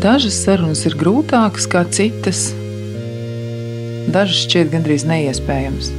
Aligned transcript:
Dažas 0.00 0.38
sarunas 0.46 0.80
ir 0.88 0.94
grūtākas 0.96 1.66
kā 1.68 1.82
citas, 1.92 2.54
dažas 4.08 4.46
šķiet 4.46 4.70
gandrīz 4.72 5.02
neiespējamas. 5.04 5.90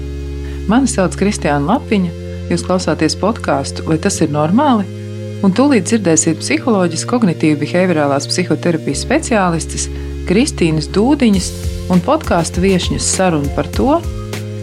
Mani 0.71 0.89
sauc 0.89 1.13
Kristiāna 1.19 1.75
Lapiņa, 1.75 2.09
jūs 2.49 2.63
klausāties 2.65 3.13
podkāstu, 3.21 3.83
vai 3.85 3.99
tas 4.01 4.15
ir 4.25 4.31
normāli? 4.33 4.87
Un 5.45 5.53
tūlīt 5.53 5.85
dzirdēsiet 5.85 6.41
psiholoģijas, 6.41 7.03
kognitīvas, 7.11 7.59
behaviorālās 7.61 8.25
psihoterapijas 8.31 9.03
speciālistes 9.05 9.85
Kristīnas 10.25 10.89
Dūdiņas 10.95 11.49
un 11.93 12.01
podkāstu 12.01 12.63
viesņas 12.65 13.09
sarunu 13.19 13.53
par 13.53 13.69
to, 13.75 13.99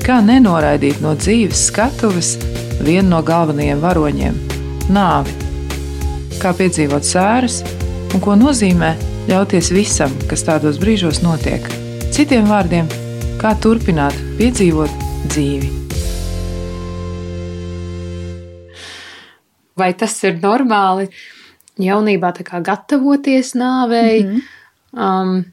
kā 0.03 0.19
nenoraidīt 0.25 0.99
no 1.05 1.13
dzīves 1.15 1.69
skatuves 1.71 2.33
vienu 2.83 3.13
no 3.13 3.23
galvenajiem 3.23 3.87
varoņiem- 3.87 4.43
nāvi. 4.99 5.37
Kā 6.43 6.51
piedzīvot 6.59 7.07
sēras 7.07 7.63
un 8.15 8.19
ko 8.25 8.35
nozīmē 8.35 8.97
ļauties 9.29 9.69
visam, 9.77 10.13
kas 10.29 10.41
tādos 10.47 10.79
brīžos 10.81 11.21
notiek. 11.21 11.65
Citiem 12.17 12.47
vārdiem, 12.49 12.87
kā 13.41 13.53
turpināt 13.61 14.17
piedzīvot 14.39 15.03
dzīvi. 15.29 15.69
Vai 19.79 19.91
tas 20.01 20.17
ir 20.25 20.41
normāli 20.41 21.11
jaunībā 21.79 22.33
gatavoties 22.65 23.53
nāvei? 23.55 24.25
Mm 24.25 24.31
-hmm. 24.33 24.43
um, 24.97 25.45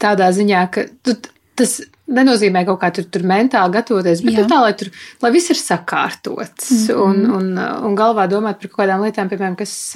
tādā 0.00 0.32
ziņā, 0.32 0.70
ka 0.70 0.86
tu, 1.02 1.14
tas 1.54 1.82
nenozīmē 2.06 2.64
kaut 2.64 2.80
kā 2.80 2.90
tur, 2.94 3.04
tur 3.04 3.22
mentāli 3.22 3.72
gatavoties, 3.72 4.22
bet 4.24 4.34
tā, 4.48 4.60
lai, 4.62 4.72
tur, 4.72 4.88
lai 5.22 5.30
viss 5.30 5.50
ir 5.50 5.56
sakārtots 5.56 6.70
mm 6.70 6.76
-hmm. 6.86 7.02
un, 7.02 7.30
un, 7.30 7.58
un 7.86 7.96
galvā 7.96 8.28
domāt 8.28 8.58
par 8.60 8.68
kaut 8.68 8.80
kādām 8.86 9.02
lietām, 9.04 9.28
piemēram, 9.28 9.56
kas, 9.56 9.92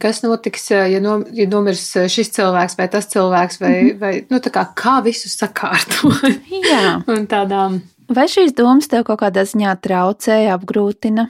kas 0.00 0.22
notiks, 0.24 0.70
ja, 0.70 1.00
no, 1.02 1.20
ja 1.36 1.46
nomirs 1.50 1.84
šis 2.12 2.32
cilvēks 2.36 2.76
vai 2.78 2.88
tas 2.92 3.08
cilvēks, 3.12 3.60
vai, 3.60 3.72
mm 3.72 3.88
-hmm. 3.88 3.98
vai 4.00 4.12
nu, 4.30 4.40
kā, 4.40 4.66
kā 4.74 4.96
visu 5.04 5.28
sakārtot. 5.28 6.24
un 7.14 7.26
tādām. 7.26 7.80
Vai 8.10 8.26
šīs 8.26 8.56
domas 8.56 8.88
tev 8.88 9.04
kaut 9.06 9.20
kādā 9.20 9.44
ziņā 9.46 9.76
traucēja, 9.80 10.58
apgrūtina? 10.58 11.28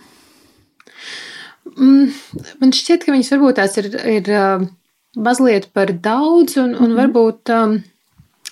Mm, 1.76 2.12
man 2.60 2.72
šķiet, 2.72 3.04
ka 3.04 3.12
viņas 3.12 3.32
varbūt 3.34 3.58
tās 3.60 3.76
ir, 3.76 3.90
ir 4.08 4.30
mazliet 5.16 5.70
par 5.72 5.92
daudz, 5.92 6.56
un, 6.56 6.74
un 6.74 6.90
-hmm. 6.90 6.96
varbūt 7.00 7.52
um, 7.54 7.82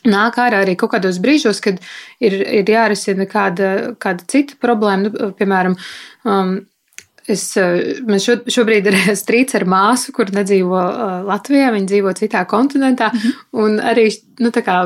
nāk 0.06 0.38
ārā 0.38 0.62
arī 0.64 0.76
kaut 0.76 0.92
kādos 0.94 1.20
brīžos, 1.22 1.60
kad 1.64 1.80
ir, 2.20 2.32
ir 2.32 2.70
jārisina 2.70 3.26
kāda, 3.26 3.94
kāda 3.98 4.26
cita 4.26 4.58
problēma. 4.60 5.08
Nu, 5.08 5.30
piemēram, 5.38 5.76
um, 6.24 6.58
es, 7.28 7.44
man 8.06 8.22
šo, 8.22 8.38
šobrīd 8.50 8.88
ir 8.90 8.96
strīds 9.22 9.58
ar 9.58 9.66
māsu, 9.68 10.14
kur 10.16 10.32
nedzīvo 10.34 10.78
uh, 10.78 11.18
Latvijā, 11.28 11.72
viņa 11.74 11.92
dzīvo 11.92 12.14
citā 12.18 12.44
kontinentā. 12.48 13.12
Mm 13.12 13.18
-hmm. 13.18 13.44
Un 13.64 13.78
arī 13.80 14.08
nu, 14.40 14.50
kā, 14.50 14.78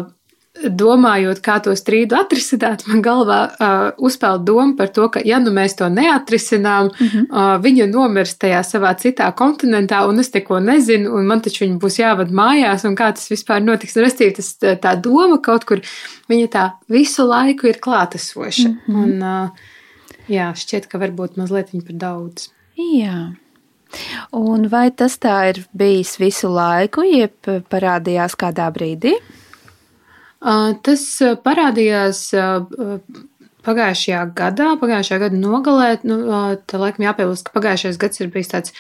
domājot, 0.53 1.41
kā 1.41 1.57
to 1.65 1.73
strīdu 1.77 2.17
atrisināt, 2.19 2.85
man 2.87 3.01
galvā 3.03 3.39
uh, 3.49 4.05
uzpeld 4.05 4.45
doma 4.45 4.77
par 4.77 4.91
to, 4.93 5.09
ka, 5.09 5.23
ja 5.25 5.39
nu 5.41 5.51
mēs 5.55 5.77
to 5.79 5.89
neatrisinām, 5.89 6.91
mm 6.93 7.07
-hmm. 7.07 7.25
uh, 7.31 7.63
viņa 7.63 7.87
nomirs 7.91 8.37
tajā 8.39 8.61
savā 8.63 8.93
citā 8.95 9.33
kontinentā, 9.33 10.07
un 10.09 10.21
es 10.21 10.33
neko 10.35 10.61
nezinu, 10.61 11.15
un 11.17 11.27
man 11.27 11.41
taču 11.41 11.65
viņa 11.65 11.79
būs 11.79 11.99
jāved 11.99 12.31
mājās, 12.31 12.85
un 12.85 12.97
kā 12.97 13.13
tas 13.13 13.31
vispār 13.31 13.63
notiks. 13.63 13.97
Restīvi, 13.97 14.35
tas 14.37 14.57
tā 14.59 15.01
doma 15.01 15.41
kaut 15.43 15.65
kur, 15.65 15.81
viņa 16.29 16.49
tā 16.49 16.71
visu 16.89 17.27
laiku 17.27 17.67
ir 17.67 17.79
klātesoša. 17.81 18.69
Mm 18.69 18.79
-hmm. 18.87 19.03
Un, 19.03 19.23
uh, 19.23 19.49
jā, 20.31 20.51
šķiet, 20.59 20.91
ka 20.91 21.01
varbūt 21.03 21.39
mazliet 21.41 21.73
par 21.73 21.99
daudz. 22.07 22.51
Jā. 22.79 23.33
Un 24.33 24.69
vai 24.73 24.87
tas 24.91 25.19
tā 25.21 25.37
ir 25.51 25.63
bijis 25.77 26.17
visu 26.21 26.49
laiku, 26.53 27.05
jeb 27.05 27.51
parādījās 27.73 28.37
kādā 28.41 28.71
brīdī? 28.73 29.17
Tas 30.83 31.05
parādījās 31.45 32.25
pagājušajā 33.63 34.23
gadā, 34.39 34.73
pagājušajā 34.81 35.21
gada 35.23 35.39
nogalē. 35.39 35.91
Nu, 36.09 36.19
tā 36.67 36.81
laikam 36.83 37.07
jāpiebilst, 37.07 37.47
ka 37.47 37.57
pagājušais 37.59 38.01
gads 38.01 38.23
ir 38.23 38.33
bijis 38.33 38.51
tāds 38.51 38.75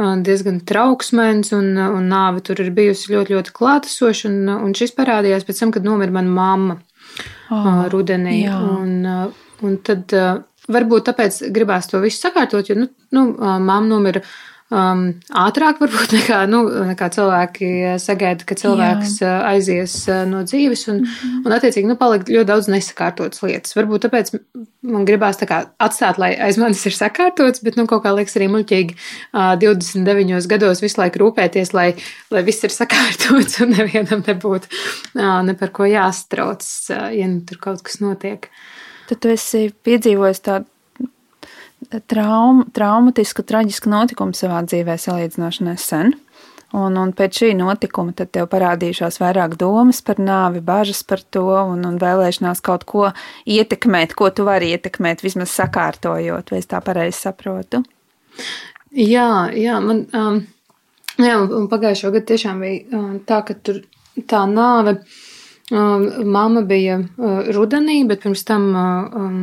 diezgan 0.00 0.60
trauksmens, 0.64 1.50
un, 1.56 1.74
un 1.80 2.06
nāve 2.08 2.44
tur 2.44 2.60
ir 2.62 2.70
bijusi 2.76 3.12
ļoti, 3.14 3.36
ļoti 3.36 3.56
klātesoša. 3.56 4.30
Un, 4.30 4.52
un 4.68 4.76
šis 4.76 4.94
parādījās 4.96 5.48
pēc 5.48 5.64
tam, 5.64 5.74
kad 5.74 5.88
nomira 5.88 6.14
mana 6.14 6.36
mamma 6.36 6.78
oh, 7.50 7.82
rudenī. 7.92 8.44
Un, 8.52 9.02
un 9.66 9.76
tad 9.84 10.14
varbūt 10.72 11.10
tāpēc 11.10 11.42
gribās 11.54 11.90
to 11.90 12.00
visu 12.02 12.22
sakārtot, 12.22 12.70
jo 12.70 12.78
nu, 12.78 12.88
nu, 13.16 13.26
mamma 13.40 13.86
nomira 13.88 14.24
um, 14.70 15.02
ātrāk, 15.42 15.80
varbūt 15.82 16.14
nekā, 16.18 16.40
nu, 16.50 16.62
nekā 16.90 17.10
cilvēki 17.14 17.70
sagaida, 18.02 18.46
ka 18.46 18.56
cilvēks 18.58 19.16
Jā. 19.20 19.30
Uh, 19.30 19.48
aizies 19.54 19.96
uh, 20.08 20.22
no 20.28 20.42
dzīves, 20.46 20.86
un, 20.92 21.02
mm 21.02 21.10
-hmm. 21.10 21.44
un 21.46 21.56
attiecīgi, 21.56 21.90
nu, 21.90 21.96
paliek 22.00 22.26
ļoti 22.28 22.48
daudz 22.48 22.70
nesakārtotas 22.72 23.42
lietas. 23.44 23.76
Varbūt 23.76 24.06
tāpēc 24.06 24.32
man 24.86 25.04
gribās 25.08 25.40
tā 25.40 25.48
kā 25.50 25.60
atstāt, 25.82 26.18
lai 26.18 26.32
aiz 26.38 26.58
manis 26.58 26.84
ir 26.86 26.96
sakārtots, 26.96 27.62
bet, 27.64 27.76
nu, 27.76 27.86
kaut 27.90 28.04
kā 28.04 28.14
liekas 28.14 28.36
arī 28.38 28.48
muļķīgi 28.54 28.96
uh, 28.96 29.54
29 29.60 30.46
gados 30.50 30.82
visu 30.82 31.00
laiku 31.00 31.24
rūpēties, 31.24 31.74
lai, 31.74 31.94
lai 32.30 32.42
viss 32.46 32.64
ir 32.64 32.74
sakārtots 32.80 33.60
un 33.62 33.74
nevienam 33.76 34.24
nebūtu 34.26 34.70
uh, 35.14 35.42
ne 35.42 35.54
par 35.54 35.74
ko 35.74 35.84
jāstrauc, 35.84 36.62
uh, 36.90 37.10
ja 37.14 37.26
nu 37.28 37.42
tur 37.46 37.58
kaut 37.58 37.82
kas 37.82 38.00
notiek. 38.00 38.50
Tad 39.10 39.18
tu 39.18 39.32
esi 39.32 39.68
piedzīvojis 39.86 40.44
tādu 40.46 40.68
traum, 42.10 42.64
traumatisku, 42.76 43.42
traģisku 43.46 43.90
notikumu 43.90 44.36
savā 44.36 44.60
dzīvē 44.68 44.94
salīdzinoši 45.00 45.66
nesen. 45.66 46.12
Un, 46.70 46.94
un 46.94 47.10
pēc 47.18 47.40
šī 47.40 47.48
notikuma 47.58 48.14
tev 48.14 48.46
parādījušās 48.52 49.18
vairāk 49.18 49.56
domas 49.58 49.98
par 50.06 50.20
nāvi, 50.22 50.60
bažas 50.62 51.00
par 51.02 51.24
to 51.34 51.48
un, 51.50 51.82
un 51.88 51.96
vēlēšanās 51.98 52.62
kaut 52.62 52.84
ko 52.86 53.08
ietekmēt, 53.50 54.14
ko 54.14 54.30
tu 54.30 54.46
vari 54.46 54.70
ietekmēt, 54.76 55.24
vismaz 55.26 55.50
sakārtojot, 55.56 56.52
vai 56.54 56.60
es 56.62 56.70
tā 56.70 56.78
pareizi 56.84 57.18
saprotu? 57.18 57.82
Jā, 58.94 59.50
jā, 59.58 59.80
man 59.82 60.04
um, 60.14 60.38
jā, 61.18 61.40
un 61.42 61.66
pagājušo 61.72 62.12
gadu 62.14 62.30
tiešām 62.30 62.62
bija 62.62 63.00
um, 63.00 63.18
tā, 63.26 63.42
ka 63.48 63.58
tur 63.58 63.82
tā 64.30 64.44
nāve, 64.46 65.00
um, 65.70 66.06
mamma 66.24 66.62
bija 66.66 67.00
uh, 67.00 67.50
rudenī, 67.54 68.02
bet 68.08 68.22
pirms 68.26 68.44
tam 68.48 68.70
uh, 68.74 69.16
um, 69.16 69.40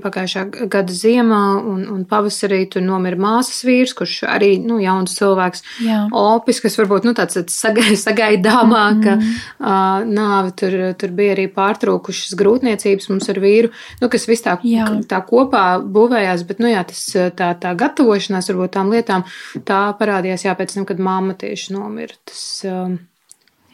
pagājušā 0.00 0.44
gada 0.70 0.94
ziemā 0.94 1.40
un, 1.68 1.82
un 1.90 2.04
pavasarī 2.08 2.62
tur 2.70 2.84
nomira 2.84 3.18
māsas 3.20 3.62
vīrs, 3.66 3.92
kurš 3.96 4.22
arī, 4.30 4.54
nu, 4.64 4.78
jauns 4.82 5.16
cilvēks, 5.18 5.64
Jā. 5.84 5.98
opis, 6.16 6.62
kas 6.64 6.78
varbūt, 6.80 7.06
nu, 7.08 7.14
tāds 7.18 7.40
sagaidāmāk, 8.06 9.00
mm 9.02 9.20
-hmm. 9.20 9.40
uh, 9.60 10.06
nāve 10.08 10.54
tur, 10.56 10.78
tur 10.98 11.14
bija 11.16 11.36
arī 11.36 11.48
pārtraukušas 11.52 12.36
grūtniecības 12.38 13.10
mums 13.10 13.28
ar 13.28 13.40
vīru, 13.42 13.72
nu, 14.00 14.08
kas 14.08 14.28
viss 14.28 14.44
tā, 14.46 14.58
jā. 14.64 14.88
tā 15.08 15.22
kopā 15.26 15.80
būvējās, 15.82 16.46
bet, 16.48 16.60
nu, 16.60 16.70
jā, 16.72 16.84
tas 16.84 17.04
tā, 17.36 17.52
tā 17.58 17.74
gatavošanās 17.76 18.48
varbūt 18.50 18.76
tām 18.78 18.92
lietām, 18.92 19.24
tā 19.64 19.82
parādījās, 19.98 20.46
jā, 20.46 20.54
pēc 20.56 20.74
tam, 20.74 20.84
kad 20.84 20.98
mamma 20.98 21.34
tieši 21.34 21.72
nomira. 21.72 22.14
Tas, 22.24 22.64
um, 22.64 22.98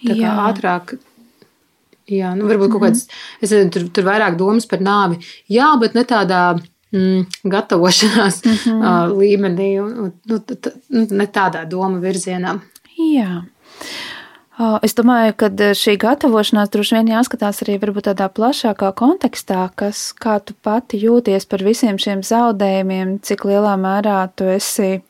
tā 0.03 0.15
kā 0.15 0.25
jā. 0.27 0.35
ātrāk 0.51 0.99
Jā, 2.09 2.33
nu, 2.37 2.49
varbūt 2.49 2.73
kaut 2.73 2.85
kāds, 2.87 3.07
es 3.43 3.51
nezinu, 3.53 3.73
tur, 3.75 3.87
tur 3.93 4.07
vairāk 4.09 4.39
domas 4.41 4.67
par 4.69 4.81
nāvi. 4.85 5.21
Jā, 5.53 5.69
bet 5.81 5.97
ne 5.99 6.07
tādā 6.09 6.43
mm, 6.57 7.27
gatavošanās 7.45 8.43
mm 8.45 8.59
-hmm. 8.65 8.83
uh, 8.83 9.17
līmenī, 9.19 9.71
un, 9.83 10.13
nu, 10.25 10.41
nu, 10.89 11.07
ne 11.11 11.27
tādā 11.27 11.67
doma 11.69 12.01
virzienā. 12.01 12.59
Jā. 12.99 13.43
Es 14.83 14.97
domāju, 14.99 15.37
ka 15.39 15.47
šī 15.79 15.93
gatavošanās 16.03 16.71
droši 16.75 16.97
vien 16.97 17.13
jāskatās 17.13 17.63
arī 17.63 17.79
tādā 17.79 18.27
plašākā 18.27 18.93
kontekstā, 18.93 19.71
kas, 19.75 20.13
kā 20.13 20.41
tu 20.45 20.55
pati 20.63 20.99
jūties 20.99 21.47
par 21.47 21.63
visiem 21.63 21.99
šiem 21.99 22.23
zaudējumiem, 22.23 23.21
cik 23.23 23.45
lielā 23.45 23.77
mērā 23.79 24.29
tu 24.35 24.45
esi 24.45 25.01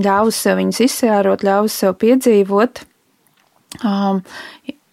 ļāvusi 0.00 0.40
sev 0.40 0.56
viņus 0.56 0.80
izsērot, 0.80 1.44
ļāvusi 1.44 1.76
sev 1.76 1.94
piedzīvot. 2.00 2.80
Um, 3.84 4.22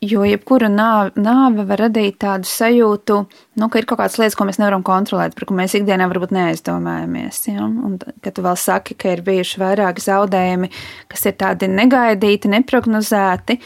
Jo 0.05 0.25
jebkura 0.27 0.67
nāve, 0.69 1.13
nāve 1.17 1.63
var 1.69 1.85
radīt 1.85 2.17
tādu 2.21 2.49
sajūtu, 2.49 3.17
nu, 3.61 3.69
ka 3.71 3.79
ir 3.79 3.87
kaut 3.89 4.01
kādas 4.01 4.17
lietas, 4.19 4.35
ko 4.37 4.45
mēs 4.47 4.59
nevaram 4.61 4.83
kontrolēt, 4.85 5.33
par 5.37 5.47
ko 5.47 5.55
mēs 5.57 5.73
ikdienā 5.79 6.07
varbūt 6.11 6.33
neaizdomājamies. 6.35 7.41
Ja? 7.47 7.65
Un, 7.65 7.97
kad 7.97 8.35
tu 8.35 8.43
vēl 8.45 8.59
saki, 8.59 8.97
ka 8.99 9.15
ir 9.15 9.23
bijuši 9.25 9.61
vairāki 9.61 10.03
zaudējumi, 10.05 10.71
kas 11.11 11.25
ir 11.29 11.37
tādi 11.39 11.71
negaidīti, 11.71 12.51
neprognozēti, 12.51 13.57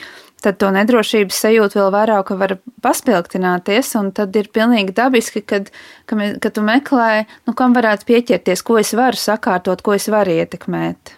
tad 0.46 0.60
to 0.62 0.72
nedrošības 0.76 1.42
sajūtu 1.44 1.82
vēl 1.82 1.92
vairāk 1.98 2.34
var 2.40 2.56
paspilgtināties. 2.86 3.94
Tad 4.16 4.40
ir 4.40 4.52
pilnīgi 4.56 4.96
dabiski, 4.96 5.44
kad, 5.44 5.72
ka, 6.08 6.20
mēs, 6.20 6.38
kad 6.44 6.56
tu 6.56 6.64
meklē, 6.66 7.26
nu, 7.50 7.58
kam 7.58 7.76
varētu 7.76 8.08
pieķerties, 8.10 8.64
ko 8.66 8.80
es 8.80 8.94
varu 8.98 9.20
sakārtot, 9.20 9.84
ko 9.84 9.98
es 9.98 10.08
varu 10.12 10.38
ietekmēt. 10.40 11.16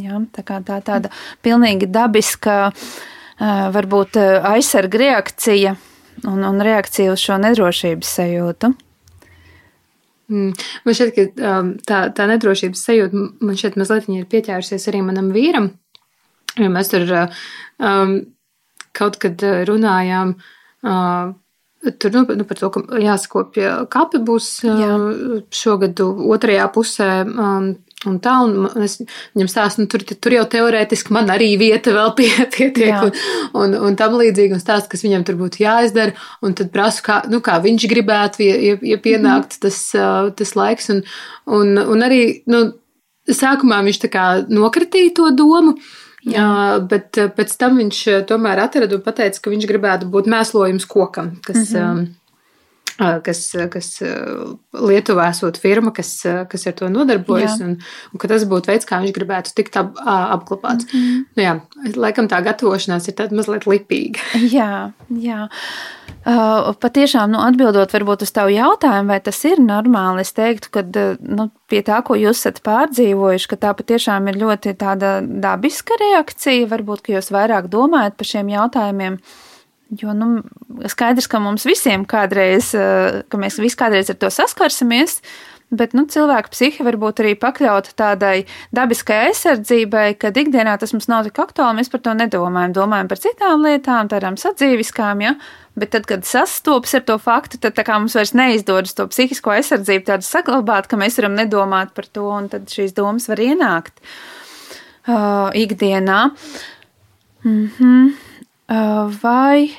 Ja? 0.00 0.22
Tā 0.34 0.46
kā 0.46 0.62
tā 0.64 0.80
tāda 0.84 1.12
pilnīgi 1.44 1.90
dabiska 1.92 2.72
varbūt 3.40 4.18
aizsarga 4.54 5.00
reakcija 5.00 5.74
un, 6.28 6.42
un 6.46 6.60
reakcija 6.62 7.12
uz 7.14 7.22
šo 7.22 7.38
nedrošības 7.42 8.12
sajūtu. 8.18 8.72
Mm. 10.32 10.52
Man 10.86 10.96
šķiet, 10.96 11.36
ka 11.36 11.54
tā, 11.84 12.00
tā 12.16 12.26
nedrošības 12.30 12.84
sajūta 12.88 13.24
man 13.44 13.58
šeit 13.60 13.76
mazliet 13.80 14.08
ir 14.08 14.28
pieķērusies 14.30 14.88
arī 14.90 15.02
manam 15.04 15.30
vīram. 15.34 15.72
Ja 16.56 16.70
mēs 16.72 16.92
tur 16.92 17.06
um, 17.10 18.18
kaut 18.94 19.18
kad 19.22 19.42
runājām. 19.68 20.36
Uh, 20.84 21.34
Tur 21.84 22.14
nu, 22.14 22.22
nu, 22.24 22.44
par 22.48 22.56
to, 22.56 22.70
ka 22.72 22.80
jāskopja 22.96 23.72
kapi 23.92 24.16
būs 24.24 24.46
Jā. 24.64 24.94
šogad 25.52 26.00
otrajā 26.00 26.64
pusē. 26.72 27.08
Um, 27.28 27.66
un 28.10 28.18
tā, 28.22 28.34
un 28.44 28.84
es 28.84 28.98
viņam 29.34 29.50
stāstu, 29.50 29.84
nu, 29.84 29.90
tur, 29.90 30.04
tur 30.04 30.36
jau 30.36 30.44
teorētiski 30.54 31.14
man 31.14 31.32
arī 31.32 31.52
vieta 31.60 31.94
vēl 31.94 32.14
pie, 32.18 32.30
pietiek, 32.56 32.94
un, 33.08 33.18
un, 33.62 33.76
un 33.88 33.98
tam 34.00 34.16
līdzīgi, 34.20 34.56
un 34.56 34.62
stāstu, 34.62 34.92
kas 34.92 35.04
viņam 35.06 35.26
tur 35.28 35.38
būtu 35.40 35.64
jāizdara, 35.64 36.16
un 36.44 36.56
tad 36.58 36.72
prasu, 36.74 37.04
kā, 37.06 37.20
nu, 37.32 37.42
kā 37.44 37.58
viņš 37.64 37.88
gribētu, 37.90 38.44
ja, 38.46 38.56
ja, 38.70 38.78
ja 38.94 39.02
pienāktu 39.02 39.60
tas, 39.66 39.82
tas 40.38 40.56
laiks, 40.58 40.90
un, 40.94 41.04
un, 41.46 41.76
un 41.80 42.06
arī, 42.06 42.22
nu, 42.50 42.66
sākumā 43.30 43.82
viņš 43.86 44.02
tā 44.04 44.12
kā 44.12 44.30
nokritīja 44.48 45.16
to 45.20 45.30
domu, 45.36 45.78
Jā. 46.24 46.80
Bet 46.88 47.18
pēc 47.36 47.50
tam 47.60 47.74
viņš 47.76 47.98
tomēr 48.24 48.62
atrada 48.62 48.96
un 48.96 49.02
teica, 49.04 49.42
ka 49.44 49.50
viņš 49.52 49.66
gribētu 49.68 50.06
būt 50.08 50.30
mēslojums 50.32 50.86
kokam, 50.88 51.34
kas, 51.44 51.66
mm 51.68 51.82
-hmm 51.82 52.06
kas, 52.98 53.40
kas 53.72 53.88
Lietuvā 54.74 55.28
esot 55.32 55.58
firma, 55.58 55.90
kas, 55.94 56.12
kas 56.50 56.66
ar 56.70 56.76
to 56.78 56.90
nodarbojas, 56.92 57.58
jā. 57.58 57.66
un, 57.66 57.76
un 58.12 58.22
ka 58.22 58.30
tas 58.30 58.46
būtu 58.50 58.70
veids, 58.70 58.86
kā 58.88 59.00
viņš 59.02 59.14
gribētu 59.16 59.54
tikt 59.58 59.78
ap, 59.80 59.98
apglabāts. 60.04 60.86
Mm 60.92 61.00
-hmm. 61.00 61.24
nu, 61.36 61.42
jā, 61.42 61.54
laikam 61.96 62.28
tā 62.30 62.42
gatavošanās 62.44 63.08
ir 63.08 63.18
tāda 63.18 63.36
mazliet 63.36 63.66
lipīga. 63.66 64.20
jā, 64.58 64.92
jā. 65.10 65.48
Uh, 66.24 66.72
patiešām, 66.80 67.30
nu, 67.30 67.38
atbildot 67.44 67.92
varbūt 67.92 68.22
uz 68.22 68.32
tavu 68.32 68.48
jautājumu, 68.48 69.08
vai 69.08 69.20
tas 69.20 69.44
ir 69.44 69.58
normāli, 69.60 70.20
es 70.20 70.32
teiktu, 70.32 70.70
ka 70.70 70.82
nu, 71.20 71.50
pie 71.68 71.82
tā, 71.82 72.00
ko 72.02 72.14
jūs 72.14 72.38
esat 72.38 72.62
pārdzīvojuši, 72.64 73.48
ka 73.48 73.56
tā 73.56 73.74
patiešām 73.74 74.28
ir 74.28 74.38
ļoti 74.40 74.72
tāda 74.74 75.18
dabiska 75.20 75.92
reakcija, 76.00 76.66
varbūt, 76.66 77.02
ka 77.02 77.12
jūs 77.12 77.28
vairāk 77.30 77.68
domājat 77.68 78.16
par 78.16 78.26
šiem 78.26 78.48
jautājumiem. 78.48 79.12
Uh, 79.12 79.43
Jo 79.92 80.14
nu, 80.16 80.42
skaidrs, 80.88 81.28
ka 81.30 81.38
mums 81.42 81.66
visiem 81.68 82.06
kādreiz, 82.08 82.72
eh, 82.74 83.22
ka 83.28 83.38
mēs 83.38 83.60
visi 83.60 83.76
kādreiz 83.76 84.08
ar 84.10 84.16
to 84.16 84.30
saskarsimies, 84.32 85.20
bet 85.70 85.92
nu, 85.94 86.06
cilvēka 86.08 86.50
psihe 86.50 86.84
var 86.86 86.96
būt 86.96 87.20
arī 87.22 87.34
pakļauta 87.38 87.92
tādai 87.98 88.46
dabiskai 88.74 89.28
aizsardzībai, 89.28 90.16
ka 90.18 90.30
ikdienā 90.30 90.78
tas 90.80 90.94
mums 90.94 91.08
nav 91.10 91.28
tik 91.28 91.38
aktuāli, 91.42 91.78
mēs 91.80 91.90
par 91.92 92.00
to 92.00 92.14
nedomājam. 92.16 92.74
Domājam 92.76 93.10
par 93.10 93.20
citām 93.22 93.64
lietām, 93.66 94.08
tādām 94.08 94.38
sadzīviskām, 94.40 95.22
ja? 95.24 95.34
bet 95.76 95.90
tad, 95.90 96.06
kad 96.06 96.26
sastopas 96.26 96.94
ar 96.94 97.02
to 97.06 97.18
faktu, 97.18 97.58
tad 97.58 97.80
mums 97.90 98.14
vairs 98.14 98.34
neizdodas 98.34 98.94
to 98.94 99.06
psihisko 99.10 99.56
aizsardzību 99.56 100.06
tādu 100.06 100.26
saglabāt, 100.26 100.86
ka 100.86 100.96
mēs 101.00 101.18
varam 101.18 101.34
nedomāt 101.34 101.94
par 101.96 102.06
to, 102.06 102.28
un 102.30 102.48
tad 102.52 102.70
šīs 102.70 102.94
domas 102.94 103.26
var 103.28 103.42
ienākt 103.42 103.98
uh, 105.08 105.50
ikdienā. 105.50 106.30
Mm 107.44 107.70
-hmm. 107.78 108.14
Vai 108.68 109.74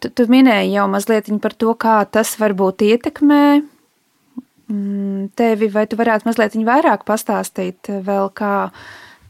tu, 0.00 0.10
tu 0.10 0.26
minēji 0.30 0.74
jau 0.74 0.86
mazliet 0.90 1.30
par 1.42 1.54
to, 1.54 1.74
kā 1.78 2.00
tas 2.10 2.34
varbūt 2.40 2.82
ietekmē 2.86 3.44
mm, 3.60 5.28
tevi, 5.38 5.70
vai 5.70 5.86
tu 5.86 5.98
varētu 6.00 6.28
mazliet 6.28 6.56
vairāk 6.66 7.04
pastāstīt 7.06 7.90
vēl, 8.06 8.30
kā 8.34 8.70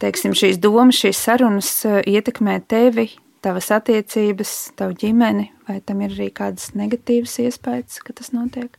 teiksim, 0.03 0.35
šīs 0.37 0.61
domas, 0.63 1.01
šīs 1.01 1.21
sarunas 1.21 1.73
ietekmē 1.85 2.61
tevi, 2.69 3.11
tavas 3.45 3.69
attiecības, 3.77 4.55
tavu 4.79 4.97
ģimeni, 5.01 5.51
vai 5.69 5.81
tam 5.85 6.01
ir 6.05 6.15
arī 6.15 6.31
kādas 6.33 6.73
negatīvas 6.79 7.37
iespējas, 7.45 8.01
ka 8.05 8.17
tas 8.17 8.33
notiek? 8.33 8.73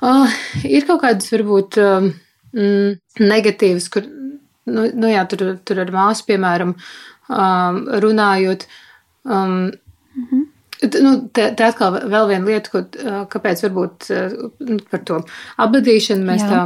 Uh, 0.00 0.32
ir 0.64 0.86
kaut 0.88 1.02
kādas 1.04 1.28
varbūt 1.30 1.76
um, 1.84 2.08
negatīvas, 3.20 3.86
kur, 3.92 4.06
nu, 4.66 4.88
nu 4.96 5.10
jā, 5.12 5.22
tur, 5.28 5.58
tur 5.62 5.82
ar 5.84 5.92
māsu, 5.92 6.24
piemēram, 6.30 6.72
uh, 6.72 7.09
um, 7.30 7.84
runājot. 8.04 8.66
Um, 9.22 9.70
mm 10.14 10.26
-hmm. 10.30 10.46
Nu, 11.02 11.28
te, 11.32 11.50
te 11.56 11.64
atkal 11.64 11.92
vēl 12.08 12.28
viena 12.28 12.46
lieta, 12.46 12.70
ko, 12.72 12.78
uh, 12.78 13.24
kāpēc 13.28 13.62
varbūt 13.66 14.06
uh, 14.10 14.78
par 14.90 15.02
to 15.04 15.18
apbedīšanu 15.60 16.24
mēs 16.24 16.40
Jā. 16.40 16.48
tā, 16.48 16.62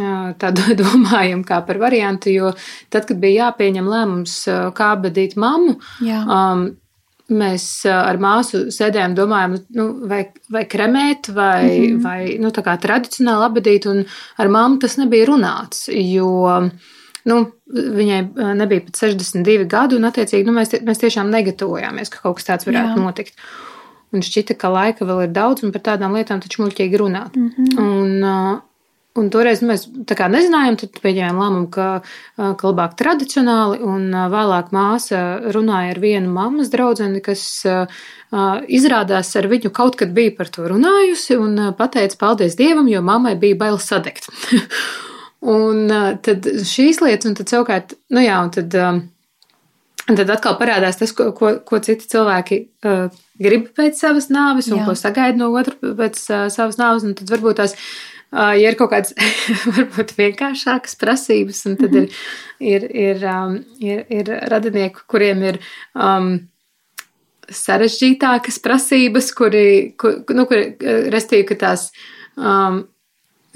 uh, 0.00 0.30
tā 0.40 0.52
domājam 0.82 1.44
kā 1.44 1.60
par 1.66 1.78
variantu, 1.78 2.30
jo 2.30 2.52
tad, 2.88 3.04
kad 3.04 3.16
bija 3.20 3.44
jāpieņem 3.44 3.88
lēmums, 3.88 4.48
kā 4.74 4.92
apbedīt 4.96 5.36
mammu, 5.36 5.76
Jā. 6.00 6.24
um, 6.24 6.70
mēs 7.28 7.84
ar 7.92 8.16
māsu 8.16 8.70
sēdējām, 8.72 9.14
domājām, 9.14 9.58
nu, 9.76 9.86
vai, 10.08 10.22
vai 10.50 10.64
kremēt, 10.64 11.28
vai, 11.28 11.64
mm 11.64 11.84
-hmm. 11.84 12.02
vai 12.02 12.38
nu, 12.40 12.48
tā 12.48 12.62
kā 12.64 12.78
tradicionāli 12.80 13.44
apbedīt, 13.44 13.86
un 13.86 14.04
ar 14.38 14.48
mammu 14.48 14.78
tas 14.78 14.96
nebija 14.96 15.26
runāts, 15.26 15.88
jo 15.92 16.70
nu, 17.28 17.38
viņai 17.68 18.20
nebija 18.58 18.86
pat 18.86 19.00
62 19.02 19.66
gadu, 19.70 19.98
un, 19.98 20.08
attiecīgi, 20.08 20.46
nu, 20.48 20.54
mēs, 20.56 20.74
mēs 20.84 21.02
tiešām 21.02 21.32
negatavojāmies, 21.34 22.12
ka 22.12 22.22
kaut 22.24 22.38
kas 22.38 22.48
tāds 22.48 22.68
varētu 22.68 22.94
Jā. 22.96 23.02
notikt. 23.02 23.42
Un 24.14 24.24
šķita, 24.24 24.56
ka 24.56 24.70
laika 24.72 25.04
vēl 25.04 25.26
ir 25.26 25.34
daudz, 25.36 25.66
un 25.66 25.74
par 25.74 25.84
tādām 25.90 26.16
lietām 26.16 26.40
taču 26.40 26.62
muļķīgi 26.62 27.00
runāt. 27.00 27.36
Mm 27.36 27.50
-hmm. 27.52 27.82
un, 27.84 28.62
un 29.20 29.28
toreiz 29.34 29.60
mēs 29.60 29.84
nezinājām, 30.32 30.78
tad 30.80 30.96
pieņēmām 31.02 31.40
lēmumu, 31.42 31.68
ka, 31.74 31.88
ka 32.36 32.70
labāk 32.70 32.94
tradicionāli, 32.96 33.82
un 33.84 34.08
vēlāk 34.32 34.72
māsa 34.72 35.20
runāja 35.52 35.92
ar 35.92 36.00
vienu 36.00 36.32
mammas 36.32 36.72
draudzeni, 36.72 37.20
kas 37.20 37.66
izrādās 38.68 39.36
ar 39.36 39.50
viņu 39.52 39.70
kaut 39.70 39.96
kad 39.96 40.08
bija 40.16 40.32
par 40.38 40.48
to 40.48 40.64
runājusi, 40.68 41.36
un 41.36 41.74
pateica 41.76 42.16
paldies 42.16 42.56
Dievam, 42.56 42.88
jo 42.88 43.02
mammai 43.02 43.36
bija 43.36 43.56
bail 43.56 43.78
sadegt. 43.78 44.30
Un 45.38 45.86
tad 46.24 46.46
šīs 46.66 46.98
lietas, 47.04 47.28
un 47.30 47.36
tad 47.38 47.50
savukārt, 47.52 47.94
nu 48.10 48.24
jā, 48.24 48.40
un 48.42 48.50
tad, 48.50 48.74
un 50.08 50.18
tad 50.18 50.32
atkal 50.34 50.56
parādās 50.58 50.98
tas, 50.98 51.12
ko, 51.14 51.30
ko, 51.36 51.52
ko 51.62 51.78
citi 51.84 52.08
cilvēki 52.10 52.58
uh, 52.88 53.06
grib 53.38 53.68
pēc 53.76 54.00
savas 54.02 54.26
nāves, 54.34 54.70
un 54.72 54.80
jā. 54.80 54.86
ko 54.88 54.96
sagaida 54.98 55.38
no 55.38 55.52
otra 55.54 55.76
pēc 55.78 56.18
uh, 56.32 56.48
savas 56.50 56.80
nāves, 56.80 57.06
un 57.06 57.14
tad 57.18 57.30
varbūt 57.34 57.60
tās. 57.62 57.76
Ja 58.28 58.68
ir 58.68 58.74
kaut 58.76 58.90
kādas 58.92 59.14
varbūt 59.78 60.10
vienkāršākas 60.18 60.98
prasības, 61.00 61.62
un 61.64 61.78
tad 61.80 61.94
mm 61.94 62.02
-hmm. 62.02 62.24
ir, 62.60 62.82
ir, 62.84 63.22
ir, 63.22 63.22
um, 63.24 63.54
ir, 63.80 64.02
ir 64.12 64.28
radinieki, 64.52 65.06
kuriem 65.08 65.42
ir 65.48 65.58
um, 65.94 66.34
sarežģītākas 67.48 68.60
prasības, 68.60 69.32
kuri, 69.32 69.94
kur, 69.96 70.20
nu, 70.36 70.44
kuri, 70.44 70.76
restīvi, 71.08 71.46
ka 71.48 71.54
tās, 71.54 71.88
um, 72.36 72.82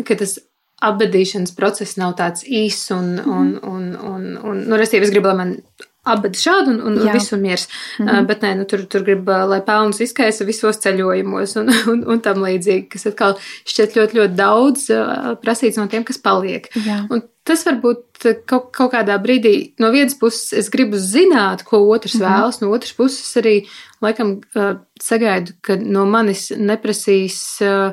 ka 0.01 0.17
tas 0.17 0.39
apbedīšanas 0.83 1.55
process 1.57 1.99
nav 2.01 2.17
tāds 2.19 2.45
īss 2.47 2.91
un, 2.95 3.15
mm. 3.21 3.33
un, 3.39 3.55
un, 3.63 3.89
un, 4.13 4.29
un 4.43 4.63
nu, 4.67 4.79
restīvi, 4.81 5.07
es 5.07 5.15
gribu, 5.15 5.31
lai 5.31 5.39
man 5.39 5.57
apbed 6.03 6.35
šādu 6.35 6.73
un, 6.73 6.79
un 6.83 6.97
Jā. 7.07 7.13
visu 7.15 7.37
miers. 7.39 7.69
Mm 7.99 8.07
-hmm. 8.07 8.21
uh, 8.21 8.27
bet 8.27 8.43
nē, 8.43 8.55
nu, 8.59 8.65
tur, 8.65 8.83
tur 8.91 9.05
grib, 9.07 9.29
lai 9.29 9.61
pelnus 9.63 10.01
izkaisa 10.01 10.45
visos 10.45 10.81
ceļojumos 10.83 11.57
un, 11.61 11.71
un, 11.93 12.03
un 12.07 12.21
tam 12.21 12.43
līdzīgi, 12.43 12.89
kas 12.91 13.07
atkal 13.07 13.37
šķiet 13.65 13.95
ļoti, 13.97 14.19
ļoti 14.19 14.35
daudz 14.35 14.89
uh, 14.91 15.37
prasīts 15.45 15.79
no 15.79 15.87
tiem, 15.87 16.05
kas 16.05 16.19
paliek. 16.19 16.67
Un 17.11 17.23
tas 17.45 17.65
varbūt 17.67 18.27
kaut, 18.47 18.71
kaut 18.75 18.93
kādā 18.93 19.19
brīdī 19.23 19.75
no 19.79 19.91
vienas 19.91 20.19
puses 20.19 20.53
es 20.53 20.71
gribu 20.71 20.97
zināt, 20.97 21.63
ko 21.63 21.79
otrs 21.89 22.15
mm 22.15 22.21
-hmm. 22.21 22.29
vēlas, 22.29 22.61
no 22.61 22.71
otras 22.71 22.93
puses 22.93 23.37
arī 23.37 23.67
laikam 24.03 24.41
uh, 24.55 24.77
sagaidu, 25.01 25.53
ka 25.61 25.77
no 25.77 26.05
manis 26.07 26.51
neprasīs, 26.51 27.63
uh, 27.63 27.93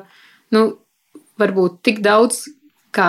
nu, 0.51 0.77
varbūt 1.39 1.81
tik 1.83 2.01
daudz, 2.01 2.47
kā 2.95 3.07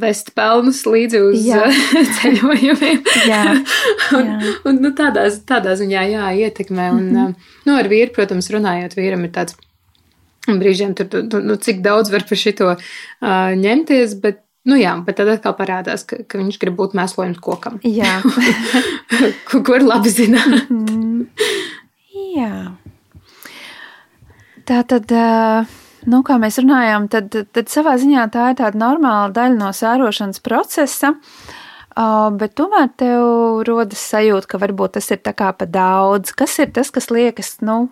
vest 0.00 0.32
pelnus 0.36 0.82
līdzi 0.86 1.20
uz 1.24 1.44
jā. 1.46 1.66
ceļojumiem. 2.18 3.02
jā, 3.28 3.42
jā. 3.56 4.18
un, 4.18 4.32
un 4.68 4.80
nu, 4.84 4.92
tādās, 4.96 5.40
tādā 5.48 5.76
ziņā 5.78 6.06
jā, 6.12 6.30
ietekmē. 6.46 6.90
Un, 6.92 7.04
mm 7.04 7.20
-hmm. 7.20 7.52
nu, 7.68 7.76
ar 7.76 7.88
vīru, 7.92 8.12
protams, 8.16 8.50
runājot, 8.52 8.96
vīram 8.98 9.24
ir 9.24 9.32
tāds 9.36 9.56
brīžiem, 10.46 10.94
tur, 10.94 11.08
tu, 11.10 11.40
nu, 11.42 11.56
cik 11.56 11.80
daudz 11.82 12.10
var 12.12 12.26
par 12.28 12.38
šito 12.38 12.74
uh, 12.76 13.52
ņemties, 13.56 14.20
bet 14.20 14.42
Nu 14.66 14.74
jā, 14.74 14.96
bet 15.06 15.14
tad 15.14 15.28
atkal 15.30 15.54
parādās, 15.54 16.02
ka, 16.02 16.16
ka 16.26 16.40
viņš 16.40 16.56
grib 16.58 16.74
būt 16.74 16.96
mēslojums 16.98 17.38
kokam. 17.38 17.78
Jā, 17.86 18.18
ko, 19.46 19.60
ko 19.62 19.76
ir 19.78 19.86
labi 19.86 20.10
zināt. 20.10 20.66
Mm 20.66 20.86
-hmm. 20.86 21.26
Jā. 22.34 22.74
Tā 24.66 24.82
tad. 24.82 25.12
Uh 25.12 25.85
nu, 26.10 26.22
kā 26.26 26.38
mēs 26.42 26.60
runājām, 26.62 27.10
tad, 27.12 27.34
tad 27.52 27.70
savā 27.72 27.96
ziņā 28.00 28.26
tā 28.34 28.50
ir 28.52 28.58
tāda 28.60 28.80
normāla 28.80 29.30
daļa 29.34 29.58
no 29.58 29.70
sērošanas 29.74 30.42
procesa. 30.44 31.16
Uh, 31.96 32.28
bet 32.36 32.52
tomēr 32.58 32.90
tev 33.00 33.62
rodas 33.64 34.02
sajūta, 34.10 34.50
ka 34.50 34.60
varbūt 34.60 34.98
tas 34.98 35.06
ir 35.14 35.22
tā 35.24 35.32
kā 35.36 35.48
pa 35.56 35.64
daudz. 35.64 36.34
Kas 36.36 36.58
ir 36.60 36.68
tas, 36.76 36.90
kas 36.92 37.08
liekas, 37.08 37.54
nu, 37.64 37.86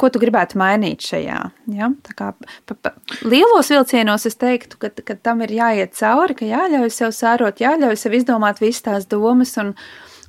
ko 0.00 0.08
tu 0.12 0.20
gribētu 0.22 0.56
mainīt 0.60 1.04
šajā? 1.04 1.40
Ja? 1.76 1.90
Tā 2.06 2.16
kā 2.16 2.30
pa, 2.38 2.76
pa, 2.80 2.94
lielos 3.28 3.68
vilcienos 3.72 4.24
es 4.28 4.40
teiktu, 4.40 4.80
ka, 4.80 4.90
ka 5.04 5.18
tam 5.20 5.44
ir 5.44 5.52
jāiet 5.56 5.92
cauri, 5.98 6.36
ka 6.38 6.48
jāļauj 6.48 6.92
sev 6.96 7.12
sērot, 7.16 7.60
jāļauj 7.60 8.00
sev 8.00 8.16
izdomāt 8.16 8.62
visas 8.64 8.84
tās 8.88 9.08
domas 9.10 9.52
un, 9.60 9.74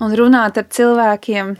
un 0.04 0.18
runāt 0.20 0.60
ar 0.60 0.68
cilvēkiem 0.68 1.56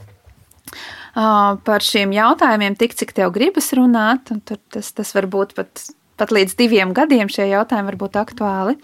par 1.18 1.86
šiem 1.86 2.14
jautājumiem 2.14 2.78
tik, 2.78 2.94
cik 2.98 3.14
tev 3.18 3.34
gribas 3.36 3.72
runāt. 3.78 4.30
Tas, 4.46 4.92
tas 4.94 5.14
var 5.18 5.30
būt 5.34 5.56
pat, 5.58 5.88
pat 6.20 6.34
līdz 6.36 6.58
diviem 6.60 6.94
gadiem 6.98 7.32
šie 7.32 7.50
jautājumi 7.50 7.92
var 7.92 8.00
būt 8.04 8.20
aktuāli. 8.22 8.78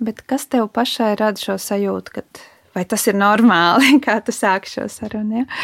Bet 0.00 0.22
kas 0.24 0.46
tev 0.48 0.70
pašai 0.72 1.12
rada 1.20 1.40
šo 1.40 1.58
sajūtu, 1.60 2.14
kad 2.14 2.44
vai 2.76 2.86
tas 2.88 3.04
ir 3.10 3.18
normāli, 3.20 3.98
kā 4.06 4.20
tu 4.24 4.32
sāki 4.32 4.72
šo 4.72 4.88
sarunu? 4.88 5.42
Ja? 5.42 5.60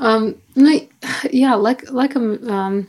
Um, 0.00 0.32
nu, 0.56 0.76
jā, 1.32 1.56
laik, 1.60 1.86
laikam. 1.92 2.32
Um, 2.44 2.80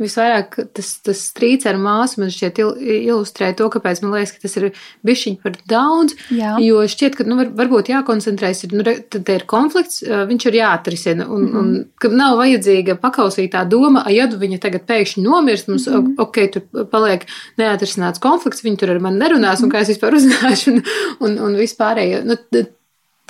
Visvairāk 0.00 0.56
tas, 0.74 0.88
tas 1.04 1.20
strīds 1.28 1.66
ar 1.68 1.76
māsu 1.80 2.22
man 2.22 2.32
šķiet 2.32 2.60
ilustrē 2.62 3.50
to, 3.58 3.68
kāpēc 3.72 4.00
man 4.02 4.14
liekas, 4.16 4.32
ka 4.34 4.42
tas 4.46 4.56
ir 4.58 4.66
bišķiņ 5.06 5.36
par 5.42 5.58
daudz. 5.68 6.16
Jā. 6.32 6.54
Jo 6.64 6.82
šķiet, 6.88 7.18
ka 7.18 7.26
nu, 7.28 7.36
var, 7.40 7.52
varbūt 7.60 7.92
jākoncentrēs, 7.92 8.64
ir, 8.66 8.74
nu, 8.78 8.86
tad 9.12 9.32
ir 9.34 9.46
konflikts, 9.50 10.02
viņš 10.02 10.48
ir 10.48 10.58
jāatrisina. 10.62 11.28
Un, 11.28 11.44
mm 11.44 11.52
-hmm. 11.52 11.58
un 11.60 11.86
ka 12.00 12.12
nav 12.12 12.38
vajadzīga 12.40 12.98
pakausītā 13.02 13.64
doma, 13.68 14.04
ja 14.10 14.26
viņa 14.26 14.60
tagad 14.62 14.86
pēkšņi 14.88 15.24
nomirst, 15.24 15.68
mums, 15.68 15.86
mm 15.86 15.94
-hmm. 15.94 16.14
ok, 16.18 16.42
tur 16.52 16.86
paliek 16.90 17.26
neatrisināts 17.58 18.22
konflikts, 18.22 18.64
viņi 18.64 18.78
tur 18.78 18.90
ar 18.90 19.00
mani 19.00 19.18
nerunās, 19.18 19.60
mm 19.60 19.64
-hmm. 19.64 19.72
un 19.72 19.72
kā 19.72 19.82
es 19.82 19.88
vispār 19.88 20.14
uzzināšu, 20.14 20.72
un, 20.72 20.82
un, 21.20 21.38
un 21.38 21.58
vispārējo. 21.60 22.24
Nu, 22.24 22.36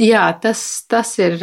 jā, 0.01 0.25
tas, 0.41 0.85
tas 0.89 1.19
ir. 1.19 1.39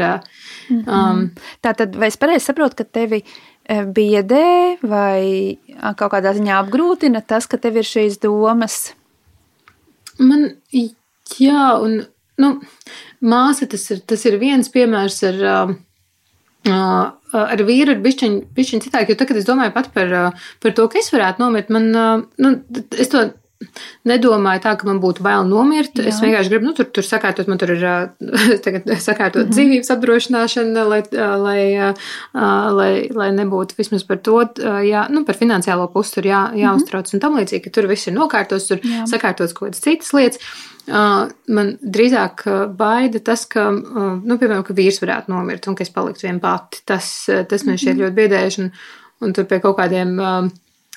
Mhm. 0.69 0.83
Um, 0.88 1.29
Tā 1.61 1.73
tad, 1.75 1.95
vai 1.95 2.07
es 2.07 2.17
pareizi 2.17 2.45
saprotu, 2.45 2.75
ka 2.75 2.83
tevi 2.83 3.23
biedē 3.69 4.79
vai 4.81 5.57
kaut 5.97 6.13
kādā 6.15 6.33
ziņā 6.38 6.57
apgrūtina 6.63 7.21
tas, 7.25 7.47
ka 7.49 7.59
tev 7.61 7.79
ir 7.81 7.88
šīs 7.88 8.19
domas? 8.23 8.93
Man, 10.19 10.49
jā, 11.39 11.67
un 11.79 12.01
nu, 12.39 12.49
māsa 13.21 13.69
tas 13.69 13.85
ir, 13.93 14.01
tas 14.09 14.25
ir 14.25 14.39
viens 14.41 14.71
piemērs 14.73 15.21
ar. 15.31 15.45
Uh, 15.49 15.77
ar 16.69 17.61
vīru 17.63 17.93
ir 17.95 18.01
bišķiņ 18.03 18.81
citāk, 18.83 19.07
jo 19.09 19.15
tagad 19.15 19.38
es 19.39 19.45
domāju 19.47 19.71
pat 19.73 19.88
par, 19.95 20.09
par 20.59 20.73
to, 20.75 20.88
ka 20.91 20.99
es 20.99 21.07
varētu 21.13 21.39
nomirt. 21.39 21.69
Man, 21.71 21.88
nu, 22.35 22.51
es 22.99 23.11
to 23.13 23.29
nedomāju 24.07 24.61
tā, 24.63 24.73
ka 24.79 24.87
man 24.87 25.01
būtu 25.03 25.23
bail 25.25 25.43
nomirt. 25.47 25.99
Jā. 25.99 26.07
Es 26.11 26.21
vienkārši 26.23 26.51
gribu, 26.53 26.69
nu, 26.69 26.73
tur, 26.77 26.87
tur 26.95 27.05
sakārtot, 27.05 27.49
man 27.51 27.59
tur 27.59 27.73
ir 27.73 27.83
tagad 28.65 28.87
sakārtot 29.03 29.43
mm 29.43 29.49
-hmm. 29.49 29.55
dzīvības 29.55 29.91
apdrošināšana, 29.95 30.85
lai, 30.87 31.01
lai, 31.43 31.63
lai, 32.79 32.91
lai 33.21 33.29
nebūtu 33.35 33.77
vismaz 33.77 34.05
par 34.07 34.21
to, 34.23 34.39
jā, 34.87 35.05
nu, 35.11 35.25
par 35.27 35.35
finansiālo 35.35 35.89
pusi 35.93 36.15
tur 36.15 36.29
jā, 36.31 36.41
jāuztrauc 36.55 37.03
mm 37.03 37.09
-hmm. 37.09 37.15
un 37.15 37.19
tam 37.19 37.37
līdzīgi, 37.39 37.63
ka 37.63 37.69
tur 37.69 37.87
viss 37.87 38.07
ir 38.07 38.13
nokārtos, 38.13 38.67
tur 38.67 38.77
jā. 38.77 39.03
sakārtots 39.07 39.53
kaut 39.53 39.69
kādas 39.69 39.83
citas 39.83 40.13
lietas. 40.13 40.39
Man 41.47 41.77
drīzāk 41.81 42.43
baida 42.77 43.19
tas, 43.19 43.45
ka, 43.45 43.71
nu, 43.71 44.37
piemēram, 44.37 44.63
ka 44.63 44.73
vīrs 44.73 45.01
varētu 45.01 45.29
nomirt 45.29 45.67
un 45.67 45.75
ka 45.75 45.83
es 45.83 45.89
paliktu 45.89 46.27
vien 46.27 46.39
pati. 46.39 46.81
Tas, 46.85 47.29
tas 47.49 47.65
man 47.65 47.77
šķiet 47.77 47.93
mm 47.93 47.99
-hmm. 47.99 48.05
ļoti 48.05 48.15
biedējuši 48.15 48.61
un, 48.61 48.71
un 49.21 49.33
tur 49.33 49.45
pie 49.45 49.59
kaut 49.59 49.77
kādiem 49.77 50.17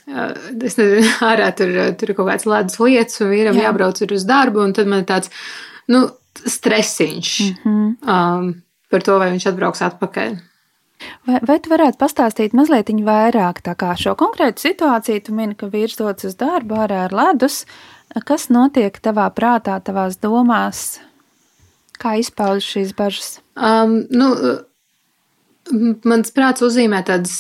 es 0.07 0.79
nezinu, 0.79 1.03
ārā 1.31 1.51
tur, 1.57 1.75
tur 1.99 2.13
ir 2.13 2.19
kaut 2.19 2.31
kāds 2.31 2.49
ledus 2.49 2.81
lietas, 2.83 3.21
un 3.23 3.33
vīram 3.33 3.59
Jā. 3.59 3.69
jābrauc 3.69 4.03
uz 4.09 4.27
darbu, 4.29 4.65
un 4.67 4.75
tad 4.77 4.91
man 4.91 5.05
ir 5.05 5.09
tāds, 5.09 5.33
nu, 5.93 6.09
stresiņš 6.43 7.33
mm 7.41 7.59
-hmm. 7.65 7.91
um, 8.09 8.63
par 8.91 9.03
to, 9.03 9.19
vai 9.19 9.31
viņš 9.33 9.49
atbrauks 9.53 9.83
atpakaļ. 9.83 10.41
Vai, 11.27 11.39
vai 11.47 11.59
tu 11.63 11.71
varētu 11.73 11.99
pastāstīt 11.99 12.55
mazliet 12.57 12.91
vairāk 13.07 13.63
kā 13.63 13.95
šo 13.99 14.15
konkrētu 14.15 14.61
situāciju? 14.61 15.23
Tu 15.25 15.35
mini, 15.35 15.55
ka 15.55 15.67
vīrs 15.67 15.99
dodas 15.99 16.25
uz 16.25 16.35
darbu 16.35 16.75
ārā 16.75 17.05
ar 17.07 17.13
ledus. 17.13 17.65
Kas 18.25 18.49
notiek 18.49 18.99
tavā 19.01 19.31
prātā, 19.35 19.81
tavās 19.81 20.17
domās? 20.17 21.01
Kā 21.99 22.19
izpaužas 22.19 22.65
šīs 22.65 22.95
bažas? 22.95 23.41
Um, 23.57 24.07
nu, 24.11 24.35
Mans 25.73 26.33
prāts 26.37 26.65
uzzīmē 26.65 27.03
tādas 27.09 27.39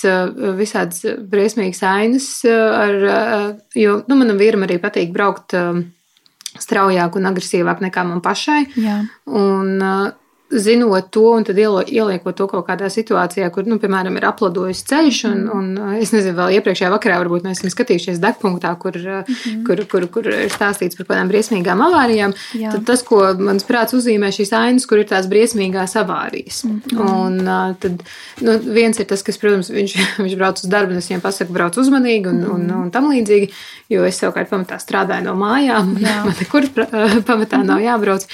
visādas 0.58 1.04
briesmīgas 1.28 1.82
ainas, 1.84 2.28
ar, 2.48 2.94
jo 3.76 3.98
nu, 4.08 4.16
manam 4.16 4.40
vīram 4.40 4.64
arī 4.66 4.78
patīk 4.82 5.12
braukt 5.12 5.56
straujāk 6.60 7.16
un 7.16 7.28
agresīvāk 7.30 7.82
nekā 7.86 8.04
man 8.08 8.22
pašai. 8.24 8.62
Jā. 8.80 8.98
Un, 9.28 9.76
zinot 10.52 11.10
to 11.10 11.24
un 11.32 11.44
tad 11.44 11.58
ieliekot 11.58 12.36
to 12.36 12.46
kaut 12.50 12.66
kādā 12.66 12.88
situācijā, 12.92 13.48
kur, 13.54 13.66
nu, 13.68 13.78
piemēram, 13.82 14.16
ir 14.18 14.26
aplodojis 14.28 14.82
ceļš, 14.88 15.20
un, 15.30 15.38
mm. 15.42 15.58
un 15.58 15.98
es 16.00 16.12
nezinu, 16.12 16.36
vēl 16.36 16.56
iepriekšējā 16.58 16.90
vakarā 16.92 17.18
varbūt 17.22 17.46
mēs 17.46 17.60
esam 17.60 17.72
skatījušies 17.72 18.20
degpunktā, 18.22 18.72
kur, 18.82 18.96
mm 18.98 19.24
-hmm. 19.28 19.62
kur, 19.66 19.84
kur, 19.90 20.06
kur 20.12 20.28
ir 20.28 20.52
stāstīts 20.52 20.98
par 20.98 21.08
kādām 21.10 21.32
briesmīgām 21.32 21.84
avārijām. 21.86 22.34
Jā. 22.58 22.72
Tad 22.76 22.86
tas, 22.90 23.04
ko 23.06 23.22
mans 23.38 23.64
prāts 23.68 23.96
uzzīmē 23.96 24.32
šīs 24.34 24.52
ainas, 24.56 24.86
kur 24.86 25.00
ir 25.02 25.08
tās 25.08 25.28
briesmīgās 25.30 25.96
avārijas. 26.00 26.64
Mm 26.64 26.80
-hmm. 26.80 27.12
Un 27.12 27.76
tad 27.80 28.02
nu, 28.40 28.58
viens 28.58 28.98
ir 28.98 29.06
tas, 29.06 29.22
kas, 29.22 29.38
protams, 29.38 29.70
viņš, 29.70 29.96
viņš 30.24 30.36
brauc 30.36 30.64
uz 30.64 30.68
darbu, 30.68 30.92
un 30.92 30.98
es 30.98 31.08
viņam 31.08 31.20
pasaku, 31.20 31.52
brauc 31.52 31.76
uzmanīgi 31.76 32.28
un, 32.28 32.36
mm 32.36 32.44
-hmm. 32.44 32.54
un, 32.54 32.82
un 32.82 32.90
tam 32.90 33.08
līdzīgi, 33.12 33.48
jo 33.88 34.04
es 34.04 34.20
savukārt 34.20 34.50
pamatā 34.50 34.78
strādāju 34.78 35.24
no 35.24 35.34
mājām, 35.34 35.96
man 36.24 36.34
nekur 36.40 36.68
pamatā 36.68 37.56
mm 37.56 37.62
-hmm. 37.62 37.64
nav 37.64 37.80
jābrauc. 37.80 38.26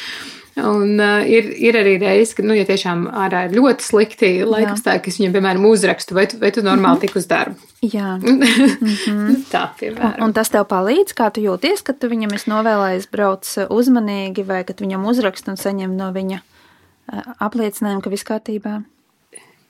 Un 0.59 0.99
uh, 0.99 1.21
ir, 1.29 1.47
ir 1.61 1.77
arī 1.79 1.95
reizes, 2.03 2.33
kad, 2.35 2.47
nu, 2.49 2.55
ja 2.57 2.65
tiešām 2.67 3.05
ārā 3.15 3.45
ir 3.47 3.55
ļoti 3.59 3.85
slikti 3.85 4.31
laikapstākļi, 4.49 5.13
es 5.13 5.19
viņam, 5.21 5.35
piemēram, 5.37 5.67
uzrakstu, 5.69 6.17
vai 6.19 6.25
tu, 6.31 6.41
vai 6.41 6.51
tu 6.55 6.65
normāli 6.67 6.97
mm 6.97 6.97
-hmm. 6.97 7.01
tik 7.07 7.17
uz 7.21 7.29
darbu. 7.31 7.57
Jā. 7.83 8.17
mm 8.23 8.41
-hmm. 8.41 9.37
Tā, 9.53 9.69
piemēram. 9.81 10.19
Un, 10.19 10.25
un 10.25 10.33
tas 10.33 10.51
tev 10.51 10.67
palīdz, 10.67 11.15
kā 11.15 11.31
tu 11.31 11.41
jūties, 11.41 11.83
kad 11.83 11.99
tu 11.99 12.09
viņam 12.09 12.35
esi 12.35 12.51
novēlējis 12.51 13.11
brauc 13.13 13.55
uzmanīgi, 13.71 14.47
vai 14.47 14.65
kad 14.65 14.81
viņam 14.81 15.07
uzrakst 15.07 15.49
un 15.49 15.57
saņem 15.57 15.97
no 15.97 16.13
viņa 16.13 16.41
uh, 16.41 17.23
apliecinājumu, 17.39 18.03
ka 18.03 18.11
viss 18.11 18.25
kārtībā? 18.25 18.83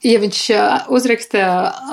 Ja 0.03 0.19
viņš 0.21 0.51
uzraksta 0.89 1.39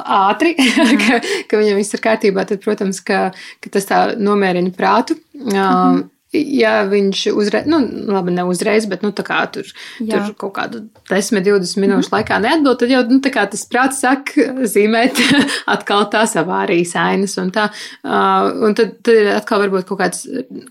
ātri, 0.05 0.55
mm. 0.55 0.97
ka, 1.07 1.21
ka 1.47 1.57
viņam 1.57 1.75
viss 1.75 1.93
ir 1.93 1.99
kārtībā, 1.99 2.45
tad, 2.45 2.61
protams, 2.61 3.01
ka, 3.01 3.31
ka 3.59 3.69
tas 3.69 3.85
tā 3.85 4.15
nomierina 4.17 4.69
prātu. 4.69 5.17
Mm 5.33 5.49
-hmm 5.49 6.14
ja 6.35 6.83
viņš 6.89 7.21
uzreiz, 7.33 7.67
nu, 7.69 7.79
labi, 8.11 8.33
ne 8.35 8.45
uzreiz, 8.47 8.87
bet, 8.89 9.03
nu, 9.05 9.11
tā 9.15 9.25
kā 9.25 9.39
tur, 9.51 9.67
Jā. 9.99 10.19
tur 10.19 10.33
kaut 10.45 10.53
kādu 10.57 10.81
10, 11.09 11.41
20 11.45 11.81
minūšu 11.81 12.09
mm. 12.09 12.15
laikā 12.15 12.39
neatbild, 12.43 12.79
tad 12.81 12.93
jau, 12.93 13.01
nu, 13.09 13.19
tā 13.23 13.31
kā 13.33 13.45
tas 13.51 13.65
prāts 13.69 14.01
saka 14.03 14.65
zīmēt 14.69 15.21
atkal 15.75 16.07
tās 16.13 16.35
avārijas 16.39 16.95
ainas 16.99 17.37
un 17.41 17.51
tā. 17.55 17.67
Uh, 18.03 18.49
un 18.67 18.75
tad, 18.77 18.97
tad 19.05 19.13
ir 19.13 19.31
atkal 19.35 19.63
varbūt 19.65 19.87
kaut 19.89 20.01
kāds, 20.01 20.25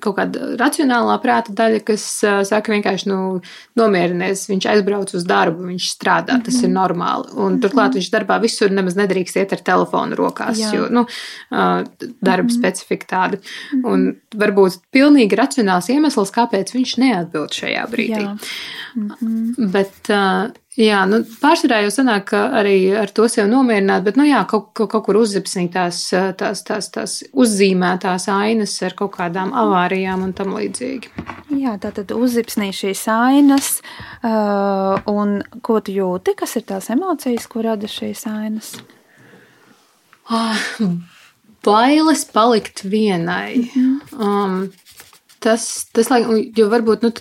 kaut 0.04 0.18
kāda 0.18 0.54
racionālā 0.60 1.16
prāta 1.22 1.54
daļa, 1.56 1.82
kas 1.86 2.06
uh, 2.26 2.42
saka 2.46 2.74
vienkārši, 2.74 3.10
nu, 3.12 3.20
nomierinies, 3.78 4.46
viņš 4.50 4.68
aizbrauc 4.74 5.14
uz 5.16 5.26
darbu, 5.28 5.68
viņš 5.70 5.90
strādā, 5.96 6.38
tas 6.38 6.58
mm 6.58 6.60
-hmm. 6.60 6.68
ir 6.68 6.74
normāli. 6.74 7.30
Un 7.34 7.38
mm 7.38 7.48
-hmm. 7.54 7.62
turklāt 7.64 7.98
viņš 7.98 8.10
darbā 8.12 8.40
visur 8.42 8.70
nemaz 8.70 8.98
nedrīkst 8.98 9.40
iet 9.40 9.52
ar 9.52 9.60
telefonu 9.60 10.14
rokās, 10.18 10.58
Jā. 10.58 10.74
jo, 10.74 10.88
nu, 10.90 11.06
uh, 11.06 11.82
darba 12.20 12.42
mm 12.42 12.48
-hmm. 12.48 12.58
specifika 12.58 13.06
tāda. 13.06 13.36
Mm 13.36 13.82
-hmm. 13.82 13.92
Un 13.92 14.16
varbūt 14.36 14.78
pilnīgi 14.92 15.36
racionāli 15.36 15.53
racionāls 15.54 15.88
iemesls, 15.92 16.32
kāpēc 16.34 16.74
viņš 16.74 16.98
neatbild 16.98 17.54
šajā 17.54 17.86
brīdī. 17.90 18.22
Jā. 18.22 18.36
Mm 18.94 19.10
-hmm. 19.20 19.70
Bet, 19.72 20.08
jā, 20.76 21.06
nu, 21.06 21.24
pārsvarā 21.42 21.82
jau 21.82 21.90
sanāk, 21.90 22.24
ka 22.30 22.50
arī 22.60 22.94
ar 22.96 23.10
to 23.10 23.28
sev 23.28 23.48
nomierināt, 23.48 24.04
bet, 24.04 24.16
nu 24.16 24.24
jā, 24.24 24.44
kaut, 24.46 24.72
kaut, 24.72 24.90
kaut 24.90 25.04
kur 25.04 25.16
uzzipsnīt 25.16 25.72
tās, 25.72 26.10
tās, 26.38 26.62
tās, 26.62 26.90
tās 26.90 27.24
uzzīmētās 27.32 28.28
ainas 28.28 28.82
ar 28.82 28.94
kaut 28.94 29.16
kādām 29.16 29.52
avārijām 29.52 30.22
un 30.22 30.32
tam 30.32 30.54
līdzīgi. 30.54 31.08
Jā, 31.58 31.78
tā 31.78 31.90
tad 31.90 32.10
uzzipsnī 32.10 32.72
šīs 32.72 33.08
ainas, 33.08 33.82
un 35.06 35.42
ko 35.62 35.80
tu 35.80 35.92
jūti, 35.92 36.34
kas 36.36 36.56
ir 36.56 36.62
tās 36.62 36.90
emocijas, 36.90 37.46
ko 37.46 37.62
rada 37.62 37.86
šīs 37.86 38.26
ainas? 38.26 38.76
Ah, 40.30 40.56
bailes 41.64 42.24
palikt 42.24 42.84
vienai. 42.84 43.56
Mm 43.56 44.00
-hmm. 44.10 44.20
um, 44.20 44.72
tas, 45.44 45.66
tas 45.94 46.10
lai, 46.12 46.22
jo 46.56 46.68
varbūt, 46.72 47.04
nu, 47.04 47.12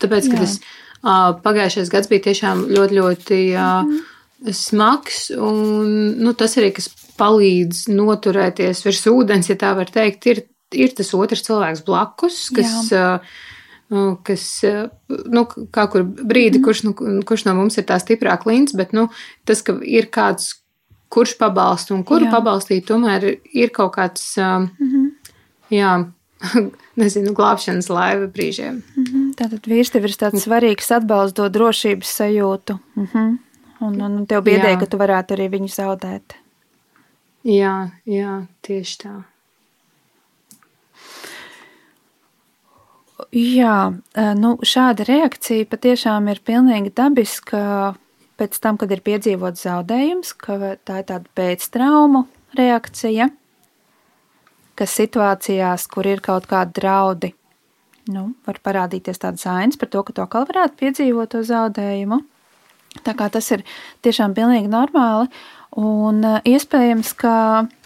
tāpēc, 0.00 0.30
ka 0.30 0.38
Jā. 0.38 0.44
tas 0.44 0.56
uh, 0.60 1.36
pagājušais 1.44 1.92
gads 1.92 2.10
bija 2.10 2.26
tiešām 2.30 2.64
ļoti, 2.70 2.98
ļoti 2.98 3.40
uh, 3.54 3.84
mm. 3.84 4.56
smags, 4.56 5.28
un, 5.36 5.92
nu, 6.20 6.34
tas 6.38 6.56
arī, 6.60 6.72
kas 6.76 6.90
palīdz 7.20 7.86
noturēties 7.92 8.84
virs 8.86 9.06
ūdens, 9.12 9.52
ja 9.52 9.58
tā 9.60 9.74
var 9.76 9.92
teikt, 9.92 10.30
ir, 10.32 10.44
ir 10.72 10.96
tas 10.96 11.12
otrs 11.18 11.44
cilvēks 11.46 11.86
blakus, 11.88 12.46
kas. 12.56 12.76
Uh, 12.90 13.40
kas, 14.22 14.44
nu, 15.34 15.42
kā 15.74 15.84
kur 15.90 16.04
brīdi, 16.06 16.60
mm. 16.60 16.62
kurš, 16.62 16.82
nu, 16.86 16.92
kurš 17.26 17.42
no 17.48 17.56
mums 17.58 17.74
ir 17.80 17.88
tā 17.88 17.96
stiprā 17.98 18.36
klints, 18.38 18.76
bet, 18.78 18.92
nu, 18.94 19.08
tas, 19.48 19.64
ka 19.66 19.74
ir 19.82 20.06
kāds, 20.14 20.52
kurš 21.10 21.34
pabalsta 21.40 21.96
un 21.96 22.04
kuru 22.06 22.28
jā. 22.28 22.32
pabalstīt, 22.36 22.86
tomēr 22.86 23.26
ir 23.34 23.72
kaut 23.74 23.96
kāds, 23.96 24.36
mm 24.38 24.68
-hmm. 24.78 25.32
jā, 25.74 25.90
nezinu, 27.00 27.34
glābšanas 27.36 27.90
laiva 27.92 28.26
brīžiem. 28.26 28.82
Mm 28.96 29.04
-hmm. 29.04 29.26
Tātad 29.36 29.66
vīrs 29.68 29.92
tev 29.92 30.04
ir 30.04 30.16
tāds 30.16 30.44
svarīgs 30.44 30.90
atbalsts, 30.96 31.36
dod 31.36 31.52
drošības 31.52 32.16
sajūtu. 32.20 32.78
Mm 32.96 33.08
-hmm. 33.12 33.38
Un, 33.80 34.00
un 34.02 34.26
tev 34.26 34.42
bija 34.44 34.58
ideja, 34.58 34.78
ka 34.78 34.86
tu 34.86 34.96
varētu 34.96 35.36
arī 35.36 35.48
viņu 35.50 35.68
zaudēt. 35.68 36.36
Jā, 37.44 37.90
jā, 38.04 38.46
tieši 38.62 38.96
tā. 38.98 39.22
Jā, 43.32 43.94
nu, 44.34 44.58
šāda 44.62 45.04
reakcija 45.04 45.66
patiešām 45.70 46.28
ir 46.28 46.40
pilnīgi 46.44 46.92
dabiska 46.92 47.94
pēc 48.36 48.60
tam, 48.60 48.76
kad 48.76 48.90
ir 48.90 49.00
piedzīvots 49.00 49.62
zaudējums, 49.62 50.32
ka 50.40 50.76
tā 50.84 51.00
ir 51.00 51.04
tāda 51.04 51.24
pēctraumu 51.34 52.26
reakcija 52.58 53.28
kas 54.80 54.96
situācijās, 54.96 55.86
kur 55.92 56.08
ir 56.08 56.22
kaut 56.24 56.48
kādi 56.50 56.80
draudi, 56.80 57.34
nu, 58.10 58.30
var 58.48 58.60
parādīties 58.64 59.20
tādas 59.22 59.46
ainas 59.50 59.78
par 59.80 59.92
to, 59.92 60.02
ka 60.06 60.16
to 60.16 60.24
atkal 60.24 60.48
varētu 60.48 60.80
piedzīvot 60.80 61.34
to 61.34 61.44
zaudējumu. 61.46 62.22
Tā 63.06 63.14
kā 63.14 63.28
tas 63.30 63.46
ir 63.54 63.62
tiešām 64.02 64.34
pilnīgi 64.34 64.70
normāli, 64.70 65.28
un 65.78 66.24
uh, 66.26 66.40
iespējams, 66.48 67.12
ka 67.20 67.34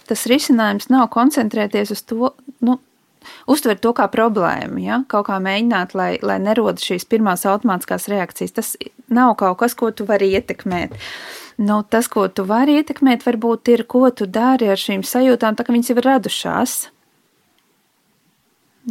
tas 0.09 0.25
risinājums 0.29 0.89
nav 0.89 1.11
koncentrēties 1.13 1.93
uz 1.93 2.01
to, 2.09 2.31
nu, 2.65 2.79
uztvert 3.49 3.81
to 3.83 3.93
kā 3.97 4.07
problēmu, 4.11 4.81
ja? 4.81 5.01
kaut 5.11 5.27
kā 5.29 5.37
mēģināt, 5.41 5.95
lai, 5.97 6.11
lai 6.25 6.39
nerodas 6.41 6.85
šīs 6.85 7.07
pirmās 7.09 7.45
automātiskās 7.49 8.09
reakcijas. 8.11 8.55
Tas 8.55 8.73
nav 9.13 9.35
kaut 9.41 9.59
kas, 9.61 9.77
ko 9.77 9.91
tu 9.93 10.07
vari 10.09 10.31
ietekmēt. 10.37 10.97
Nu, 11.57 11.83
tas, 11.87 12.09
ko 12.11 12.25
tu 12.27 12.43
vari 12.47 12.75
ietekmēt, 12.81 13.23
varbūt 13.23 13.71
ir, 13.71 13.85
ko 13.87 14.09
tu 14.11 14.27
dari 14.27 14.67
ar 14.67 14.79
šīm 14.79 15.05
sajūtām, 15.07 15.55
tā 15.55 15.63
kā 15.63 15.71
viņas 15.71 15.91
jau 15.91 15.95
ir 16.01 16.07
radušās. 16.09 16.73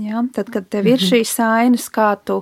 Ja, 0.00 0.25
tad, 0.35 0.49
kad 0.50 0.66
tev 0.73 0.88
ir 0.88 0.97
mhm. 0.97 1.06
šīs 1.12 1.35
ainas, 1.44 1.90
kā 1.92 2.14
tu 2.16 2.40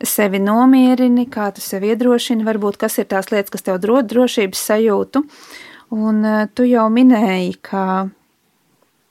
sevi 0.00 0.38
nomierini, 0.40 1.26
kā 1.28 1.50
tu 1.52 1.64
sevi 1.64 1.90
iedrošini, 1.92 2.46
varbūt 2.46 2.78
kas 2.80 3.00
ir 3.02 3.10
tās 3.10 3.28
lietas, 3.34 3.52
kas 3.52 3.66
tev 3.66 3.82
dod 3.82 4.06
drošības 4.08 4.62
sajūtu. 4.70 5.24
Un 5.94 6.22
uh, 6.24 6.46
tu 6.54 6.64
jau 6.64 6.86
minēji, 6.90 7.58
ka 7.66 7.84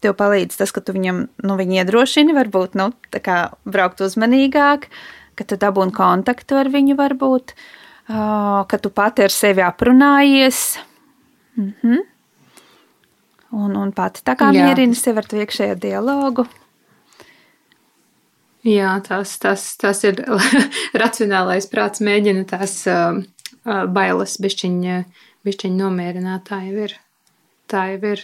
tev 0.04 0.16
palīdz 0.20 0.58
tas, 0.64 0.72
ka 0.74 0.82
tu 0.82 0.96
viņam, 0.96 1.26
nu, 1.44 1.60
viņu 1.60 1.84
iedrošini, 1.84 2.34
varbūt, 2.36 2.80
nu, 2.80 2.90
tā 3.14 3.22
kā 3.24 3.38
braukt 3.68 4.02
uzmanīgāk, 4.04 4.90
ka 5.38 5.46
tu 5.48 5.60
dabūni 5.60 5.94
kontaktu 5.96 6.58
ar 6.60 6.72
viņu, 6.74 6.98
varbūt, 6.98 7.54
uh, 7.54 7.83
ka 8.08 8.78
tu 8.82 8.90
pati 8.90 9.24
ar 9.24 9.32
sevi 9.32 9.62
aprunājies. 9.62 10.80
Mm 11.58 11.74
-hmm. 11.82 12.02
Un, 13.52 13.76
un 13.76 13.92
pati 13.92 14.22
tā 14.26 14.36
kā 14.36 14.50
Jā. 14.50 14.66
mierini 14.66 14.96
sevi 14.96 15.18
ar 15.18 15.26
to 15.26 15.38
iekšējo 15.38 15.76
dialogu. 15.76 16.46
Jā, 18.64 19.02
tas, 19.08 19.38
tas, 19.40 19.78
tas 19.78 20.04
ir 20.04 20.24
racionālais 21.02 21.68
prāts, 21.68 22.02
mēģina 22.02 22.46
tās 22.46 22.88
uh, 22.88 23.20
bailes 23.92 24.38
bišķiņa, 24.38 25.04
bišķiņa 25.44 25.76
nomierināt. 25.76 26.48
Tā 26.48 26.62
jau 26.64 26.86
ir. 26.88 26.96
Tā 27.68 27.90
jau 27.92 28.14
ir. 28.14 28.24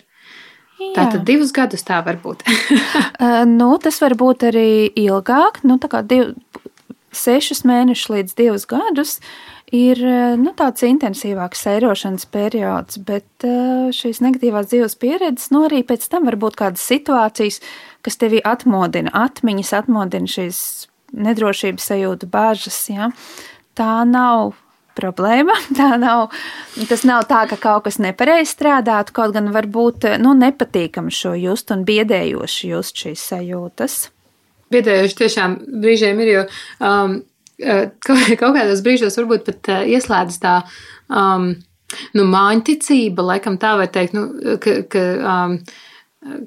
Jā. 0.80 0.94
Tā 0.96 1.12
tad 1.12 1.26
divus 1.28 1.52
gadus 1.52 1.84
tā 1.84 2.00
var 2.06 2.18
būt. 2.24 2.44
uh, 2.48 3.44
nu, 3.46 3.78
tas 3.84 4.02
var 4.02 4.16
būt 4.16 4.48
arī 4.52 4.88
ilgāk, 4.96 5.60
nu, 5.64 5.76
tā 5.78 5.92
kā 5.92 6.02
div, 6.08 6.34
sešus 7.12 7.66
mēnešus 7.68 8.10
līdz 8.14 8.36
divus 8.38 8.66
gadus 8.70 9.18
ir 9.76 10.02
nu, 10.42 10.54
tāds 10.58 10.86
intensīvāks 10.88 11.66
sērošanas 11.66 12.28
periods, 12.34 13.00
bet 13.06 13.48
šīs 13.96 14.22
negatīvās 14.26 14.70
dzīves 14.72 14.98
pieredzes, 15.02 15.50
nu, 15.56 15.66
arī 15.68 15.84
pēc 15.88 16.08
tam 16.12 16.30
var 16.30 16.40
būt 16.42 16.58
kādas 16.60 16.86
situācijas, 16.90 17.60
kas 18.06 18.20
tevi 18.22 18.42
atmodina, 18.46 19.14
atmiņas 19.14 19.76
atmodina 19.82 20.30
šīs 20.30 20.64
nedrošības 21.14 21.92
sajūta, 21.92 22.30
bāžas. 22.30 22.80
Ja? 22.92 23.12
Tā 23.78 23.94
nav 24.10 24.56
problēma. 25.00 25.56
Tā 25.80 25.94
nav, 26.02 26.30
tas 26.90 27.06
nav 27.08 27.26
tā, 27.30 27.46
ka 27.50 27.60
kaut 27.62 27.88
kas 27.88 28.00
nepareizi 28.02 28.52
strādātu, 28.52 29.16
kaut 29.16 29.36
gan 29.38 29.52
var 29.56 29.70
būt 29.70 30.10
nu, 30.22 30.36
nepatīkami 30.38 31.14
šo 31.14 31.36
just 31.40 31.72
un 31.76 31.86
biedējoši 31.88 32.72
just 32.74 33.04
šīs 33.04 33.26
sajūtas. 33.34 34.00
Biedējoši 34.70 35.18
tiešām 35.18 35.56
brīžiem 35.82 36.20
ir, 36.22 36.34
jo 36.34 36.42
um, 36.86 37.16
kaut 38.40 38.56
kādos 38.56 38.86
brīžos 38.86 39.20
varbūt 39.20 39.46
pat 39.50 39.74
uh, 39.74 39.84
ieslēdz 39.90 40.40
tā 40.44 40.56
um, 41.10 41.52
nu, 42.16 42.26
māņticība, 42.30 43.26
laikam 43.34 43.60
tā 43.62 43.76
var 43.80 43.92
teikt, 43.94 44.18
nu, 44.18 44.58
ka, 44.64 44.82
ka 44.90 45.06
um, 45.20 45.56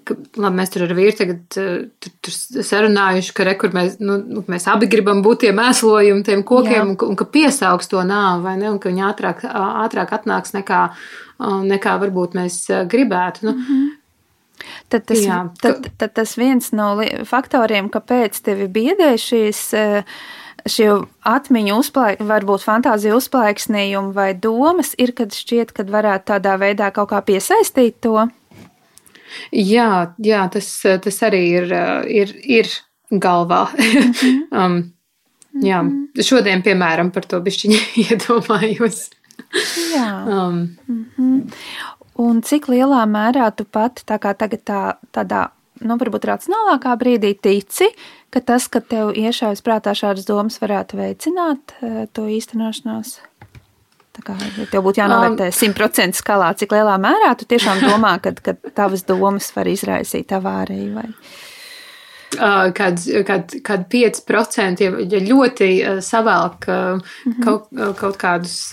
ka, 0.05 0.17
labi, 0.37 0.59
mēs 0.59 0.73
tur 0.73 0.85
ar 0.87 0.95
vīru 0.97 1.17
tagad 1.17 1.59
uh, 1.61 1.71
tur, 2.03 2.15
tur 2.25 2.65
sarunājuši, 2.69 3.35
ka, 3.37 3.47
re, 3.49 3.57
mēs, 3.77 3.97
nu, 4.05 4.19
nu, 4.21 4.45
mēs 4.53 4.69
abi 4.73 4.89
gribam 4.93 5.23
būt 5.25 5.47
tie 5.47 5.55
mēslojumi 5.57 6.27
tiem 6.29 6.45
kokiem, 6.49 6.95
un, 6.95 7.01
un 7.09 7.19
ka 7.19 7.29
piesaugs 7.33 7.91
to 7.93 8.03
nāvi, 8.07 8.45
vai 8.47 8.59
ne, 8.61 8.71
un 8.75 8.79
ka 8.83 8.93
viņi 8.93 9.09
ātrāk, 9.09 9.47
ātrāk 9.49 10.15
atnāks 10.19 10.55
nekā, 10.57 10.85
nekā 11.73 11.97
varbūt 12.05 12.39
mēs 12.39 12.63
gribētu. 12.93 13.49
Nu, 13.49 13.57
mm 13.57 13.67
-hmm. 13.67 13.91
Tad 14.89 15.07
tas, 15.09 15.19
Jā, 15.19 15.39
tad, 15.63 15.89
tad 15.99 16.13
tas 16.15 16.37
viens 16.39 16.73
no 16.73 16.95
faktoriem, 17.27 17.89
kāpēc 17.91 18.39
tevi 18.45 18.69
biedē 18.69 19.15
šīs 19.19 19.73
šie 20.69 20.89
atmiņu 21.29 21.79
uzplaiksnījumi, 21.83 22.31
varbūt 22.31 22.65
fantāzija 22.67 23.17
uzplaiksnījumi 23.19 24.15
vai 24.17 24.31
domas, 24.35 24.95
ir, 24.99 25.15
kad 25.17 25.35
šķiet, 25.35 25.75
ka 25.77 25.87
varētu 25.89 26.33
tādā 26.35 26.57
veidā 26.61 26.91
kaut 26.95 27.11
kā 27.13 27.23
piesaistīt 27.27 28.01
to. 28.05 28.29
Jā, 29.53 30.15
jā 30.21 30.43
tas, 30.53 30.69
tas 30.83 31.23
arī 31.25 31.43
ir, 31.61 31.77
ir, 32.09 32.35
ir 32.45 32.73
galvā. 33.13 33.65
Mhm. 33.77 34.43
um, 34.61 34.79
jā, 35.63 35.83
mhm. 35.83 36.23
šodien, 36.25 36.65
piemēram, 36.65 37.13
par 37.15 37.29
to 37.29 37.41
bišķiņu 37.45 37.81
iedomājos. 38.07 39.09
jā. 39.93 40.11
Um, 40.27 40.77
mm 40.89 41.05
-hmm. 41.17 41.41
Un 42.15 42.43
cik 42.43 42.69
lielā 42.69 43.07
mērā 43.09 43.51
tu 43.57 43.65
pati 43.65 44.05
tā 44.07 44.19
kā 44.19 44.35
tagad 44.37 44.61
tā, 44.69 44.81
tādā, 45.13 45.49
nu, 45.85 45.99
varbūt 46.01 46.29
racionālākā 46.31 46.95
brīdī 47.01 47.35
tici, 47.35 47.91
ka 48.33 48.41
tas, 48.41 48.69
ka 48.73 48.81
tev 48.81 49.13
iešaujas 49.19 49.65
prātā 49.65 49.95
šādas 49.99 50.29
domas 50.29 50.61
varētu 50.63 51.01
veicināt 51.01 51.77
to 52.13 52.27
īstenošanos? 52.31 53.21
Tā 54.13 54.25
kā 54.27 54.35
tev 54.69 54.83
būtu 54.85 55.01
jānovērtē 55.01 55.49
um, 55.49 55.55
simtprocentu 55.57 56.21
skalā, 56.21 56.51
cik 56.61 56.75
lielā 56.75 56.99
mērā 57.01 57.33
tu 57.39 57.47
tiešām 57.49 57.81
domā, 57.87 58.19
ka, 58.21 58.35
ka 58.37 58.53
tavas 58.77 59.07
domas 59.09 59.49
var 59.57 59.71
izraisīt 59.73 60.35
avāriju. 60.37 60.91
Vai? 60.99 61.09
Kad, 62.77 63.01
kad, 63.29 63.55
kad 63.65 63.87
5% 63.93 64.85
ja, 64.85 64.93
ja 65.05 65.21
ļoti 65.21 65.69
savelk 66.05 66.69
mm 66.69 67.01
-hmm. 67.01 67.43
kaut, 67.45 67.67
kaut 67.99 68.17
kādus 68.21 68.73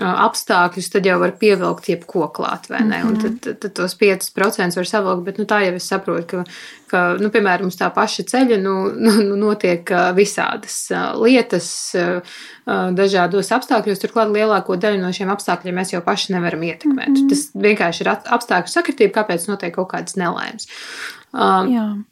apstākļus, 0.00 0.88
tad 0.92 1.06
jau 1.06 1.18
var 1.20 1.34
pievilkt 1.40 1.88
jebko 1.90 2.28
klāt, 2.32 2.68
vai 2.70 2.80
ne? 2.80 3.02
Mm 3.02 3.08
-hmm. 3.08 3.08
Un 3.08 3.18
tad, 3.20 3.40
tad, 3.44 3.58
tad 3.60 3.72
tos 3.76 3.96
5% 4.00 4.76
var 4.76 4.86
savilkt, 4.88 5.24
bet 5.24 5.38
nu, 5.38 5.44
tā 5.44 5.60
jau 5.66 5.74
es 5.74 5.88
saprotu, 5.88 6.26
ka, 6.26 6.44
ka 6.86 7.02
nu, 7.20 7.28
piemēram, 7.28 7.66
uz 7.66 7.76
tā 7.76 7.90
paša 7.94 8.22
ceļa 8.22 8.58
nu, 8.62 8.74
nu, 9.04 9.12
nu 9.22 9.36
notiek 9.36 9.90
visādas 10.14 10.90
lietas 11.20 11.96
dažādos 12.96 13.52
apstākļos. 13.52 14.00
Turklāt 14.00 14.32
lielāko 14.32 14.76
daļu 14.76 15.00
no 15.02 15.12
šiem 15.12 15.30
apstākļiem 15.30 15.74
mēs 15.74 15.92
jau 15.92 16.00
paši 16.00 16.32
nevaram 16.32 16.62
ietekmēt. 16.62 17.08
Mm 17.08 17.14
-hmm. 17.14 17.28
Tas 17.28 17.50
vienkārši 17.54 18.02
ir 18.02 18.08
apstākļu 18.08 18.68
sakritība, 18.68 19.12
kāpēc 19.20 19.48
notiek 19.48 19.74
kaut 19.74 19.92
kādas 19.92 20.16
nelaimes. 20.16 20.68
Um. 21.32 22.04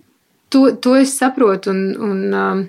To, 0.50 0.72
to 0.72 0.96
es 0.96 1.18
saprotu, 1.18 1.70
un, 1.70 1.94
un 2.02 2.34
um, 2.34 2.68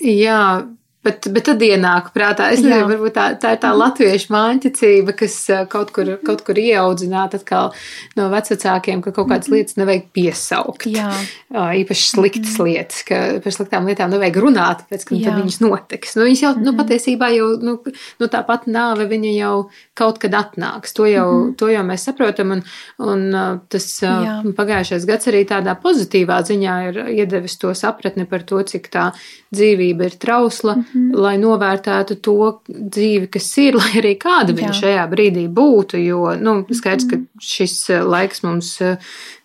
jā, 0.00 0.66
Bet, 1.04 1.26
bet 1.28 1.44
tad 1.50 1.60
ienāk 1.60 2.06
prātā, 2.14 2.46
es 2.54 2.62
nezinu, 2.64 2.86
varbūt 2.88 3.12
tā, 3.12 3.24
tā 3.40 3.50
ir 3.52 3.58
tā 3.60 3.74
latviešu 3.76 4.32
māņķicība, 4.32 5.12
kas 5.18 5.34
kaut 5.72 5.90
kur, 5.92 6.14
kaut 6.24 6.40
kur 6.46 6.56
ieaudzināta 6.60 7.36
atkal 7.42 7.74
no 8.16 8.30
vecākiem, 8.32 9.02
ka 9.04 9.12
kaut 9.12 9.28
kādas 9.28 9.50
lietas 9.52 9.76
nevajag 9.76 10.06
piesaukt. 10.16 10.86
Jā. 10.88 11.10
Īpaši 11.52 12.06
sliktas 12.08 12.56
mm. 12.56 12.68
lietas, 12.70 13.02
ka 13.04 13.20
par 13.44 13.56
sliktām 13.56 13.90
lietām 13.90 14.14
nevajag 14.14 14.40
runāt, 14.46 14.86
pēc 14.88 15.04
tam 15.10 15.20
tad 15.26 15.38
viņas 15.42 15.60
notiks. 15.60 16.16
Nu, 16.16 16.24
viņas 16.30 16.44
jau, 16.46 16.54
mm. 16.56 16.64
nu, 16.64 16.74
patiesībā 16.80 17.30
jau, 17.36 17.50
nu, 17.60 17.76
nu 18.22 18.30
tāpat 18.32 18.64
nāve 18.72 19.04
viņa 19.12 19.36
jau 19.36 19.52
kaut 19.98 20.22
kad 20.24 20.38
atnāks. 20.40 20.96
To 20.96 21.10
jau, 21.10 21.28
mm. 21.34 21.54
to 21.60 21.68
jau 21.68 21.84
mēs 21.84 22.08
saprotam, 22.08 22.56
un, 22.56 22.64
un 23.04 23.26
tas 23.68 23.90
Jā. 24.00 24.40
pagājušais 24.56 25.04
gads 25.08 25.28
arī 25.28 25.44
tādā 25.52 25.76
pozitīvā 25.84 26.40
ziņā 26.48 26.80
ir 26.88 27.00
iedevis 27.12 27.60
to 27.60 27.76
sapratni 27.76 28.24
par 28.30 28.48
to, 28.48 28.64
cik 28.64 28.88
tā 28.94 29.10
dzīvība 29.54 30.08
ir 30.08 30.16
trausla. 30.20 30.76
Mm 30.76 30.84
-hmm. 30.92 31.20
lai 31.24 31.34
novērtētu 31.38 32.18
to 32.20 32.60
dzīvi, 32.68 33.28
kas 33.30 33.48
ir, 33.58 33.74
lai 33.80 33.90
arī 34.02 34.14
kāda 34.18 34.52
viņa 34.56 34.72
Jā. 34.72 34.80
šajā 34.80 35.06
brīdī 35.10 35.46
būtu. 35.48 36.00
Jo 36.04 36.34
nu, 36.40 36.56
skaidrs, 36.70 37.08
ka 37.10 37.16
mhm. 37.16 37.26
šis 37.40 37.90
eh, 37.90 38.02
laiks 38.02 38.42
mums 38.42 38.80
eh, 38.80 38.96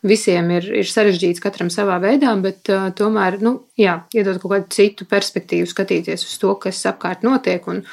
visiem 0.01 0.51
ir, 0.51 0.69
ir 0.81 0.87
sarežģīts, 0.87 1.41
katram 1.43 1.69
savā 1.69 1.97
veidā, 1.99 2.31
bet 2.41 2.69
uh, 2.71 2.87
tomēr 2.95 3.41
nu, 3.43 3.65
jā, 3.77 3.97
iedot 4.15 4.39
kaut 4.39 4.53
kādu 4.53 4.69
citu 4.71 5.05
perspektīvu, 5.09 5.67
skatīties 5.67 6.23
uz 6.23 6.37
to, 6.39 6.53
kas 6.55 6.85
apkārt 6.87 7.25
notiek. 7.27 7.67
Un, 7.67 7.83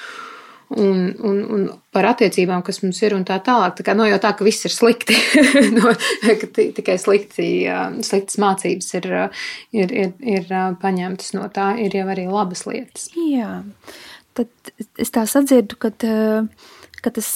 un, 0.74 1.02
un, 1.22 1.40
un 1.55 1.66
par 1.94 2.09
attiecībām, 2.11 2.62
kas 2.66 2.83
mums 2.83 3.00
ir, 3.05 3.14
un 3.16 3.24
tā 3.29 3.38
tālāk. 3.44 3.76
Tā 3.79 3.87
kā 3.87 3.94
nav 3.94 4.07
no 4.07 4.11
jau 4.11 4.20
tā, 4.22 4.33
ka 4.37 4.46
viss 4.46 4.66
ir 4.66 4.74
slikti, 4.74 5.16
no, 5.76 5.94
ka 6.26 6.50
tikai 6.57 6.98
slikti, 7.00 7.48
sliktas 8.07 8.40
mācības 8.42 8.92
ir, 8.98 9.11
ir, 9.76 9.96
ir, 10.05 10.14
ir 10.37 10.55
paņemtas 10.83 11.35
no 11.38 11.46
tā, 11.55 11.72
ir 11.83 11.96
jau 11.98 12.07
arī 12.12 12.29
labas 12.31 12.66
lietas. 12.68 13.11
Jā, 13.14 13.61
tad 14.37 14.72
es 15.00 15.14
tā 15.14 15.26
sadzirdu, 15.31 15.79
ka, 15.81 15.92
ka 17.02 17.14
tas 17.14 17.31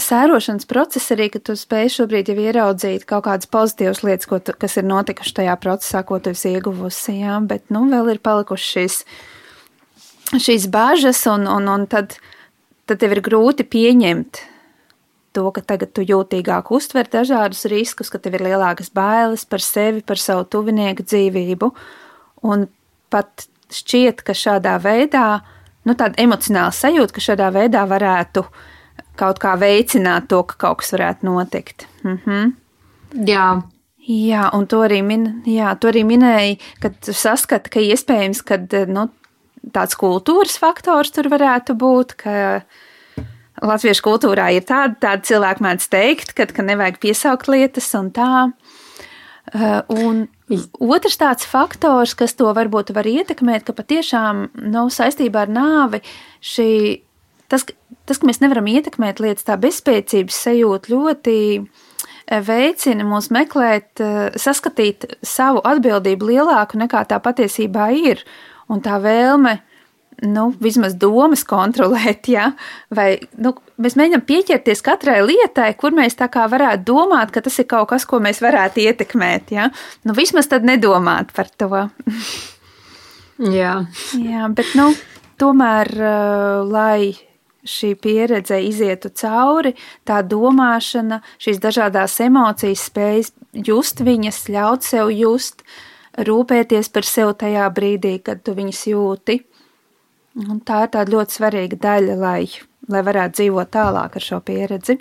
sērošanas 0.00 0.68
process 0.70 1.12
arī, 1.14 1.28
ka 1.32 1.40
tu 1.42 1.56
spēj 1.58 1.90
šobrīd 1.96 2.30
jau 2.30 2.38
ieraudzīt 2.40 3.06
kaut 3.08 3.26
kādas 3.26 3.50
pozitīvas 3.50 4.02
lietas, 4.06 4.30
tu, 4.30 4.54
kas 4.62 4.78
ir 4.78 4.86
notikušas 4.88 5.36
tajā 5.40 5.56
procesā, 5.60 6.02
ko 6.06 6.20
tu 6.22 6.32
esi 6.34 6.54
ieguvusi, 6.54 7.18
jā, 7.20 7.36
bet, 7.50 7.66
nu, 7.74 7.84
vēl 7.90 8.14
ir 8.14 8.22
palikušas 8.24 8.72
šīs, 8.76 8.98
šīs 10.36 10.68
bāžas, 10.70 11.24
un, 11.30 11.48
un, 11.50 11.68
un 11.68 11.86
tad, 11.90 12.16
tad 12.86 13.02
tev 13.02 13.16
ir 13.16 13.22
grūti 13.24 13.66
pieņemt 13.66 14.42
to, 15.34 15.46
ka 15.54 15.62
tagad 15.62 15.92
tu 15.94 16.02
jūtīgāk 16.06 16.72
uztver 16.74 17.08
dažādus 17.10 17.64
riskus, 17.70 18.10
ka 18.10 18.18
tev 18.22 18.38
ir 18.38 18.46
lielākas 18.50 18.90
bailes 18.94 19.46
par 19.46 19.62
sevi, 19.62 20.02
par 20.06 20.18
savu 20.18 20.46
tuvinieku 20.50 21.06
dzīvību, 21.06 21.70
un 22.50 22.66
pat 23.10 23.46
šķiet, 23.74 24.24
ka 24.26 24.34
šādā 24.34 24.76
veidā, 24.82 25.40
nu, 25.86 25.94
tāda 25.94 26.18
emocionāla 26.22 26.74
sajūta, 26.74 27.14
ka 27.16 27.26
šādā 27.30 27.50
veidā 27.54 27.84
varētu 27.90 28.44
kaut 29.20 29.38
kā 29.42 29.54
veicināt 29.60 30.30
to, 30.30 30.42
ka 30.48 30.58
kaut 30.66 30.82
kas 30.82 30.94
varētu 30.96 31.28
notikt. 31.28 31.86
Mhm. 32.06 32.56
Jā. 33.26 33.50
Jā, 34.10 34.48
un 34.56 34.64
to 34.66 34.80
arī, 34.82 35.02
min, 35.04 35.42
jā, 35.46 35.70
to 35.78 35.90
arī 35.90 36.00
minēja, 36.08 36.56
kad 36.82 36.96
saskata, 37.04 37.70
ka 37.70 37.82
iespējams, 37.84 38.40
ka 38.42 38.56
nu, 38.88 39.04
tāds 39.74 39.98
kultūras 40.00 40.56
faktors 40.60 41.12
tur 41.14 41.28
varētu 41.32 41.76
būt, 41.78 42.16
ka 42.22 42.36
latviešu 43.60 44.04
kultūrā 44.06 44.50
ir 44.56 44.64
tāda, 44.68 44.96
tāda 45.00 45.26
cilvēka 45.26 45.64
mēdz 45.64 45.88
teikt, 45.92 46.32
ka, 46.36 46.48
ka 46.48 46.64
nevajag 46.64 47.00
piesaukt 47.02 47.50
lietas 47.52 47.90
un 47.98 48.10
tā. 48.14 48.32
Uh, 49.50 49.80
un 49.90 50.24
otrs 50.78 51.18
tāds 51.18 51.46
faktors, 51.48 52.14
kas 52.14 52.36
to 52.38 52.50
varbūt 52.54 52.92
var 52.94 53.08
ietekmēt, 53.08 53.64
ka 53.66 53.74
patiešām 53.74 54.48
nav 54.60 54.90
nu, 54.90 54.94
saistībā 54.94 55.46
ar 55.46 55.50
nāvi 55.50 56.02
šī, 56.44 56.70
tas, 57.50 57.64
tas, 58.06 58.20
ka 58.20 58.28
mēs 58.28 58.42
nevaram 58.44 58.68
ietekmēt 58.70 59.22
lietas, 59.22 59.46
tā 59.48 59.56
bezspēcības 59.60 60.38
sajūta 60.46 60.92
ļoti 60.92 61.36
uh, 61.58 62.44
veicina 62.46 63.06
mūs 63.08 63.30
meklēt, 63.34 63.90
uh, 64.04 64.30
saskatīt 64.38 65.08
savu 65.26 65.64
atbildību 65.66 66.30
lielāku 66.30 66.78
nekā 66.84 67.04
tā 67.10 67.18
patiesībā 67.22 67.90
ir. 67.96 68.22
Un 68.70 68.82
tā 68.84 69.00
vēlme 69.02 69.56
nu, 70.26 70.50
vismaz 70.60 70.94
domas 71.00 71.42
kontrolēt, 71.48 72.28
ja? 72.28 72.50
vai 72.94 73.14
nu, 73.40 73.54
mēs 73.80 73.96
mēģinām 73.98 74.24
pieķerties 74.28 74.84
katrai 74.84 75.20
lietai, 75.24 75.70
kur 75.80 75.94
mēs 75.96 76.18
tā 76.18 76.28
kā 76.32 76.46
varētu 76.50 76.84
domāt, 76.90 77.32
ka 77.34 77.42
tas 77.44 77.56
ir 77.62 77.68
kaut 77.70 77.90
kas, 77.92 78.06
ko 78.08 78.20
mēs 78.22 78.42
varētu 78.44 78.84
ietekmēt. 78.84 79.54
Ja? 79.56 79.70
Nu, 80.04 80.16
vismaz 80.16 80.50
tad 80.50 80.66
nedomāt 80.68 81.32
par 81.36 81.50
to. 81.60 81.86
Jā. 83.60 83.74
Jā, 84.20 84.50
bet 84.52 84.74
nu, 84.76 84.90
tomēr, 85.40 85.88
uh, 85.96 86.68
lai 86.68 87.16
šī 87.64 87.94
pieredze 88.00 88.58
izietu 88.64 89.10
cauri, 89.16 89.72
tā 90.08 90.20
domāšana, 90.24 91.20
šīs 91.40 91.60
dažādas 91.60 92.18
emocijas, 92.24 92.86
spējas 92.88 93.32
just 93.52 94.00
viņas, 94.04 94.42
ļaut 94.52 94.84
sev 94.84 95.12
just, 95.12 95.64
rūpēties 96.26 96.90
par 96.92 97.06
sevi 97.06 97.36
tajā 97.44 97.68
brīdī, 97.74 98.18
kad 98.24 98.42
tu 98.44 98.54
viņas 98.56 98.86
jūti 98.90 99.40
Un 100.38 100.60
tā 100.62 100.84
ir 100.84 100.92
tāda 100.94 101.10
ļoti 101.10 101.34
svarīga 101.34 101.78
daļa, 101.82 102.14
lai, 102.20 102.44
lai 102.90 103.00
varētu 103.06 103.40
dzīvot 103.40 103.70
tālāk 103.74 104.16
ar 104.16 104.24
šo 104.24 104.38
pieredzi. 104.46 105.00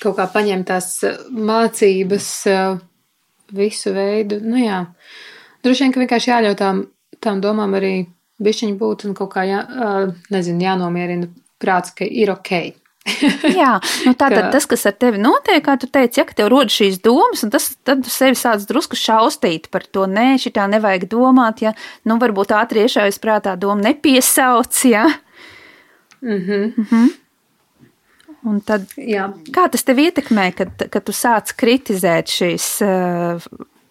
Kaut 0.00 0.16
kā 0.16 0.26
paņemt 0.32 0.66
tās 0.70 0.88
eh, 1.04 1.18
mācības, 1.28 2.30
eh, 2.48 2.78
visu 3.54 3.92
veidu. 3.94 4.40
Nu, 4.40 4.56
jā. 4.56 4.80
Droši 5.64 5.84
vien, 5.84 5.92
ka 5.92 6.00
vienkārši 6.00 6.30
jāļauj 6.32 6.56
tām, 6.60 6.80
tām 7.20 7.44
domām 7.44 7.76
arī 7.76 7.92
bišķiņi 8.44 8.78
būt 8.80 9.04
un 9.08 9.16
kaut 9.16 9.34
kā, 9.36 9.44
jā, 9.48 9.60
eh, 9.60 10.24
nezinu, 10.32 10.64
jānomierina 10.64 11.28
prāts, 11.60 11.92
ka 11.96 12.08
ir 12.08 12.32
ok. 12.32 12.56
Jā, 13.60 13.74
nu 14.06 14.14
tātad 14.16 14.46
ka... 14.46 14.50
tas, 14.54 14.66
kas 14.68 14.86
ar 14.88 14.94
tevi 14.96 15.20
notiek, 15.20 15.60
kā 15.64 15.74
tu 15.80 15.88
teici, 15.92 16.22
ja 16.22 16.24
tev 16.24 16.48
rodas 16.52 16.72
šīs 16.72 17.02
domas, 17.04 17.42
un 17.44 17.52
tas, 17.52 17.66
tad 17.84 18.00
tu 18.04 18.12
sevi 18.12 18.38
sāc 18.38 18.64
drusku 18.68 18.96
šaustīt 18.96 19.68
par 19.74 19.84
to, 19.84 20.06
nē, 20.08 20.38
šitā 20.40 20.64
nevajag 20.72 21.04
domāt, 21.12 21.60
ja, 21.66 21.74
nu 22.08 22.16
varbūt 22.22 22.54
ātri 22.56 22.86
iešaujas 22.86 23.20
prātā 23.20 23.58
doma 23.60 23.90
nepiesauc, 23.90 24.80
ja. 24.88 25.04
Mhm. 26.24 26.40
Mm 26.40 26.88
mhm. 26.88 27.12
Un 28.44 28.58
tad, 28.60 28.90
Jā. 29.00 29.30
kā 29.56 29.62
tas 29.72 29.86
tev 29.88 30.02
ietekmē, 30.02 30.50
kad, 30.52 30.82
kad 30.92 31.04
tu 31.06 31.14
sāc 31.16 31.54
kritizēt 31.56 32.28
šīs 32.28 32.66
uh, 32.84 33.46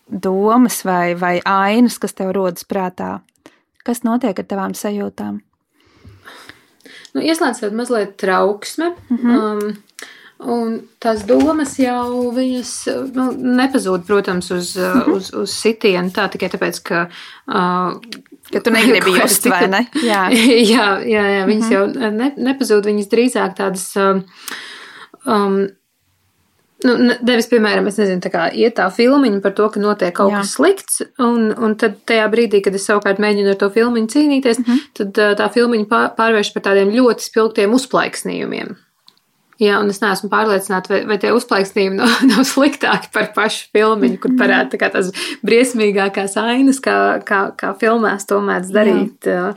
domas 0.06 0.84
vai, 0.86 1.16
vai 1.18 1.40
ainas, 1.42 1.98
kas 1.98 2.14
tev 2.14 2.36
rodas 2.38 2.68
prātā? 2.70 3.16
Kas 3.82 4.04
notiek 4.06 4.38
ar 4.38 4.46
tavām 4.46 4.76
sajūtām? 4.78 5.42
Nu, 7.14 7.22
ieslēdzot 7.22 7.74
mazliet 7.78 8.18
trauksme. 8.18 8.94
Mm 9.10 9.18
-hmm. 9.18 9.40
um, 9.40 9.84
Un 10.44 10.74
tās 11.00 11.22
domas 11.24 11.78
jau 11.80 12.32
viņas 12.36 12.72
nu, 13.16 13.30
nepazūd, 13.32 14.04
protams, 14.08 14.50
uz, 14.52 14.74
mhm. 14.76 15.12
uz, 15.16 15.30
uz 15.34 15.54
sitienu 15.56 16.12
tā 16.12 16.28
tikai 16.34 16.50
tāpēc, 16.54 16.84
ka. 16.84 17.08
Uh, 17.48 18.00
Ka 18.52 18.60
tu 18.60 18.74
negribi 18.76 19.14
just, 19.16 19.46
vai 19.48 19.68
ne? 19.72 19.86
Jā, 20.12 20.26
jā, 20.30 20.88
jā, 21.08 21.22
jā 21.32 21.46
viņas 21.48 21.70
mm 21.70 21.72
-hmm. 21.72 22.02
jau 22.04 22.12
ne, 22.12 22.28
nepazūd, 22.38 22.86
viņas 22.86 23.08
drīzāk 23.10 23.56
tādas. 23.56 23.86
Um, 23.96 24.26
um, 25.26 25.56
Nu, 26.88 26.96
nevis, 27.00 27.48
piemēram, 27.52 27.88
es 27.90 27.98
nezinu, 28.02 28.22
tā 28.24 28.32
kā 28.34 28.46
iet 28.52 28.78
tā 28.80 28.90
filmiņa 28.94 29.42
par 29.44 29.56
to, 29.58 29.68
ka 29.74 29.82
notiek 29.82 30.16
kaut 30.16 30.34
Jā. 30.34 30.44
kas 30.44 30.56
slikts, 30.58 31.04
un, 31.22 31.52
un 31.56 31.76
tad 31.80 32.00
tajā 32.10 32.30
brīdī, 32.34 32.64
kad 32.66 32.76
es 32.76 32.88
savukārt 32.90 33.22
mēģinu 33.24 33.54
ar 33.54 33.60
to 33.62 33.70
filmiņu 33.74 34.12
cīnīties, 34.16 34.62
mm 34.62 34.66
-hmm. 34.70 34.88
tad 35.00 35.22
tā 35.40 35.52
filmiņa 35.54 36.02
pārvērš 36.18 36.54
par 36.56 36.68
tādiem 36.70 36.92
ļoti 36.96 37.30
spilgtiem 37.30 37.78
uzplaiksnījumiem. 37.80 38.76
Jā, 39.62 39.78
un 39.80 39.92
es 39.94 40.00
neesmu 40.02 40.32
pārliecināta, 40.32 40.92
vai, 40.92 41.02
vai 41.08 41.18
tie 41.22 41.34
uzplaiksnījumi 41.36 42.00
nav, 42.02 42.16
nav 42.30 42.48
sliktāki 42.50 43.12
par 43.14 43.30
pašu 43.36 43.70
filmiņu, 43.76 44.20
kur 44.24 44.34
parāda 44.40 44.78
tā 44.78 44.90
tās 44.94 45.12
briesmīgākās 45.46 46.38
ainas, 46.42 46.82
kā, 46.84 46.98
kā, 47.28 47.46
kā 47.60 47.74
filmās 47.80 48.28
to 48.30 48.42
mēdz 48.44 48.74
darīt. 48.74 49.30
Jā. 49.30 49.54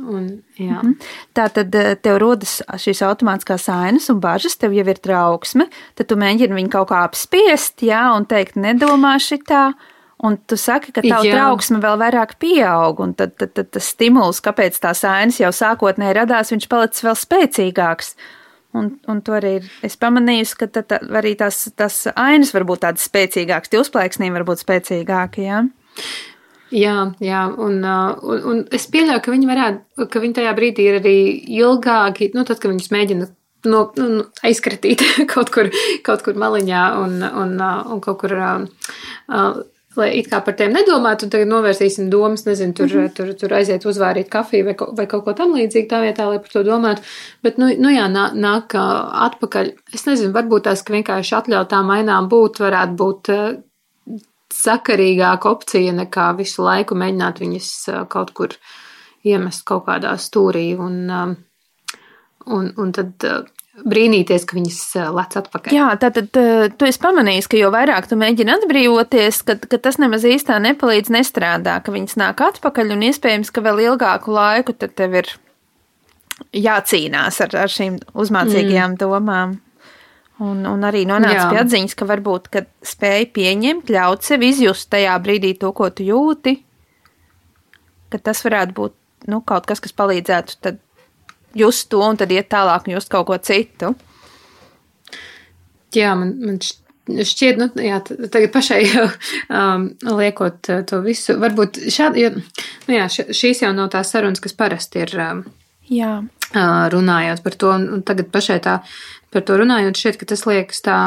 Un, 0.00 0.26
jā. 0.56 0.80
Mhm. 0.80 0.96
tā 1.36 1.46
tad 1.52 1.74
eh, 1.76 1.94
tev 2.00 2.18
rodas 2.22 2.58
šīs 2.80 3.02
automātiskās 3.04 3.68
ainas 3.72 4.08
un 4.12 4.20
bažas, 4.22 4.56
tev 4.56 4.74
jau 4.76 4.86
ir 4.88 5.00
trauksme, 5.02 5.68
tad 5.98 6.08
tu 6.10 6.18
mēģini 6.20 6.56
viņu 6.56 6.72
kaut 6.72 6.90
kā 6.92 7.04
apspiest, 7.04 7.82
jā, 7.84 8.02
un 8.16 8.28
teikt, 8.30 8.56
nedomā 8.60 9.16
šitā. 9.20 9.70
Un 10.20 10.34
tu 10.36 10.56
saki, 10.60 10.92
ka 10.92 11.00
tā 11.00 11.22
trauksme 11.24 11.78
vēl 11.80 11.96
vairāk 11.96 12.34
pieaug, 12.42 12.98
un 13.00 13.14
tad, 13.16 13.38
tad, 13.40 13.54
tad 13.56 13.70
tas 13.72 13.86
stimuls, 13.88 14.42
kāpēc 14.44 14.76
tās 14.82 15.00
ainas 15.08 15.38
jau 15.40 15.48
sākotnēji 15.48 16.16
radās, 16.18 16.52
viņš 16.52 16.66
palicis 16.68 17.06
vēl 17.06 17.16
spēcīgāks. 17.16 18.12
Un, 18.76 18.90
un 19.08 19.22
to 19.24 19.32
arī 19.34 19.54
ir, 19.62 19.70
es 19.82 19.96
pamanīju, 19.98 20.50
ka 20.60 20.68
tā, 20.70 20.84
tā, 20.86 21.00
arī 21.18 21.32
tās, 21.40 21.64
tās 21.72 22.02
ainas 22.12 22.52
var 22.52 22.68
būt 22.68 22.84
tādas 22.84 23.08
spēcīgākas, 23.08 23.72
tie 23.72 23.80
uzplaiksnījumi 23.80 24.36
var 24.36 24.46
būt 24.52 24.60
spēcīgāki. 24.62 25.48
Jā. 25.48 25.64
Jā, 26.70 26.96
jā 27.24 27.42
un, 27.58 27.80
un, 27.82 28.42
un 28.52 28.62
es 28.74 28.86
pieļauju, 28.92 29.22
ka 29.24 29.34
viņi 29.34 29.50
varētu, 29.50 30.06
ka 30.12 30.22
viņi 30.22 30.36
tajā 30.38 30.54
brīdī 30.58 30.86
ir 30.86 31.00
arī 31.00 31.16
ilgāki, 31.58 32.30
nu, 32.36 32.44
tad, 32.46 32.60
kad 32.62 32.70
viņus 32.70 32.92
mēģina 32.94 33.26
no, 33.70 33.82
nu, 33.96 34.06
nu 34.20 34.28
aizkratīt 34.46 35.02
kaut 35.32 35.50
kur, 35.54 35.72
kaut 36.06 36.24
kur 36.26 36.38
maliņā 36.38 36.86
un, 37.02 37.20
un, 37.26 37.58
un 37.60 38.00
kaut 38.04 38.22
kur. 38.22 38.38
Uh, 38.38 39.60
lai 39.98 40.06
it 40.20 40.28
kā 40.30 40.38
par 40.46 40.54
tiem 40.54 40.70
nedomātu, 40.74 41.26
un 41.26 41.32
tagad 41.32 41.48
novērsīsim 41.50 42.10
domas, 42.12 42.44
nezinu, 42.46 42.74
tur, 42.78 42.86
mm 42.86 43.00
-hmm. 43.00 43.14
tur, 43.16 43.32
tur 43.34 43.54
aiziet 43.54 43.84
uzvārīt 43.84 44.28
kafiju 44.30 44.64
vai, 44.68 44.74
vai 44.98 45.06
kaut 45.10 45.24
ko 45.24 45.32
tam 45.34 45.54
līdzīgu 45.56 45.88
tā 45.90 45.98
vietā, 46.04 46.28
lai 46.30 46.38
par 46.38 46.52
to 46.52 46.62
domātu. 46.62 47.02
Bet, 47.42 47.58
nu, 47.58 47.66
nu 47.78 47.90
jā, 47.90 48.06
nā, 48.06 48.30
nāk 48.34 48.76
atpakaļ. 49.26 49.72
Es 49.94 50.06
nezinu, 50.06 50.32
varbūt 50.32 50.62
tās, 50.68 50.82
ka 50.82 50.94
vienkārši 50.94 51.34
atļautām 51.40 51.90
ainām 51.90 52.28
būt, 52.28 52.62
varētu 52.62 52.94
būt 53.02 53.32
sakarīgāka 54.54 55.50
opcija 55.50 55.94
nekā 55.96 56.30
visu 56.38 56.64
laiku 56.66 56.98
mēģināt 56.98 57.40
viņas 57.42 57.70
kaut 58.12 58.34
kur 58.36 58.56
iemest 59.26 59.64
kaut 59.68 59.86
kādā 59.88 60.16
stūrī 60.20 60.72
un, 60.80 61.10
un, 61.10 62.70
un 62.76 62.92
tad 62.96 63.26
brīnīties, 63.80 64.44
ka 64.48 64.56
viņas 64.56 64.80
lec 65.16 65.36
atpakaļ. 65.40 65.74
Jā, 65.74 65.88
tātad 66.00 66.28
tu 66.32 66.88
esi 66.88 67.00
pamanījis, 67.00 67.48
ka 67.50 67.60
jo 67.60 67.70
vairāk 67.72 68.08
tu 68.10 68.18
mēģini 68.20 68.54
atbrīvoties, 68.56 69.42
ka, 69.46 69.56
ka 69.70 69.80
tas 69.82 70.00
nemaz 70.02 70.26
īstā 70.28 70.58
nepalīdz 70.62 71.12
nestrādā, 71.14 71.78
ka 71.84 71.94
viņas 71.94 72.18
nāk 72.20 72.42
atpakaļ 72.50 72.96
un 72.96 73.06
iespējams, 73.10 73.52
ka 73.54 73.64
vēl 73.64 73.84
ilgāku 73.90 74.34
laiku 74.34 74.76
tad 74.76 74.96
tev 74.98 75.16
ir 75.22 75.32
jācīnās 76.56 77.40
ar, 77.44 77.56
ar 77.64 77.72
šīm 77.72 78.00
uzmācīgajām 78.16 78.96
mm. 78.96 79.00
domām. 79.00 79.58
Un, 80.40 80.62
un 80.64 80.84
arī 80.88 81.02
nonāca 81.04 81.50
pie 81.50 81.58
atziņas, 81.60 81.94
ka 82.00 82.06
varbūt 82.08 82.46
ka 82.52 82.62
spēja 82.86 83.26
pieņemt, 83.34 83.90
ļaut 83.92 84.24
sev 84.24 84.44
izjust 84.46 84.88
tajā 84.92 85.18
brīdī 85.20 85.52
to, 85.60 85.68
ko 85.76 85.90
tu 85.92 86.06
jūti, 86.06 86.54
ka 88.08 88.20
tas 88.24 88.40
varētu 88.46 88.76
būt 88.78 88.96
nu, 89.28 89.42
kaut 89.44 89.68
kas, 89.68 89.82
kas 89.84 89.92
palīdzētu 89.96 90.78
just 91.60 91.90
to 91.92 92.00
un 92.06 92.16
tad 92.16 92.32
iet 92.32 92.48
tālāk 92.52 92.88
un 92.88 92.96
just 92.96 93.12
kaut 93.12 93.28
ko 93.28 93.36
citu. 93.36 93.92
Jā, 95.92 96.14
man, 96.16 96.32
man 96.46 96.60
šķiet, 96.62 97.60
nu, 97.60 97.68
jā, 97.82 98.00
tagad 98.06 98.52
pašai 98.54 98.82
um, 99.60 99.90
liekot 100.08 100.72
uh, 100.72 100.82
to 100.88 101.02
visu, 101.04 101.36
varbūt 101.42 101.82
šādi, 101.90 102.24
jo, 102.24 102.34
nu 102.88 102.96
jā, 102.96 103.08
šīs 103.10 103.64
jau 103.66 103.74
nav 103.76 103.90
tās 103.92 104.12
sarunas, 104.14 104.40
kas 104.40 104.56
parasti 104.56 105.04
ir. 105.04 105.16
Um, 105.20 105.48
jā. 105.90 106.20
Runājot 106.50 107.44
par 107.44 107.54
to, 107.54 107.74
un 107.74 108.00
tagad 108.06 108.32
pašai 108.34 108.58
tā 108.64 108.80
par 109.30 109.44
to 109.46 109.58
runājot, 109.60 110.18
ka 110.18 110.26
tas 110.32 110.42
liekas 110.48 110.82
tā 110.82 111.00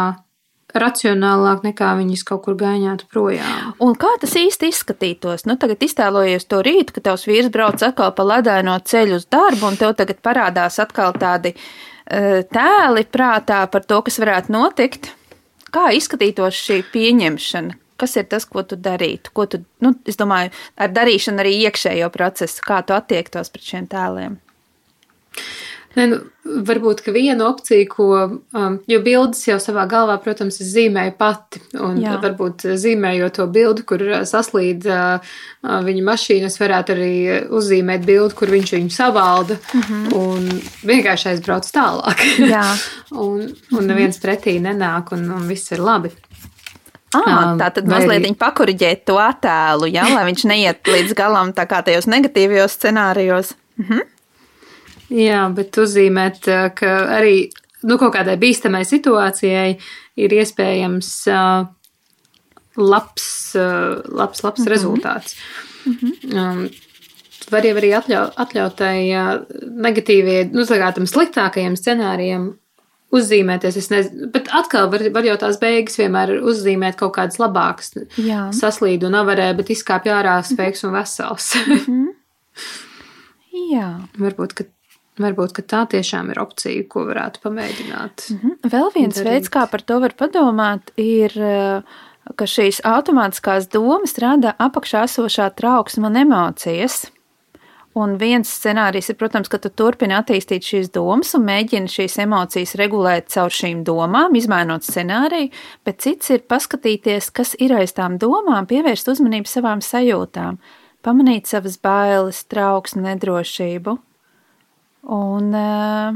racionālāk 0.73 1.63
nekā 1.67 1.91
viņas 1.99 2.23
kaut 2.27 2.43
kur 2.47 2.57
gaiņātu 2.57 3.07
projām. 3.13 3.73
Un 3.83 3.93
kā 3.99 4.09
tas 4.21 4.33
īsti 4.39 4.71
izskatītos? 4.73 5.45
Nu, 5.49 5.57
tagad 5.61 5.83
iztēlojies 5.85 6.47
to 6.49 6.63
rītu, 6.65 6.95
ka 6.95 7.03
tavs 7.09 7.27
vīrs 7.29 7.51
brauc 7.53 7.83
atkal 7.85 8.13
pa 8.17 8.25
ledaino 8.25 8.75
ceļu 8.79 9.19
uz 9.21 9.27
darbu, 9.29 9.69
un 9.69 9.77
tev 9.79 9.93
tagad 9.99 10.21
parādās 10.25 10.79
atkal 10.81 11.13
tādi 11.19 11.53
uh, 11.53 12.41
tēli 12.49 13.05
prātā 13.05 13.63
par 13.69 13.85
to, 13.85 14.01
kas 14.07 14.19
varētu 14.23 14.53
notikt. 14.55 15.11
Kā 15.73 15.89
izskatītos 15.97 16.57
šī 16.57 16.83
pieņemšana? 16.93 17.79
Kas 18.01 18.17
ir 18.17 18.25
tas, 18.29 18.45
ko 18.49 18.63
tu 18.65 18.75
darītu? 18.75 19.31
Ko 19.33 19.45
tu, 19.49 19.61
nu, 19.85 19.93
es 20.09 20.17
domāju, 20.19 20.49
ar 20.81 20.89
darīšanu 20.93 21.41
arī 21.41 21.53
iekšējo 21.67 22.09
procesu, 22.13 22.65
kā 22.65 22.81
tu 22.85 22.97
attiektos 22.97 23.53
pret 23.53 23.69
šiem 23.69 23.85
tēliem? 23.89 24.39
Ne, 25.93 26.07
nu, 26.09 26.17
varbūt 26.65 27.03
viena 27.13 27.45
opcija, 27.51 27.85
ko, 27.89 28.07
um, 28.57 28.77
jo 28.89 28.99
bildes 29.05 29.43
jau 29.45 29.59
savā 29.61 29.83
galvā, 29.89 30.15
protams, 30.23 30.57
es 30.63 30.71
zīmēju 30.73 31.13
pati. 31.19 31.61
Un 31.77 31.99
Jā. 32.01 32.15
varbūt 32.23 32.65
zīmējot 32.81 33.37
to 33.37 33.45
bildi, 33.53 33.85
kur 33.85 34.01
uh, 34.07 34.23
saslīd 34.25 34.87
uh, 34.89 35.21
uh, 35.21 35.75
viņa 35.85 36.05
mašīna, 36.07 36.49
es 36.49 36.57
varētu 36.61 36.95
arī 36.95 37.13
uzzīmēt 37.53 38.07
bildi, 38.09 38.37
kur 38.39 38.53
viņš 38.53 38.73
viņu 38.73 38.93
savalda 38.95 39.59
mm 39.59 39.83
-hmm. 39.83 40.15
un 40.17 40.49
vienkārši 40.89 41.29
aizbrauc 41.35 41.69
tālāk. 41.69 42.25
un, 43.25 43.45
un 43.77 43.91
neviens 43.91 44.17
pretī 44.17 44.57
nenāk, 44.61 45.13
un, 45.13 45.29
un 45.29 45.45
viss 45.47 45.71
ir 45.71 45.83
labi. 45.83 46.09
Ah, 47.13 47.51
um, 47.53 47.59
tā 47.61 47.69
tad 47.69 47.85
mazliet 47.85 48.23
arī... 48.23 48.33
pakuriģēt 48.33 49.05
to 49.05 49.19
attēlu, 49.21 49.85
ja, 49.93 50.07
lai 50.09 50.25
viņš 50.31 50.47
neiet 50.49 50.89
līdz 50.89 51.13
galam 51.13 51.53
tā 51.53 51.67
kā 51.69 51.83
tajos 51.85 52.09
negatīvajos 52.09 52.79
scenārijos. 52.79 53.53
Mhm. 53.77 54.09
Jā, 55.13 55.43
bet 55.53 55.77
uzzīmēt, 55.77 56.47
ka 56.77 56.93
arī 57.19 57.35
nu, 57.85 57.97
kaut 58.01 58.15
kādai 58.15 58.37
bīstamai 58.41 58.83
situācijai 58.87 59.75
ir 60.23 60.35
iespējams 60.39 61.11
uh, 61.31 61.67
labs, 62.79 63.27
uh, 63.59 63.99
labs, 64.09 64.43
labs 64.43 64.59
mm 64.59 64.65
-hmm. 64.65 64.71
rezultāts. 64.73 65.35
Mm 65.85 65.97
-hmm. 66.01 66.39
um, 66.39 66.69
var 67.51 67.65
jau 67.65 67.75
arī 67.77 67.93
atļaut, 67.99 68.33
atļautai 68.37 68.97
uh, 69.13 69.45
negatīvie, 69.87 70.49
nu, 70.53 70.65
tam 70.65 71.05
sliktākajiem 71.05 71.75
scenārijiem 71.75 72.53
uzzīmēties. 73.11 73.77
Es 73.77 73.89
nezinu, 73.89 74.31
bet 74.33 74.49
atkal 74.51 74.89
var, 74.91 75.03
var 75.13 75.25
jau 75.27 75.37
tās 75.37 75.59
beigas 75.61 75.97
vienmēr 75.99 76.39
uzzīmēt 76.41 76.95
kaut 76.95 77.15
kādas 77.17 77.39
labākas. 77.41 77.93
Jā. 78.17 78.49
Saslīd 78.51 79.03
un 79.03 79.13
avarē, 79.13 79.53
bet 79.57 79.69
izkāpj 79.69 80.09
ārā 80.09 80.41
sveiks 80.43 80.83
un 80.83 80.93
vesels. 80.97 81.53
Mm 81.67 81.77
-hmm. 81.77 82.07
Jā. 83.73 83.89
Varbūt, 84.17 84.53
ka 84.53 84.63
Varbūt 85.21 85.59
tā 85.69 85.83
tiešām 85.89 86.31
ir 86.33 86.39
opcija, 86.41 86.85
ko 86.89 87.05
varētu 87.05 87.43
pamēģināt. 87.43 88.25
Mm 88.29 88.37
-hmm. 88.39 88.69
Vēl 88.73 88.89
viens 88.95 89.15
darīt. 89.17 89.29
veids, 89.29 89.49
kā 89.49 89.67
par 89.69 89.81
to 89.81 89.99
var 89.99 90.13
padomāt, 90.17 90.89
ir, 90.97 91.31
eh, 91.37 91.81
ka 92.35 92.45
šīs 92.45 92.81
automātiskās 92.81 93.69
domas 93.69 94.17
rada 94.17 94.55
apakšā 94.57 95.03
esošā 95.03 95.53
trauksma 95.55 96.07
un 96.07 96.15
emocijas. 96.17 97.11
Un 97.93 98.17
viens 98.17 98.49
scenārijs 98.49 99.09
ir, 99.09 99.15
protams, 99.15 99.47
ka 99.47 99.57
tu 99.57 99.69
turpini 99.69 100.15
attīstīt 100.17 100.65
šīs 100.65 100.91
domas 100.91 101.35
un 101.35 101.45
mēģini 101.45 101.87
šīs 101.87 102.17
emocijas 102.17 102.75
regulēt 102.75 103.27
caur 103.29 103.49
šīm 103.49 103.83
domām, 103.83 104.35
izmainot 104.35 104.81
scenāriju, 104.81 105.51
bet 105.85 105.99
cits 106.01 106.29
ir 106.29 106.39
paskatīties, 106.39 107.31
kas 107.31 107.55
ir 107.59 107.73
aiz 107.73 107.93
tām 107.93 108.17
domām, 108.17 108.65
pievērst 108.65 109.07
uzmanību 109.07 109.45
savām 109.45 109.79
sajūtām, 109.79 110.57
pamanīt 111.03 111.45
savas 111.45 111.77
bailes, 111.77 112.43
trauksmi, 112.45 113.01
nedrošību 113.01 113.99
un 115.03 115.53
eh, 115.55 116.15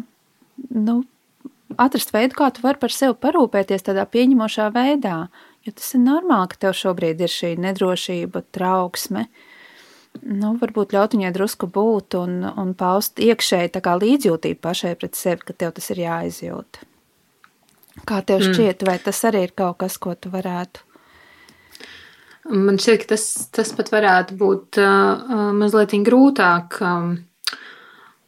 nu, 0.74 1.02
atrast 1.76 2.14
veidu, 2.16 2.38
kā 2.38 2.50
tu 2.54 2.64
vari 2.64 2.80
par 2.82 2.94
sevi 2.94 3.16
parūpēties 3.20 3.86
tādā 3.90 4.08
pieņemošā 4.10 4.72
veidā. 4.76 5.28
Jo 5.68 5.76
tas 5.76 5.94
ir 5.98 6.04
normāli, 6.06 6.52
ka 6.54 6.62
tev 6.64 6.76
šobrīd 6.80 7.22
ir 7.22 7.32
šī 7.32 7.54
nedrošība, 7.60 8.46
trauksme. 8.56 9.28
Nu, 10.24 10.56
varbūt 10.58 10.96
ļaut 10.96 11.14
viņai 11.14 11.34
drusku 11.36 11.68
būt 11.70 12.16
un, 12.18 12.40
un 12.48 12.74
paust 12.78 13.20
iekšēji 13.22 13.84
līdzjūtību 13.84 14.62
pašai 14.64 14.96
pret 14.98 15.20
sevi, 15.20 15.44
ka 15.46 15.54
tev 15.54 15.76
tas 15.78 15.92
ir 15.94 16.02
jāizjūt. 16.08 16.80
Kā 18.08 18.22
tev 18.22 18.42
mm. 18.42 18.54
šķiet, 18.54 18.82
mm. 18.82 18.88
vai 18.88 18.98
tas 19.04 19.22
arī 19.28 19.44
ir 19.48 19.54
kaut 19.58 19.82
kas, 19.84 19.98
ko 20.02 20.16
tu 20.16 20.32
varētu? 20.34 20.86
Man 22.48 22.80
šķiet, 22.80 23.04
ka 23.04 23.12
tas, 23.12 23.26
tas 23.52 23.74
pat 23.76 23.92
varētu 23.92 24.38
būt 24.40 24.80
uh, 24.80 25.52
mazliet 25.58 25.98
grūtāk. 26.08 26.80
Um, 26.80 27.18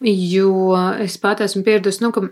jo 0.02 0.76
es 1.00 1.18
pat 1.20 1.42
esmu 1.44 1.64
pieradusi, 1.66 2.04
nu, 2.06 2.12
ka, 2.16 2.28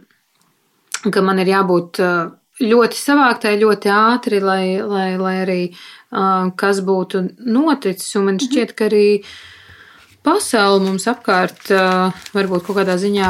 ka 1.12 1.23
man 1.25 1.41
ir 1.43 1.51
jābūt 1.51 1.99
uh, 2.03 2.30
ļoti 2.63 2.97
savāktai, 2.99 3.58
ļoti 3.62 3.91
ātri, 3.93 4.39
lai, 4.41 4.80
lai, 4.82 5.12
lai 5.19 5.36
arī 5.43 5.62
uh, 5.67 6.49
kas 6.58 6.82
būtu 6.86 7.23
noticis. 7.45 8.15
Un 8.17 8.32
man 8.32 8.39
mhm. 8.39 8.47
šķiet, 8.47 8.73
ka 8.77 8.89
arī 8.89 9.08
pasaule 10.27 10.82
mums 10.84 11.06
apkārt 11.08 11.69
uh, 11.71 12.15
varbūt 12.36 12.65
kaut 12.67 12.80
kādā 12.82 12.97
ziņā 12.99 13.30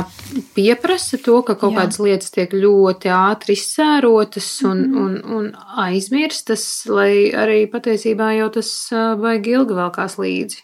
pieprasa 0.56 1.20
to, 1.22 1.42
ka 1.46 1.58
kaut 1.60 1.76
Jā. 1.76 1.84
kādas 1.84 2.00
lietas 2.02 2.34
tiek 2.34 2.56
ļoti 2.58 3.12
ātri 3.14 3.58
izsērotas 3.58 4.48
un, 4.66 4.82
mm 4.88 5.04
un, 5.04 5.20
un 5.38 5.52
aizmirstas, 5.84 6.64
lai 6.90 7.30
arī 7.38 7.66
patiesībā 7.70 8.32
jau 8.40 8.50
tas 8.58 8.72
uh, 8.96 9.14
baigi 9.20 9.54
ilgi 9.60 9.78
velkās 9.78 10.18
līdzi. 10.22 10.64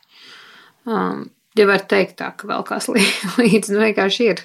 Um, 0.84 1.28
ja 1.58 1.68
var 1.70 1.86
teikt 1.90 2.18
tā, 2.22 2.32
ka 2.38 2.48
vēl 2.50 2.66
kas 2.68 2.90
līdzi, 3.42 3.74
nu 3.74 3.84
vienkārši 3.84 4.30
ir. 4.32 4.42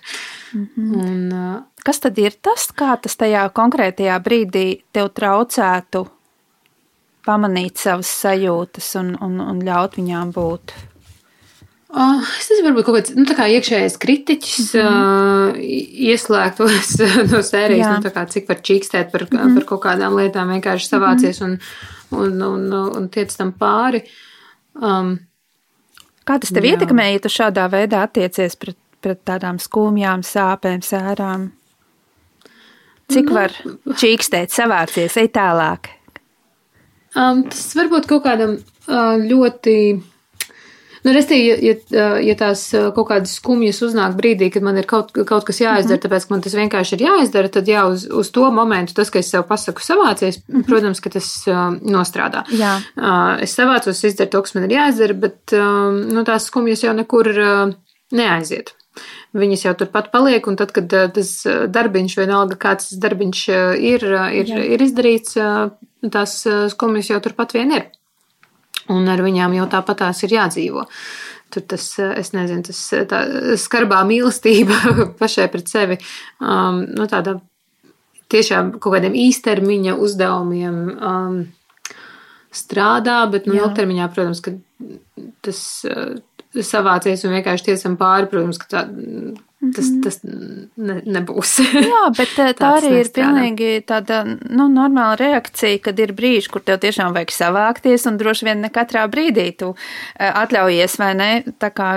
Mm 0.52 0.68
-hmm. 0.76 1.00
Un, 1.04 1.32
uh, 1.32 1.62
kas 1.84 2.00
tad 2.00 2.18
ir 2.18 2.32
tas, 2.42 2.68
kā 2.72 2.96
tas 3.02 3.16
tajā 3.16 3.48
konkrētajā 3.52 4.18
brīdī 4.24 4.82
tev 4.92 5.08
traucētu 5.14 6.06
pamanīt 7.26 7.76
savas 7.76 8.08
sajūtas 8.24 8.94
un, 9.00 9.16
un, 9.20 9.40
un 9.40 9.60
ļaut 9.64 9.96
viņām 9.96 10.32
būt? 10.32 10.72
Uh, 11.88 12.20
es 12.38 12.50
nezinu, 12.50 12.66
varbūt 12.68 12.84
kaut 12.84 12.96
kāds 12.98 13.14
nu, 13.16 13.24
kā 13.32 13.46
iekšējais 13.48 13.94
kritiķis 13.96 14.74
mm 14.74 14.80
-hmm. 14.80 15.48
uh, 15.48 15.56
ieslēgtos 16.12 16.90
no 17.32 17.40
sērijas, 17.42 18.04
nu, 18.04 18.10
kā, 18.12 18.26
cik 18.28 18.48
var 18.48 18.60
čīkstēt 18.60 19.10
par, 19.12 19.24
mm 19.24 19.38
-hmm. 19.38 19.54
par 19.54 19.64
kaut 19.64 19.82
kādām 19.86 20.16
lietām, 20.16 20.52
vienkārši 20.52 20.88
savācies 20.88 21.40
mm 21.40 21.46
-hmm. 21.46 21.58
un, 22.10 22.42
un, 22.42 22.72
un, 22.72 22.96
un 22.96 23.08
tiec 23.08 23.36
tam 23.36 23.52
pāri. 23.52 24.02
Um, 24.74 25.18
Kā 26.28 26.36
tas 26.36 26.52
tev 26.52 26.66
Jā. 26.66 26.76
ietekmē, 26.76 27.06
ja 27.14 27.22
tu 27.24 27.30
šādā 27.32 27.64
veidā 27.72 28.02
attiecies 28.04 28.58
pret, 28.60 28.76
pret 29.00 29.22
tādām 29.28 29.56
skumjām, 29.62 30.24
sāpēm, 30.26 30.82
sērām? 30.84 31.48
Cik 33.08 33.30
nu, 33.30 33.36
var 33.38 33.54
čīkstēt, 33.96 34.52
savācies, 34.52 35.16
ej 35.16 35.30
tālāk? 35.32 35.88
Um, 37.16 37.46
tas 37.48 37.70
varbūt 37.78 38.10
kaut 38.10 38.26
kādam 38.26 38.58
uh, 38.58 39.16
ļoti 39.16 39.76
Nu, 41.04 41.12
Restī, 41.14 41.38
ja, 41.46 41.74
ja, 41.92 42.06
ja 42.24 42.34
tās 42.38 42.64
kaut 42.96 43.08
kādas 43.10 43.36
skumjas 43.38 43.80
uznāk 43.86 44.16
brīdī, 44.18 44.50
kad 44.54 44.64
man 44.66 44.78
ir 44.80 44.88
kaut, 44.88 45.12
kaut 45.14 45.46
kas 45.46 45.60
jāizdara, 45.60 45.96
mm 45.96 45.98
-hmm. 45.98 46.04
tāpēc, 46.04 46.26
ka 46.26 46.34
man 46.34 46.42
tas 46.44 46.56
vienkārši 46.58 46.96
ir 46.96 47.04
jāizdara, 47.06 47.52
tad 47.54 47.68
jā, 47.70 47.84
uz, 47.92 48.06
uz 48.10 48.30
to 48.30 48.50
momentu 48.50 48.94
tas, 48.94 49.10
ka 49.10 49.18
es 49.18 49.30
sev 49.30 49.46
pasaku 49.48 49.82
savācies, 49.82 50.40
mm 50.40 50.54
-hmm. 50.54 50.66
protams, 50.66 51.00
ka 51.00 51.10
tas 51.10 51.28
uh, 51.46 51.54
nostrādā. 51.82 52.44
Jā. 52.50 52.80
Uh, 52.96 53.42
es 53.42 53.54
savācos, 53.58 54.04
izdaru 54.04 54.30
to, 54.30 54.42
kas 54.42 54.54
man 54.54 54.64
ir 54.64 54.76
jāizdara, 54.76 55.14
bet 55.14 55.52
nu, 56.14 56.24
tās 56.24 56.46
skumjas 56.46 56.82
jau 56.82 56.92
nekur 56.92 57.26
neaiziet. 58.12 58.74
Viņas 59.34 59.64
jau 59.64 59.74
turpat 59.74 60.10
paliek, 60.12 60.46
un 60.46 60.56
tad, 60.56 60.72
kad 60.72 60.88
tas 60.88 61.46
darbiņš, 61.68 62.16
vienalga 62.16 62.56
kāds 62.56 62.88
tas 62.88 62.98
darbiņš 62.98 63.48
ir, 63.78 64.02
ir, 64.32 64.46
jā. 64.46 64.64
ir 64.74 64.82
izdarīts, 64.82 65.36
tās 66.10 66.46
skumjas 66.68 67.10
jau 67.10 67.20
turpat 67.20 67.52
vien 67.52 67.72
ir 67.72 67.84
un 68.94 69.10
ar 69.10 69.22
viņām 69.24 69.56
jau 69.58 69.66
tāpatās 69.70 70.22
ir 70.26 70.36
jādzīvo. 70.38 70.86
Tur 71.48 71.64
tas, 71.64 71.84
es 71.98 72.34
nezinu, 72.34 72.64
tas 72.66 72.80
tā 73.08 73.22
skarbā 73.60 74.02
mīlestība 74.08 74.78
pašai 75.20 75.48
pret 75.52 75.70
sevi, 75.70 75.96
um, 76.44 76.82
nu, 76.84 77.06
tāda 77.08 77.38
tiešām 78.32 78.74
kaut 78.76 78.98
kādiem 78.98 79.16
īstermiņa 79.16 79.96
uzdevumiem 79.96 80.80
um, 80.92 81.38
strādā, 82.52 83.22
bet, 83.32 83.48
nu, 83.48 83.56
ilgtermiņā, 83.56 84.10
protams, 84.12 84.42
ka 84.44 84.52
tas 85.44 85.62
uh, 85.88 86.18
savācies 86.64 87.24
un 87.24 87.36
vienkārši 87.38 87.70
tiesam 87.70 87.96
pāri, 88.00 88.28
protams, 88.30 88.60
ka 88.60 88.68
tā, 88.72 88.84
Tas, 89.58 89.88
mhm. 89.90 90.02
tas 90.04 90.20
ne, 90.22 91.00
nebūs. 91.02 91.56
Jā, 91.90 92.02
bet 92.14 92.36
eh, 92.38 92.52
tā 92.54 92.68
arī 92.76 92.92
ir 93.00 93.08
pilnīgi 93.10 93.70
tāda 93.88 94.20
nu, 94.28 94.68
normāla 94.70 95.16
reakcija, 95.18 95.80
kad 95.82 95.98
ir 95.98 96.12
brīži, 96.14 96.46
kur 96.54 96.62
tev 96.62 96.78
tiešām 96.84 97.10
vajag 97.16 97.34
savākties, 97.34 98.04
un 98.06 98.20
droši 98.20 98.46
vien 98.46 98.62
ne 98.62 98.70
katrā 98.70 99.02
brīdī 99.10 99.48
tu 99.58 99.72
eh, 99.74 100.28
atļaujies 100.30 100.94
vai 101.02 101.08
ne, 101.18 101.30
tā 101.58 101.72
kā 101.74 101.88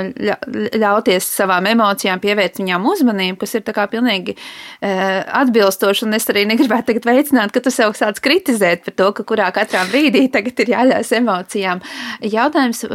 ļauties 0.82 1.28
savām 1.36 1.70
emocijām, 1.70 2.24
pievērst 2.24 2.58
viņām 2.64 2.88
uzmanību, 2.96 3.38
kas 3.44 3.54
ir 3.60 3.66
tā 3.68 3.78
kā 3.78 3.86
pilnīgi 3.94 4.34
eh, 4.34 5.22
atbilstoši, 5.22 6.08
un 6.08 6.18
es 6.18 6.26
arī 6.34 6.48
negribētu 6.50 6.90
tagad 6.90 7.12
veicināt, 7.12 7.54
ka 7.54 7.62
tu 7.62 7.70
sev 7.70 7.94
sāc 8.00 8.24
kritizēt 8.26 8.90
par 8.90 8.98
to, 8.98 9.12
ka 9.22 9.28
kurā 9.36 9.52
katrā 9.54 9.86
brīdī 9.94 10.26
tagad 10.34 10.66
ir 10.66 10.74
jāļaujas 10.74 11.14
emocijām. 11.22 11.86
Jautājums, 12.26 12.88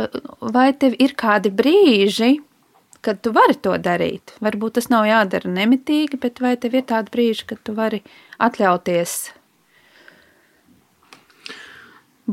vai 0.42 0.72
tev 0.74 0.98
ir 0.98 1.14
kādi 1.14 1.54
brīži, 1.54 2.34
kad 3.06 3.22
tu 3.22 3.32
vari 3.36 3.54
to 3.62 3.76
darīt. 3.82 4.34
Varbūt 4.42 4.78
tas 4.78 4.90
nav 4.92 5.06
jādara 5.08 5.50
nemitīgi, 5.52 6.18
bet 6.22 6.42
vai 6.42 6.56
tev 6.60 6.74
ir 6.74 6.86
tādi 6.90 7.12
brīži, 7.14 7.46
kad 7.52 7.62
tu 7.66 7.76
vari 7.76 8.02
atļauties 8.42 9.14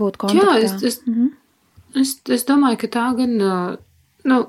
būt 0.01 0.19
kontaktā? 0.23 0.57
Jā, 0.57 0.65
es, 0.65 0.75
es, 0.81 0.99
mm 1.05 1.13
-hmm. 1.13 2.01
es, 2.01 2.17
es 2.39 2.45
domāju, 2.49 2.81
ka 2.83 2.91
tā 2.97 3.05
gan, 3.19 3.37
nu, 4.31 4.41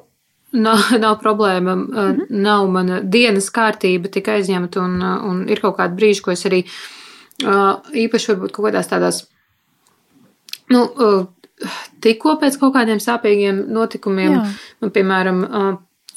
nav, 0.55 0.89
nav 1.05 1.21
problēma, 1.21 1.77
mm 1.77 1.93
-hmm. 1.93 2.27
nav 2.49 2.69
mana 2.71 3.01
dienas 3.01 3.51
kārtība 3.51 4.11
tik 4.11 4.29
aizņemta 4.29 4.81
un, 4.81 5.03
un 5.03 5.49
ir 5.49 5.61
kaut 5.61 5.77
kādi 5.79 6.01
brīži, 6.01 6.23
ko 6.23 6.31
es 6.31 6.47
arī 6.47 6.65
īpaši 8.05 8.33
varbūt 8.33 8.53
kaut 8.53 8.67
kādās 8.69 8.89
tādās 8.89 9.25
nu, 10.71 10.89
tikko 12.01 12.37
pēc 12.41 12.59
kaut 12.61 12.75
kādiem 12.75 13.01
sāpīgiem 13.03 13.65
notikumiem, 13.73 14.33
Jā. 14.33 14.45
nu, 14.81 14.91
piemēram, 14.91 15.43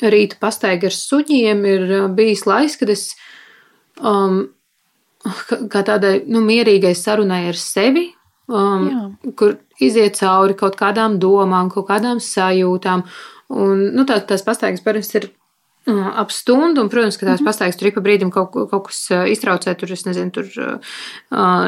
rīta 0.02 0.38
pastaiga 0.42 0.90
ar 0.90 0.96
suņiem, 0.96 1.64
ir 1.66 1.88
bijis 2.18 2.46
laiks, 2.50 2.78
kad 2.82 2.92
es 2.94 3.10
um, 4.02 4.48
kā 5.72 5.84
tādai 5.88 6.22
nu, 6.30 6.42
mierīgai 6.46 6.94
sarunai 6.96 7.48
ar 7.50 7.58
sevi, 7.60 8.08
um, 8.48 8.86
Jā. 8.92 9.34
kur 9.40 9.58
iziet 9.84 10.20
cauri 10.20 10.56
kaut 10.58 10.78
kādām 10.80 11.18
domām, 11.22 11.72
kaut 11.74 11.90
kādām 11.90 12.22
sajūtām. 12.24 13.04
Un, 13.58 13.84
nu, 13.96 14.06
tā, 14.08 14.20
tās 14.28 14.44
pastaigas 14.44 14.84
parasti 14.84 15.22
ir 15.22 15.28
uh, 15.88 16.10
ap 16.20 16.34
stundu, 16.36 16.84
un, 16.84 16.90
protams, 16.92 17.18
ka 17.20 17.30
tās 17.30 17.44
pastaigas 17.46 17.80
tur 17.80 17.90
ik 17.90 17.98
pa 17.98 18.04
brīdim 18.04 18.32
kaut, 18.34 18.52
kaut 18.54 18.90
kas 18.90 19.06
uh, 19.16 19.24
iztraucē, 19.32 19.76
tur, 19.80 19.94
es 19.96 20.04
nezinu, 20.08 20.34
tur 20.36 20.50
uh, 20.64 20.98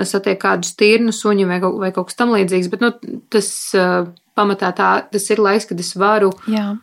satiek 0.07 0.39
kādus 0.41 0.75
tīrnu 0.79 1.15
suņu 1.15 1.47
vai, 1.49 1.61
kaut- 1.63 1.79
vai 1.79 1.93
kaut 1.95 2.11
kas 2.11 2.19
tam 2.19 2.35
līdzīgs, 2.35 2.71
bet, 2.73 2.83
nu, 2.83 2.91
tas 3.31 3.49
uh, 3.79 4.11
pamatā 4.39 4.73
tā, 4.75 4.91
tas 5.11 5.29
ir 5.31 5.41
laiks, 5.43 5.67
kad 5.71 5.79
es 5.79 5.95
varu 5.99 6.33
Jā. 6.51 6.73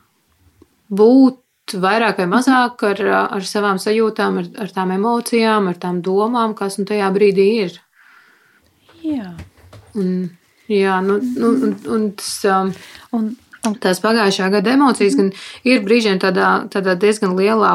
Būt 0.88 1.76
vairāk 1.82 2.20
vai 2.22 2.28
mazāk 2.30 2.84
ar, 2.86 3.02
ar 3.38 3.46
savām 3.46 3.80
sajūtām, 3.82 4.38
ar, 4.42 4.50
ar 4.66 4.74
tām 4.74 4.94
emocijām, 4.94 5.66
ar 5.70 5.80
tām 5.82 6.00
domām, 6.04 6.54
kas 6.58 6.78
nu 6.78 6.86
tajā 6.86 7.08
brīdī 7.14 7.48
ir. 7.64 7.80
Jā. 9.02 9.32
Un, 9.96 10.12
jā, 10.70 11.00
nu, 11.02 11.18
nu, 11.40 11.50
un, 11.66 11.74
un 11.96 12.06
tas, 12.18 12.38
um, 12.52 12.72
Un, 13.16 13.28
un, 13.66 13.76
tās 13.82 14.00
pagājušā 14.04 14.50
gada 14.54 14.74
emocijas 14.76 15.16
gan 15.18 15.32
ir 15.66 15.82
brīžiem 15.86 16.20
tādā, 16.22 16.66
tādā 16.72 16.96
diezgan 17.00 17.36
lielā 17.38 17.72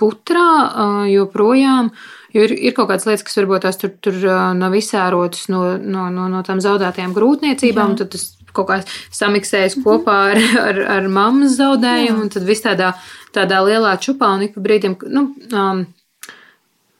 putrā 0.00 0.48
uh, 0.66 1.00
joprojām, 1.10 1.92
jo 2.34 2.46
ir, 2.46 2.54
ir 2.56 2.74
kaut 2.76 2.90
kādas 2.90 3.06
lietas, 3.06 3.24
kas 3.26 3.38
varbūt 3.38 3.66
tās 3.66 3.78
tur, 3.80 3.92
tur 4.02 4.16
uh, 4.24 4.50
nav 4.56 4.74
izsērotas 4.78 5.48
no, 5.52 5.64
no, 5.78 6.08
no, 6.14 6.28
no 6.32 6.42
tām 6.46 6.62
zaudētajām 6.64 7.14
grūtniecībām, 7.16 7.94
Jā. 7.94 8.02
tad 8.02 8.14
tas 8.16 8.30
kaut 8.56 8.68
kā 8.68 8.78
samiksējas 9.14 9.78
kopā 9.84 10.18
ar, 10.32 10.40
ar, 10.60 10.80
ar 10.98 11.08
mammas 11.12 11.56
zaudējumu, 11.58 12.26
un 12.26 12.30
tad 12.32 12.46
viss 12.48 12.64
tādā, 12.64 12.92
tādā 13.34 13.62
lielā 13.66 13.96
čupā, 14.02 14.34
un 14.36 14.46
ik 14.46 14.56
pa 14.56 14.64
brīdim, 14.64 14.96
nu, 15.12 15.26
um, 15.52 15.84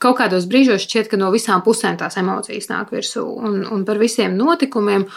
kaut 0.03 0.19
kādos 0.19 0.47
brīžos 0.49 0.85
šķiet, 0.87 1.11
ka 1.11 1.19
no 1.19 1.31
visām 1.33 1.63
pusēm 1.65 1.99
tās 1.99 2.19
emocijas 2.19 2.69
nāk 2.71 2.91
virsū, 2.95 3.23
un, 3.23 3.61
un 3.71 3.85
par 3.87 4.01
visiem 4.01 4.35
notikumiem, 4.39 5.07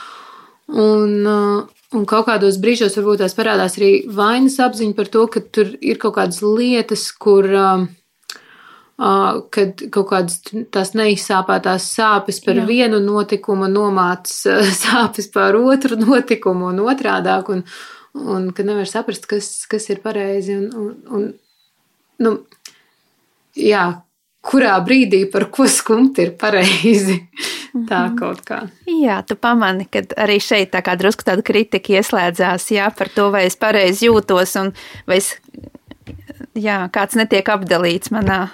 un, 0.73 1.13
uh, 1.27 1.91
un 1.97 2.09
kaut 2.09 2.29
kādos 2.31 2.61
brīžos 2.63 2.99
varbūt 2.99 3.25
tās 3.25 3.37
parādās 3.39 3.79
arī 3.81 3.93
vainas 4.07 4.59
apziņa 4.63 4.97
par 4.99 5.13
to, 5.13 5.29
ka 5.31 5.45
tur 5.55 5.77
ir 5.81 6.03
kaut 6.03 6.19
kādas 6.21 6.43
lietas, 6.45 7.11
kur. 7.13 7.49
Um, 7.53 7.89
kad 8.97 9.83
kaut 9.93 10.09
kādas 10.09 10.39
tās 10.73 10.95
neizsāpētās 10.97 11.91
sāpes 11.99 12.41
par 12.45 12.63
Jā. 12.63 12.65
Vienu 12.69 13.01
notikumu 13.05 13.69
nomāc 13.69 14.31
uh, 14.49 14.71
sāpes 14.85 15.29
par 15.33 15.59
otru 15.59 15.99
notikumu 16.01 16.71
un 16.73 16.81
otrādāk, 16.87 17.51
un, 17.53 17.65
un 18.17 18.49
ka 18.57 18.65
nevar 18.65 18.89
saprast, 18.89 19.29
kas, 19.29 19.51
kas 19.69 19.91
ir 19.93 20.01
pareizi. 20.05 20.57
Un, 20.57 20.71
un, 20.73 20.97
un, 21.13 21.29
nu, 22.25 22.33
jā, 23.61 23.85
kurā 24.47 24.77
brīdī 24.87 25.27
par 25.33 25.49
ko 25.53 25.67
skumt 25.69 26.21
ir 26.23 26.33
pareizi. 26.41 27.21
Tā 27.91 28.07
kaut 28.17 28.41
kā. 28.49 28.63
jā, 28.89 29.19
tu 29.29 29.37
pamani, 29.37 29.85
ka 29.93 30.01
arī 30.25 30.39
šeit 30.41 30.71
tā 30.73 30.81
kā 30.81 30.95
drusku 30.97 31.27
tāda 31.27 31.45
kritika 31.45 31.99
ieslēdzās, 31.99 32.71
jā, 32.73 32.87
par 32.97 33.11
to, 33.13 33.27
vai 33.35 33.43
es 33.51 33.59
pareizi 33.61 34.09
jūtos 34.09 34.55
un 34.57 34.71
vai 35.05 35.19
es, 35.21 35.35
jā, 36.57 36.79
kāds 36.95 37.19
netiek 37.21 37.45
apdalīts 37.53 38.15
manā. 38.15 38.47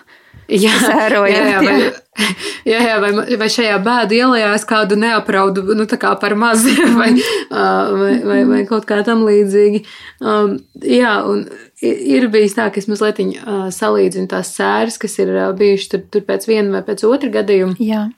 Jā, 0.51 0.73
jā, 1.31 1.43
jā, 1.49 1.59
vai, 1.63 1.77
jā, 2.73 2.79
jā 2.89 2.97
vai, 3.03 3.11
vai 3.41 3.49
šajā 3.53 3.77
bēdu 3.85 4.17
ielā 4.19 4.41
es 4.57 4.65
kādu 4.69 4.99
neapraudu 5.01 5.65
nu, 5.79 5.87
kā 5.87 6.15
par 6.21 6.35
maz 6.39 6.65
vai, 6.99 7.13
ā, 7.51 7.67
vai, 7.97 8.15
vai, 8.27 8.41
vai 8.49 8.63
kaut 8.69 8.89
kā 8.89 9.01
tam 9.07 9.25
līdzīgi. 9.29 9.85
Um, 10.21 10.59
jā, 10.83 11.15
un 11.29 11.47
ir 11.83 12.29
bijis 12.33 12.59
tā, 12.59 12.69
ka 12.73 12.83
es 12.83 12.91
mazliet 12.91 13.23
uh, 13.23 13.69
salīdzinu 13.75 14.31
tās 14.31 14.53
sēras, 14.57 14.99
kas 15.03 15.19
ir 15.23 15.33
uh, 15.37 15.53
bijušas 15.57 15.95
tur, 15.95 16.05
tur 16.13 16.27
pēc 16.29 16.49
viena 16.51 16.79
vai 16.79 16.85
pēc 16.91 17.07
otra 17.09 17.33
gadījuma. 17.41 17.79
Jā, 17.83 18.09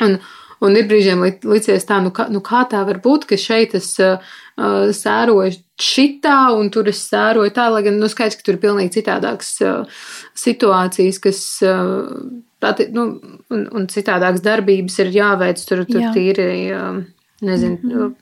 Un, 0.00 0.14
un 0.64 0.76
ir 0.76 0.86
brīžiem 0.88 1.20
li- 1.24 1.50
licies 1.50 1.84
tā, 1.88 1.98
nu 2.00 2.12
kā, 2.14 2.24
nu 2.32 2.40
kā 2.44 2.62
tā 2.70 2.80
var 2.88 3.02
būt, 3.04 3.26
ka 3.28 3.36
šeit 3.40 3.74
es 3.76 3.92
uh, 4.00 4.16
uh, 4.60 4.90
sēroju 4.94 5.56
šitā 5.80 6.36
un 6.56 6.68
tur 6.72 6.90
es 6.90 7.00
sēroju 7.08 7.52
tā, 7.56 7.66
lai 7.72 7.82
gan, 7.86 7.98
nu, 8.00 8.08
skaidrs, 8.12 8.38
ka 8.38 8.46
tur 8.46 8.58
ir 8.58 8.62
pilnīgi 8.62 8.94
citādākas 8.98 9.50
uh, 9.64 10.04
situācijas, 10.38 11.20
kas, 11.24 11.40
uh, 11.66 12.12
atti- 12.68 12.90
nu, 12.94 13.08
un, 13.54 13.66
un 13.80 13.88
citādākas 13.90 14.44
darbības 14.44 15.00
ir 15.04 15.12
jāveic, 15.16 15.64
tur, 15.68 15.84
tur 15.88 16.04
Jā. 16.04 16.14
tīri, 16.16 16.48
uh, 16.76 17.02
nezinu, 17.46 17.80
mm 17.82 17.90
-hmm. 17.90 18.14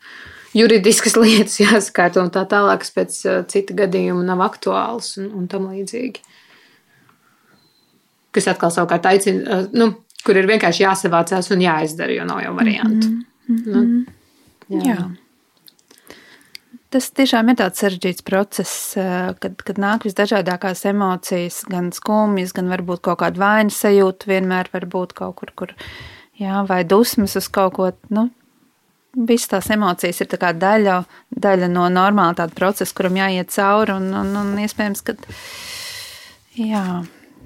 juridiskas 0.55 1.16
lietas 1.22 1.61
jāsakārto 1.61 2.22
un 2.22 2.31
tā 2.35 2.46
tālāk, 2.46 2.85
kas 2.85 2.94
pēc 2.94 3.20
uh, 3.27 3.46
cita 3.46 3.74
gadījuma 3.74 4.24
nav 4.24 4.44
aktuāls 4.46 5.16
un, 5.18 5.33
un 5.35 5.48
tam 5.48 5.70
līdzīgi. 5.72 6.20
Kas 8.31 8.46
atkal 8.46 8.70
savukārt 8.70 9.07
aicina, 9.07 9.42
uh, 9.59 9.66
nu, 9.72 9.94
kur 10.24 10.37
ir 10.37 10.46
vienkārši 10.46 10.85
jāsavācās 10.85 11.51
un 11.55 11.61
jāizdara, 11.61 12.12
jo 12.12 12.24
nav 12.24 12.42
jau 12.42 12.55
variantu. 12.55 13.09
Mm 13.48 13.57
-hmm. 13.64 14.05
nu, 14.68 14.79
jā. 14.85 14.94
jā. 14.94 15.27
Tas 16.88 17.11
tiešām 17.12 17.51
ir 17.53 17.59
tāds 17.61 17.83
sarežģīts 17.83 18.24
process, 18.24 18.94
eh, 18.96 19.35
kad, 19.42 19.59
kad 19.61 19.81
nāk 19.81 20.07
visdažādākās 20.09 20.87
emocijas, 20.88 21.61
gan 21.68 21.90
skumjas, 21.92 22.55
gan 22.57 22.70
varbūt 22.72 23.03
kaut 23.05 23.20
kāda 23.20 23.42
vainas 23.42 23.77
sajūta, 23.83 24.31
vienmēr 24.31 24.70
var 24.72 24.87
būt 24.88 25.12
kaut 25.18 25.37
kur, 25.37 25.53
kur, 25.53 25.74
jā, 26.40 26.62
vai 26.68 26.81
dusmas 26.88 27.37
uz 27.37 27.51
kaut 27.53 27.77
ko, 27.77 27.90
nu, 28.09 28.31
visas 29.12 29.53
tās 29.53 29.70
emocijas 29.77 30.22
ir 30.24 30.33
tā 30.33 30.55
daļa, 30.57 31.03
daļa 31.37 31.68
no 31.68 31.85
normāla 31.92 32.40
tāda 32.40 32.57
procesa, 32.57 32.96
kuram 32.96 33.20
jāiet 33.20 33.53
cauri, 33.53 33.92
un, 33.92 34.09
un, 34.22 34.35
un 34.40 34.57
iespējams, 34.64 35.05
ka, 35.05 35.18
jā, 36.57 36.85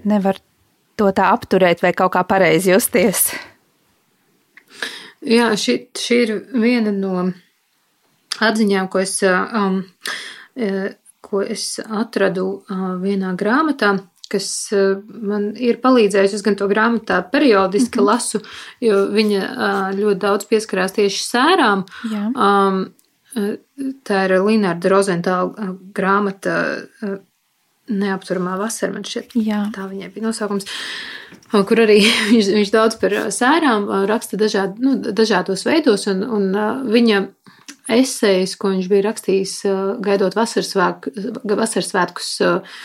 nevar 0.07 0.39
to 0.95 1.11
tā 1.11 1.33
apturēt 1.35 1.83
vai 1.83 1.91
kaut 1.99 2.15
kā 2.15 2.23
pareizi 2.31 2.71
justies. 2.77 3.33
Jā, 5.23 5.51
šī, 5.59 5.81
šī 5.99 6.27
ir 6.29 6.39
viena 6.55 6.95
no 6.95 7.33
atziņām, 8.41 8.89
ko 8.89 9.03
es, 9.03 9.19
um, 9.23 9.83
ko 11.21 11.43
es 11.43 11.67
atradu 11.83 12.47
vienā 13.03 13.35
grāmatā, 13.39 13.97
kas 14.33 14.49
man 15.07 15.51
ir 15.61 15.81
palīdzējusi. 15.83 16.39
Es 16.39 16.45
gan 16.47 16.57
to 16.57 16.69
grāmatu 16.71 17.11
tā 17.11 17.21
periodiski 17.31 17.99
mm 17.99 18.03
-hmm. 18.03 18.07
lasu, 18.07 18.41
jo 18.81 19.07
viņa 19.13 19.43
ļoti 19.99 20.19
daudz 20.19 20.49
pieskarās 20.49 20.97
tieši 20.97 21.25
sērām. 21.27 21.85
Jā. 22.13 22.25
Um, 22.33 22.95
tā 24.05 24.25
ir 24.27 24.39
Linārda 24.45 24.89
Rozentāla 24.93 25.77
grāmata 25.95 26.57
Neapturamā 27.93 28.57
vasara, 28.61 28.93
man 28.95 29.05
šķiet. 29.05 29.35
Jā. 29.43 29.65
Tā 29.75 29.89
viņai 29.91 30.11
bija 30.15 30.29
nosaukums, 30.29 30.69
kur 31.51 31.83
arī 31.83 31.99
viņš, 32.33 32.51
viņš 32.57 32.73
daudz 32.75 32.99
par 33.01 33.17
sērām 33.35 33.89
raksta 34.11 34.39
dažād, 34.41 34.79
nu, 34.83 34.97
dažādos 35.03 35.67
veidos, 35.69 36.07
un, 36.13 36.23
un 36.23 36.53
viņa 36.93 37.25
esejas, 37.99 38.57
ko 38.57 38.73
viņš 38.73 38.89
bija 38.91 39.07
rakstījis, 39.09 39.55
gaidot 40.05 40.37
uh, 42.41 42.83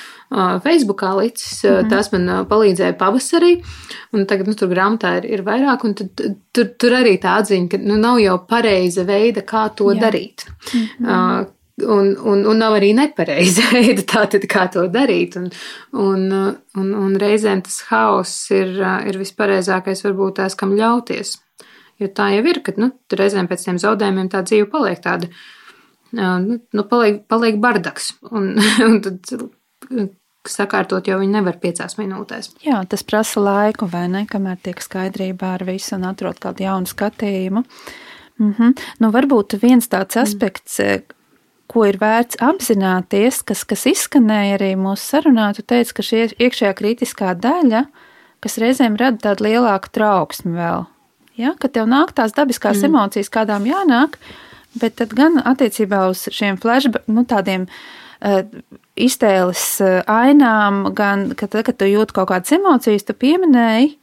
Facebookā 0.64 1.14
licis, 1.18 1.64
mm 1.64 1.70
-hmm. 1.70 1.90
tās 1.90 2.12
man 2.12 2.48
palīdzēja 2.50 2.98
pavasarī, 3.00 3.54
un 4.14 4.26
tagad 4.26 4.48
nu, 4.48 4.54
tur 4.54 4.70
grāmatā 4.70 5.18
ir, 5.18 5.26
ir 5.26 5.44
vairāk, 5.44 5.84
un 5.84 5.94
tad, 5.94 6.24
tur, 6.52 6.66
tur 6.80 6.92
arī 6.92 7.18
tā 7.20 7.38
atziņa, 7.42 7.70
ka 7.72 7.78
nu, 7.78 7.98
nav 7.98 8.20
jau 8.20 8.38
pareiza 8.48 9.04
veida, 9.04 9.42
kā 9.42 9.70
to 9.76 9.92
Jā. 9.94 10.00
darīt. 10.02 10.46
Mm 10.74 10.88
-hmm. 11.00 11.42
uh, 11.42 11.54
Un, 11.78 12.16
un, 12.26 12.40
un 12.46 12.58
nav 12.58 12.74
arī 12.74 12.88
nepareiza 12.98 13.62
veida, 13.76 14.02
tātad, 14.02 14.42
kā 14.50 14.66
to 14.74 14.88
darīt. 14.88 15.36
Un, 15.38 15.52
un, 15.94 16.32
un, 16.76 16.94
un 16.94 17.16
reizēm 17.22 17.62
tas 17.62 17.84
haoss 17.92 18.50
ir, 18.50 18.68
ir 19.06 19.18
vispareizākais, 19.18 20.02
varbūt 20.02 20.40
tās, 20.40 20.56
kam 20.56 20.74
ļauties. 20.74 21.36
Jo 22.02 22.12
tā 22.14 22.30
jau 22.36 22.44
ir, 22.46 22.62
ka 22.66 22.76
nu, 22.78 22.92
reizēm 23.10 23.50
pēc 23.50 23.66
tiem 23.66 23.82
zaudējumiem 23.82 24.30
tā 24.30 24.44
dzīve 24.46 24.70
paliek 24.70 25.02
tāda, 25.02 25.30
nu, 26.14 26.60
nu 26.62 26.88
paliek, 26.92 27.24
paliek 27.30 27.58
bardaks. 27.62 28.14
Un, 28.30 28.54
un 28.88 29.00
tad 29.06 29.34
sakārtot 30.52 31.08
jau 31.08 31.20
viņi 31.22 31.38
nevar 31.38 31.60
piecās 31.62 31.98
minūtēs. 32.00 32.54
Jā, 32.66 32.82
tas 32.90 33.04
prasa 33.08 33.42
laiku, 33.44 33.88
vai 33.92 34.06
ne? 34.12 34.26
Kamēr 34.30 34.60
tiek 34.64 34.82
skaidrībā 34.84 35.56
ar 35.58 35.66
visu 35.68 35.96
un 35.98 36.08
atrod 36.10 36.40
kādu 36.44 36.66
jaunu 36.68 36.90
skatījumu. 36.90 37.64
Mhm. 38.38 38.74
Nu, 39.02 39.12
varbūt 39.14 39.58
viens 39.62 39.90
tāds 39.90 40.20
aspekts, 40.22 40.78
mm. 40.84 41.16
ko 41.72 41.88
ir 41.90 41.98
vērts 42.02 42.38
apzināties, 42.44 43.42
kas, 43.48 43.64
kas 43.68 43.88
izskanēja 43.90 44.60
arī 44.60 44.76
mūsu 44.80 45.16
sarunā, 45.16 45.50
tu 45.58 45.66
teici, 45.66 45.96
ka 45.98 46.06
šī 46.06 46.22
iekšējā 46.38 46.76
kritiskā 46.78 47.34
daļa, 47.34 47.88
kas 48.46 48.60
reizēm 48.62 49.00
rada 49.02 49.32
tādu 49.32 49.50
lielāku 49.50 49.92
trauksmi 49.98 50.54
vēl. 50.54 50.86
Ja? 51.38 51.54
Kad 51.60 51.76
tev 51.78 51.88
nāk 51.90 52.16
tās 52.18 52.36
dabiskās 52.38 52.82
mm. 52.82 52.90
emocijas, 52.90 53.32
kādām 53.34 53.68
jānāk, 53.70 54.18
bet 54.78 54.98
tad 55.02 55.14
gan 55.18 55.40
attiecībā 55.44 56.08
uz 56.12 56.26
šiem 56.34 56.60
flashback, 56.62 57.08
nu 57.12 57.24
tādiem 57.30 57.68
uh, 57.68 58.42
iztēles 58.98 59.64
uh, 59.86 60.02
ainām, 60.10 60.88
gan 60.98 61.32
kad, 61.38 61.56
kad 61.62 61.78
tu 61.78 61.90
jūti 61.90 62.18
kaut 62.18 62.32
kādas 62.34 62.58
emocijas, 62.58 63.08
tu 63.08 63.16
pieminēji, 63.18 63.96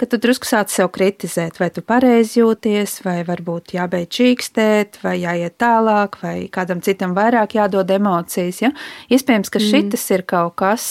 ka 0.00 0.08
tu 0.08 0.16
drusku 0.16 0.48
sāc 0.48 0.72
sev 0.72 0.88
kritizēt, 0.94 1.58
vai 1.60 1.68
tu 1.74 1.82
pareizi 1.84 2.40
jūties, 2.40 3.00
vai 3.04 3.18
varbūt 3.28 3.74
jābeidz 3.76 4.14
čīkstēt, 4.16 5.02
vai 5.04 5.18
jāiet 5.20 5.58
tālāk, 5.60 6.16
vai 6.22 6.36
kādam 6.52 6.80
citam 6.84 7.12
vairāk 7.16 7.58
jādod 7.58 7.90
emocijas. 7.92 8.62
Ja? 8.64 8.72
Iespējams, 9.12 9.52
ka 9.52 9.60
mm. 9.60 9.90
šis 9.92 10.06
ir 10.16 10.24
kaut 10.30 10.56
kas, 10.62 10.86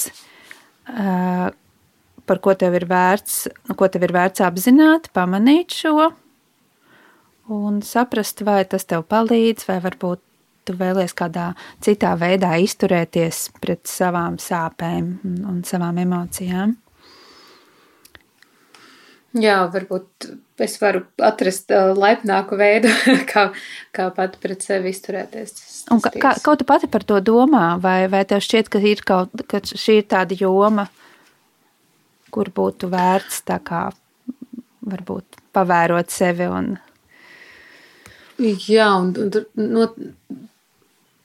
par 2.30 2.42
ko 2.46 2.54
tev 2.54 2.78
ir 2.78 2.86
vērts, 2.90 3.48
ko 3.74 3.90
tev 3.90 4.06
ir 4.06 4.14
vērts 4.14 4.46
apzināt, 4.46 5.10
pamanīt 5.16 5.74
šo 5.82 6.12
un 7.50 7.80
saprast, 7.82 8.44
vai 8.46 8.62
tas 8.70 8.86
tev 8.86 9.08
palīdz, 9.10 9.66
vai 9.70 9.80
varbūt 9.82 10.22
tu 10.70 10.76
vēlies 10.78 11.16
kādā 11.18 11.54
citā 11.82 12.14
veidā 12.20 12.54
izturēties 12.62 13.48
pret 13.62 13.90
savām 13.90 14.38
sāpēm 14.42 15.16
un 15.50 15.64
savām 15.66 15.98
emocijām. 16.04 16.78
Jā, 19.38 19.60
varbūt 19.70 20.26
es 20.66 20.76
varu 20.82 21.04
atrast 21.22 21.70
uh, 21.74 21.92
laipnāku 21.98 22.58
veidu, 22.58 22.90
kā, 23.32 23.50
kā 23.94 24.08
pati 24.14 24.42
pret 24.42 24.66
sevi 24.66 24.90
izturēties. 24.94 25.54
Un 25.94 26.02
kā, 26.02 26.14
kā, 26.18 26.34
kā 26.42 26.56
tu 26.58 26.66
pati 26.70 26.90
par 26.90 27.06
to 27.06 27.20
domā, 27.22 27.76
vai, 27.82 28.08
vai 28.10 28.24
tev 28.30 28.42
šķiet, 28.46 28.72
ka, 28.74 28.82
ir 28.82 29.04
kaut, 29.06 29.46
ka 29.50 29.62
šī 29.62 30.00
ir 30.02 30.10
tāda 30.10 30.38
joma, 30.38 30.88
kur 32.34 32.52
būtu 32.56 32.90
vērts 32.92 33.44
tā 33.48 33.60
kā 33.66 33.88
varbūt 34.90 35.40
pavērot 35.56 36.12
sevi 36.14 36.48
un. 36.50 36.74
Jā, 38.40 38.88
un, 38.96 39.12
un 39.20 39.70
no, 39.76 39.90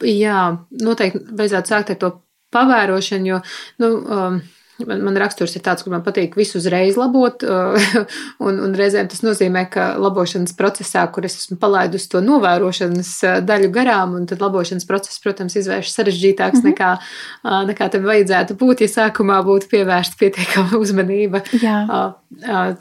jā, 0.03 0.41
noteikti 0.83 1.23
vajadzētu 1.31 1.71
sākt 1.71 1.95
ar 1.95 2.01
to 2.01 2.11
pavērošanu, 2.55 3.31
jo, 3.31 3.41
nu, 3.83 3.91
um, 4.03 4.41
Man, 4.83 5.05
man 5.07 5.15
raksturs 5.15 5.53
ir 5.55 5.63
tāds, 5.63 5.85
kur 5.85 5.93
man 5.93 6.03
patīk 6.03 6.33
visu 6.35 6.59
uzreiz 6.59 6.97
labot, 6.99 7.45
un, 8.47 8.57
un 8.59 8.73
reizēm 8.75 9.07
tas 9.11 9.23
nozīmē, 9.23 9.69
ka 9.71 9.85
labošanas 10.03 10.57
procesā, 10.59 11.05
kur 11.15 11.29
es 11.29 11.37
esmu 11.39 11.61
palaidusi 11.63 12.09
to 12.11 12.23
novērošanas 12.25 13.13
daļu 13.47 13.71
garām, 13.75 14.17
un 14.19 14.27
tad 14.31 14.43
labošanas 14.43 14.89
process, 14.89 15.23
protams, 15.23 15.55
izvērš 15.61 15.93
sarežģītāks 15.95 16.59
mm 16.59 16.67
-hmm. 16.67 16.75
nekā, 16.75 17.63
nekā 17.71 17.91
tam 17.95 18.11
vajadzētu 18.11 18.59
būt, 18.59 18.83
ja 18.83 18.91
sākumā 18.97 19.39
būtu 19.47 19.71
pievērsta 19.71 20.19
pietiekama 20.19 20.81
uzmanība 20.85 21.45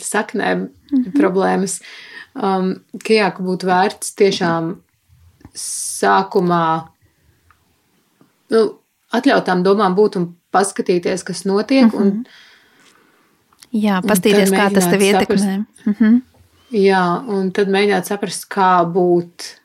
saknēm 0.01 0.59
mm 0.59 0.67
-hmm. 0.97 1.13
problēmas. 1.19 1.79
Um, 2.33 2.79
ka 2.97 3.13
jā, 3.13 3.29
ka 3.29 3.43
būtu 3.45 3.69
vērts 3.69 4.15
tiešām 4.17 4.75
sākumā 5.53 6.87
nu, 8.49 8.61
atļautām 9.13 9.61
domām 9.63 9.93
būt 9.93 10.17
un 10.17 10.31
paskatīties, 10.53 11.23
kas 11.23 11.45
notiek. 11.45 11.89
Mm 11.89 11.99
-hmm. 11.99 12.01
un, 12.01 12.25
Jā, 13.73 14.01
paskatīties, 14.05 14.53
kā 14.53 14.69
tas 14.73 14.85
tev 14.85 15.01
ietekmē. 15.01 15.65
Mm 15.85 15.93
-hmm. 15.99 16.21
Jā, 16.71 17.03
un 17.27 17.51
tad 17.51 17.67
mēģināt 17.67 18.09
saprast, 18.09 18.47
kā 18.49 18.85
būt 18.93 19.57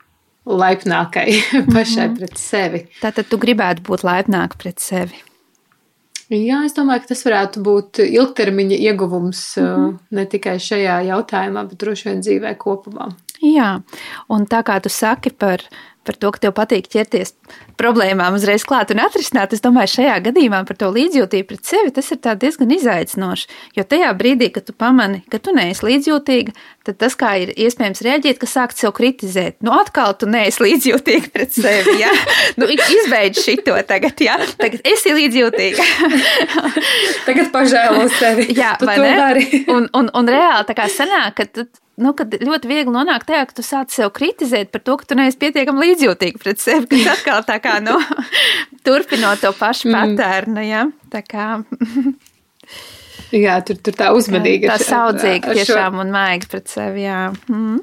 laipnākai 0.49 1.43
pašai 1.74 2.09
mm 2.09 2.14
-hmm. 2.14 2.18
pret 2.18 2.39
sevi. 2.39 2.86
Tātad 3.03 3.28
tu 3.28 3.39
gribētu 3.39 3.82
būt 3.82 4.05
laipnāka 4.05 4.57
pret 4.59 4.78
sevi. 4.80 5.14
Jā, 6.28 6.64
es 6.64 6.74
domāju, 6.76 7.01
ka 7.01 7.07
tas 7.07 7.24
varētu 7.24 7.62
būt 7.64 7.99
ilgtermiņa 8.05 8.76
ieguvums 8.76 9.57
mm 9.57 9.64
-hmm. 9.64 9.99
ne 10.11 10.24
tikai 10.26 10.59
šajā 10.59 11.01
jautājumā, 11.07 11.68
bet 11.68 11.78
droši 11.78 12.09
vien 12.09 12.20
dzīvē 12.20 12.57
kopumā. 12.57 13.09
Jā, 13.41 13.80
un 14.28 14.47
tā 14.47 14.62
kā 14.62 14.80
tu 14.80 14.89
saki 14.89 15.30
par 15.30 15.62
par 16.09 16.16
to, 16.16 16.32
ka 16.32 16.42
tev 16.46 16.54
patīk 16.56 16.88
ķerties 16.92 17.34
problēmām 17.78 18.36
uzreiz 18.38 18.64
klāt 18.68 18.92
un 18.94 19.02
atrisināt. 19.04 19.52
Es 19.54 19.62
domāju, 19.64 19.98
šajā 19.98 20.16
gadījumā 20.28 20.62
par 20.68 20.78
to 20.80 20.88
līdzjūtību 20.94 21.48
pret 21.52 21.68
sevi 21.68 21.92
tas 21.94 22.09
ir 22.14 22.20
diezgan 22.40 22.72
izaicinoši. 22.74 23.48
Jo 23.76 23.84
tajā 23.88 24.11
brīdī, 24.18 24.50
kad 24.54 24.66
tu 24.68 24.74
pamani, 24.76 25.22
ka 25.30 25.40
tu 25.42 25.54
neesi 25.56 25.86
līdzjūtīga, 25.86 26.54
tad 26.88 26.98
tas, 27.02 27.16
kā 27.18 27.34
ir 27.42 27.52
iespējams 27.54 28.02
reaģēt, 28.06 28.40
ka 28.40 28.48
sākt 28.48 28.80
sev 28.80 28.94
kritizēt. 28.96 29.59
Nu, 29.64 29.74
atkal 29.76 30.16
tu 30.18 30.28
neesi 30.30 30.64
līdzjūtīga 30.64 31.32
pret 31.34 31.56
sevi. 31.56 31.98
Ja? 32.02 32.12
nu, 32.61 32.68
izbeidz 32.72 33.42
šito 33.44 33.76
tagad, 33.88 34.20
ja? 34.24 34.38
tagad 34.61 34.86
esi 34.88 35.12
līdzjūtīga. 35.16 35.88
tagad 37.28 37.52
pažēlo 37.54 38.09
sevi. 38.18 38.48
Jā, 38.56 38.76
tu 38.80 38.88
vai 38.88 38.96
ne? 39.02 39.44
Un, 39.68 39.90
un, 39.96 40.09
un 40.16 40.32
reāli 40.32 40.68
tā 40.68 40.76
kā 40.78 40.88
sanāk, 40.92 41.38
ka 41.38 41.68
nu, 41.99 42.12
kad 42.16 42.34
ļoti 42.38 42.70
viegli 42.70 42.94
nonākt 42.94 43.28
tajā, 43.28 43.46
ka 43.49 43.57
tu 43.59 43.64
sāc 43.66 43.94
sev 43.94 44.12
kritizēt 44.16 44.70
par 44.74 44.82
to, 44.86 44.96
ka 45.01 45.11
tu 45.11 45.18
neesi 45.18 45.38
pietiekami 45.40 45.88
līdzjūtīgi 45.88 46.40
pret 46.42 46.62
sevi, 46.62 46.88
kas 46.92 47.11
atkal 47.16 47.44
tā 47.49 47.59
kā, 47.64 47.78
nu, 47.84 47.96
turpinot 48.86 49.42
to 49.44 49.53
pašu 49.59 49.90
mm. 49.90 50.16
patērnu, 50.16 50.64
ja, 50.66 50.86
tā 51.12 51.22
kā. 51.26 51.51
jā, 53.44 53.59
tur, 53.66 53.82
tur 53.82 53.99
tā 53.99 54.11
uzmanīga. 54.16 54.74
Tā 54.76 54.88
saudzīgi 54.88 55.61
tiešām 55.61 56.01
un 56.05 56.14
maigi 56.14 56.51
pret 56.51 56.70
sevi, 56.72 57.07
jā. 57.09 57.28
Mm. 57.51 57.82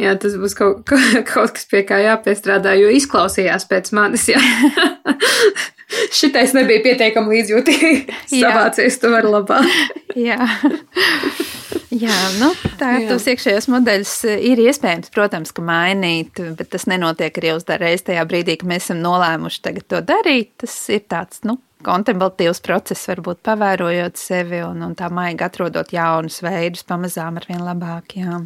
Jā, 0.00 0.12
tas 0.20 0.34
būs 0.36 0.52
kaut, 0.56 0.82
kaut 1.30 1.54
kas, 1.56 1.64
pie 1.70 1.80
kā 1.88 2.02
jāpiestrādā, 2.04 2.74
jo 2.76 2.90
izklausījās 2.92 3.64
pēc 3.70 3.92
manis. 3.96 4.28
Šitais 6.18 6.54
nebija 6.56 6.82
pietiekami 6.84 7.36
līdzjūtīgi. 7.36 7.92
Savācies 8.32 8.98
tu 9.02 9.12
vari 9.12 9.30
labāk. 9.30 9.68
jā. 10.28 10.40
Jā, 11.96 12.16
nu, 12.40 12.50
tā 12.80 12.90
ir 12.98 13.06
tos 13.08 13.24
iekšējos 13.30 13.68
modeļus 13.72 14.14
ir 14.34 14.60
iespējams, 14.66 15.12
protams, 15.14 15.52
ka 15.54 15.62
mainīt, 15.64 16.42
bet 16.58 16.68
tas 16.74 16.84
nenotiek 16.90 17.38
arī 17.40 17.54
uzreiz 17.56 18.02
tajā 18.04 18.24
brīdī, 18.28 18.58
kad 18.60 18.68
mēs 18.68 18.88
esam 18.88 19.00
nolēmuši 19.04 19.80
to 19.86 20.02
darīt. 20.04 20.50
Tas 20.60 20.74
ir 20.92 21.06
tāds, 21.08 21.40
nu, 21.46 21.56
kontemplatīvs 21.86 22.60
process, 22.66 23.06
varbūt 23.08 23.40
pavērojot 23.46 24.18
sevi 24.20 24.60
un, 24.66 24.82
un 24.84 24.96
tā 24.98 25.08
maigi 25.14 25.46
atrodot 25.46 25.92
jaunus 25.94 26.40
veidus, 26.44 26.84
pamazām 26.88 27.38
ar 27.40 27.46
vien 27.48 27.62
labāk. 27.64 28.16
Jā. 28.18 28.42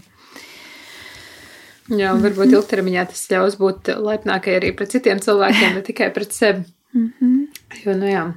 Jā, 1.90 2.12
varbūt 2.14 2.52
ilgtermiņā 2.54 3.08
tas 3.10 3.24
ļaus 3.32 3.56
būt 3.58 3.90
laipnākai 3.98 4.60
arī 4.60 4.70
pret 4.78 4.92
citiem 4.94 5.18
cilvēkiem, 5.22 5.80
ne 5.80 5.82
tikai 5.86 6.12
pret 6.14 6.36
sevi. 6.36 6.68
Mm 6.94 7.12
-hmm. 7.20 7.46
Jo, 7.84 7.96
nu 7.96 8.06
jā. 8.06 8.32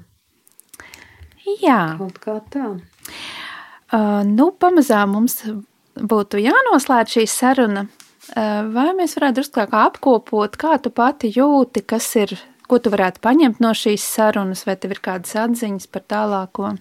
Jā. 1.62 1.98
Kaut 1.98 2.20
kā 2.20 2.40
tā. 2.50 2.80
Uh, 3.94 4.24
nu, 4.26 4.52
pamazām 4.52 5.12
mums 5.12 5.44
būtu 5.96 6.40
jānoslēdz 6.42 7.18
šī 7.18 7.28
saruna. 7.28 7.88
Uh, 8.38 8.64
vai 8.74 8.94
mēs 8.96 9.18
varētu 9.18 9.34
drusku 9.34 9.68
apkopot, 9.72 10.56
kā 10.58 10.78
tu 10.82 10.90
pati 10.90 11.32
jūti, 11.36 11.84
kas 11.86 12.16
ir, 12.16 12.40
ko 12.68 12.80
tu 12.80 12.90
varētu 12.90 13.20
paņemt 13.20 13.60
no 13.60 13.74
šīs 13.76 14.02
sarunas, 14.16 14.66
vai 14.66 14.76
tev 14.76 14.92
ir 14.92 15.00
kādas 15.04 15.36
atziņas 15.36 15.88
par 15.88 16.02
tālāko? 16.02 16.78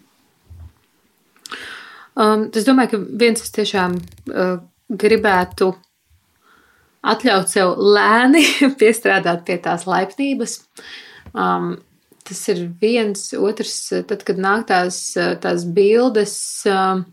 Um, 2.15 2.51
es 2.55 2.65
domāju, 2.65 2.91
ka 2.91 2.99
viens 3.19 3.43
es 3.43 3.51
tiešām 3.51 3.97
uh, 3.97 4.61
gribētu 4.89 5.73
atļaut 7.03 7.51
sev 7.51 7.75
lēni 7.81 8.45
piestrādāt 8.81 9.45
pie 9.49 9.59
tās 9.65 9.87
laipnības. 9.89 10.61
Um, 11.33 11.77
tas 12.29 12.43
ir 12.53 12.67
viens, 12.81 13.33
otrs, 13.35 13.77
tad, 14.09 14.23
kad 14.27 14.39
nāk 14.39 14.67
tās, 14.69 14.99
tās 15.43 15.65
bildes, 15.65 16.35
um, 16.71 17.07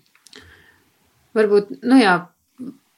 varbūt, 1.37 1.79
nu 1.81 1.97
jā, 2.01 2.19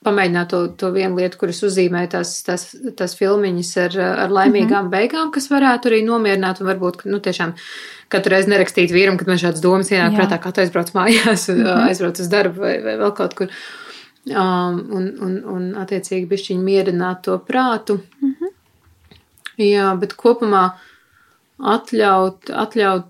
pamēģināt 0.05 0.49
to, 0.49 0.61
to 0.81 0.89
vienu 0.95 1.19
lietu, 1.19 1.37
kuras 1.43 1.61
uzzīmē 1.65 2.07
tās, 2.09 2.33
tās, 2.45 2.71
tās 2.97 3.13
filmiņas 3.19 3.71
ar, 3.83 3.97
ar 4.25 4.33
laimīgām 4.33 4.87
mm 4.87 4.87
-hmm. 4.87 4.93
beigām, 4.95 5.31
kas 5.33 5.49
varētu 5.51 5.91
arī 5.91 6.01
nomierināt 6.05 6.61
un 6.61 6.69
varbūt, 6.71 7.05
nu, 7.05 7.19
tiešām 7.21 7.53
katru 8.11 8.35
reizi 8.35 8.49
nerakstīt 8.49 8.91
vīram, 8.91 9.17
kad 9.17 9.29
man 9.29 9.37
šādas 9.37 9.61
domas 9.61 9.91
ienāk 9.91 10.17
prātā, 10.17 10.41
kā 10.41 10.51
tu 10.51 10.61
aizbrauc 10.61 10.91
mājās, 10.97 11.47
mm 11.49 11.61
-hmm. 11.61 11.83
aizbrauc 11.89 12.19
uz 12.19 12.27
darbu 12.27 12.61
vai, 12.61 12.75
vai 12.83 12.97
vēl 12.97 13.13
kaut 13.15 13.33
kur. 13.33 13.47
Um, 14.21 14.75
un, 14.93 15.05
un, 15.25 15.37
un 15.49 15.61
attiecīgi 15.81 16.27
bišķiņi 16.29 16.63
mierināt 16.63 17.21
to 17.25 17.37
prātu. 17.37 17.99
Mm 18.21 18.35
-hmm. 18.39 18.51
Jā, 19.57 19.99
bet 19.99 20.13
kopumā 20.13 20.71
atļaut, 21.61 22.49
atļaut 22.49 23.07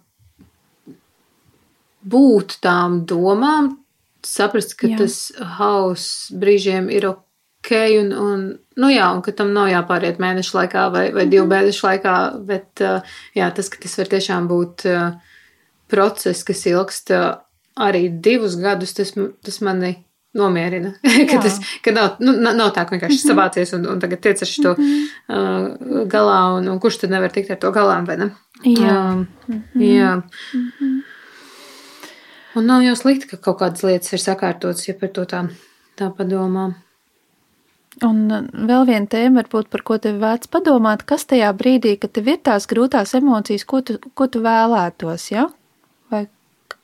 būt 2.11 2.57
tām 2.65 3.03
domām, 3.09 3.75
saprast, 4.25 4.75
ka 4.79 4.89
Jā. 4.91 5.01
tas 5.01 5.17
hauss 5.57 6.31
brīžiem 6.33 6.89
ir 6.93 7.07
ok, 7.11 7.71
un, 7.99 8.11
un, 8.17 8.45
nu 8.81 8.91
jā, 8.91 9.07
un 9.13 9.21
ka 9.25 9.33
tam 9.37 9.53
nav 9.55 9.69
jāpāriet 9.71 10.21
mēnešu 10.21 10.57
laikā 10.57 10.87
vai, 10.93 11.05
vai 11.15 11.27
divu 11.29 11.47
mēnešu 11.49 11.87
laikā, 11.87 12.15
bet 12.47 12.83
uh, 12.85 13.15
jā, 13.37 13.49
tas, 13.55 13.69
ka 13.69 13.81
tas 13.81 13.97
var 14.01 14.11
tiešām 14.13 14.49
būt 14.49 14.85
uh, 14.89 15.37
process, 15.91 16.45
kas 16.47 16.65
ilgst 16.69 17.13
uh, 17.15 17.33
arī 17.81 18.07
divus 18.23 18.57
gadus, 18.61 18.95
tas, 18.97 19.13
tas 19.15 19.61
mani 19.65 19.95
nomierina. 20.33 20.93
ka 21.29 21.41
tas 21.41 21.59
ka 21.83 21.93
nav, 21.95 22.19
nu, 22.23 22.35
nav 22.39 22.71
tā, 22.75 22.85
ka 22.85 22.95
vienkārši 22.95 23.17
mm 23.17 23.23
-hmm. 23.23 23.31
savācies 23.31 23.73
un, 23.75 23.87
un 23.93 23.99
tagad 23.99 24.21
tiec 24.21 24.41
ar 24.41 24.47
šo 24.47 24.75
mm 24.77 24.83
-hmm. 24.83 25.07
uh, 25.27 26.07
galā, 26.07 26.57
un, 26.57 26.67
un 26.67 26.79
kurš 26.79 26.97
tad 26.97 27.09
nevar 27.09 27.31
tikt 27.31 27.51
ar 27.51 27.57
to 27.57 27.71
galā, 27.71 28.05
vai 28.07 28.17
ne? 28.17 28.31
Jā. 28.63 29.13
Um, 29.13 29.27
mm 29.47 29.63
-hmm. 29.73 29.81
jā. 29.81 30.15
Mm 30.15 30.71
-hmm. 30.79 31.01
Un 32.55 32.65
nav 32.65 32.83
jau 32.83 32.95
slikti, 32.95 33.27
ka 33.27 33.37
kaut 33.37 33.59
kādas 33.59 33.83
lietas 33.83 34.13
ir 34.13 34.19
sakārtotas, 34.19 34.87
ja 34.87 34.93
par 34.93 35.09
to 35.09 35.21
tā, 35.21 35.49
tā 35.97 36.11
padomā. 36.15 36.73
Un 38.01 38.31
uh, 38.31 38.41
vēl 38.67 38.85
viena 38.85 39.05
tēma, 39.05 39.41
varbūt, 39.41 39.67
par 39.69 39.81
ko 39.81 39.97
tev 39.97 40.19
vērts 40.19 40.47
padomāt, 40.47 41.03
kas 41.03 41.25
tajā 41.25 41.53
brīdī, 41.53 41.99
kad 41.99 42.11
tev 42.11 42.27
ir 42.27 42.37
tās 42.37 42.67
grūtās 42.67 43.13
emocijas, 43.13 43.65
ko 43.65 43.81
tu, 43.81 43.99
ko 44.13 44.27
tu 44.27 44.39
vēlētos, 44.39 45.31
ja? 45.31 45.49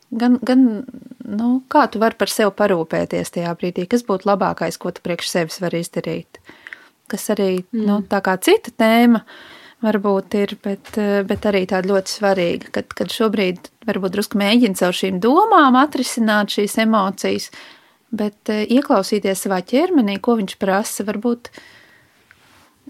Gan, 0.08 0.38
gan 0.40 0.64
nu, 1.28 1.48
kā 1.68 1.84
tu 1.92 2.00
vari 2.00 2.16
par 2.16 2.32
sevi 2.32 2.54
parūpēties 2.56 3.34
tajā 3.36 3.52
brīdī, 3.60 3.88
kas 3.92 4.06
būtu 4.08 4.30
labākais, 4.30 4.80
ko 4.80 4.94
tu 4.96 5.04
priekš 5.04 5.34
sevis 5.34 5.60
vari 5.60 5.82
izdarīt. 5.84 6.40
Kas 7.12 7.28
arī 7.34 7.52
nu, 7.60 7.82
mm. 7.82 7.88
nu, 7.90 7.98
tā 8.08 8.22
kā 8.24 8.38
cita 8.40 8.72
tēma 8.72 9.24
varbūt 9.84 10.38
ir, 10.40 10.56
bet, 10.64 10.96
bet 11.28 11.48
arī 11.50 11.66
tāda 11.70 11.92
ļoti 11.92 12.14
svarīga, 12.16 12.72
kad, 12.80 12.94
kad 12.98 13.12
šobrīd 13.14 13.70
varbūt 13.88 14.16
drusku 14.16 14.40
mēģina 14.40 14.80
caur 14.80 14.96
šīm 14.96 15.20
domām 15.24 15.78
atrisināt 15.78 16.56
šīs 16.56 16.80
emocijas, 16.88 17.52
bet 18.10 18.52
eh, 18.54 18.64
ieklausīties 18.78 19.46
savā 19.46 19.62
ķermenī, 19.68 20.18
ko 20.24 20.40
viņš 20.40 20.58
prasa, 20.62 21.08
varbūt. 21.08 21.52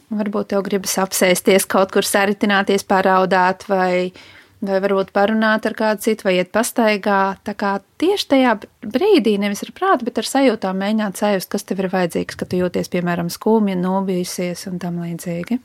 Varbūt 0.07 0.53
tev 0.53 0.61
gribas 0.63 0.93
apsēsties, 1.01 1.65
kaut 1.67 1.89
kur 1.91 2.05
saritināties, 2.05 2.85
paraudāt, 2.87 3.65
vai, 3.67 4.13
vai 4.61 4.79
varbūt 4.81 5.11
parunāt 5.13 5.67
ar 5.69 5.75
kādu 5.77 6.01
citu, 6.01 6.27
vai 6.27 6.37
iet 6.39 6.49
pastaigā. 6.53 7.37
Tā 7.45 7.53
kā 7.57 7.75
tieši 8.01 8.27
tajā 8.33 8.53
brīdī, 8.81 9.35
nevis 9.41 9.61
ar 9.65 9.73
prātu, 9.77 10.07
bet 10.07 10.17
ar 10.21 10.29
sajūtām 10.29 10.79
mēģināt 10.81 11.19
sajust, 11.21 11.49
kas 11.51 11.67
tev 11.67 11.83
ir 11.83 11.91
vajadzīgs, 11.93 12.39
kad 12.39 12.49
tu 12.49 12.61
jūties, 12.61 12.89
piemēram, 12.93 13.29
skumji, 13.33 13.77
nobijusies 13.79 14.65
un 14.71 14.79
tam 14.81 15.01
līdzīgi. 15.03 15.59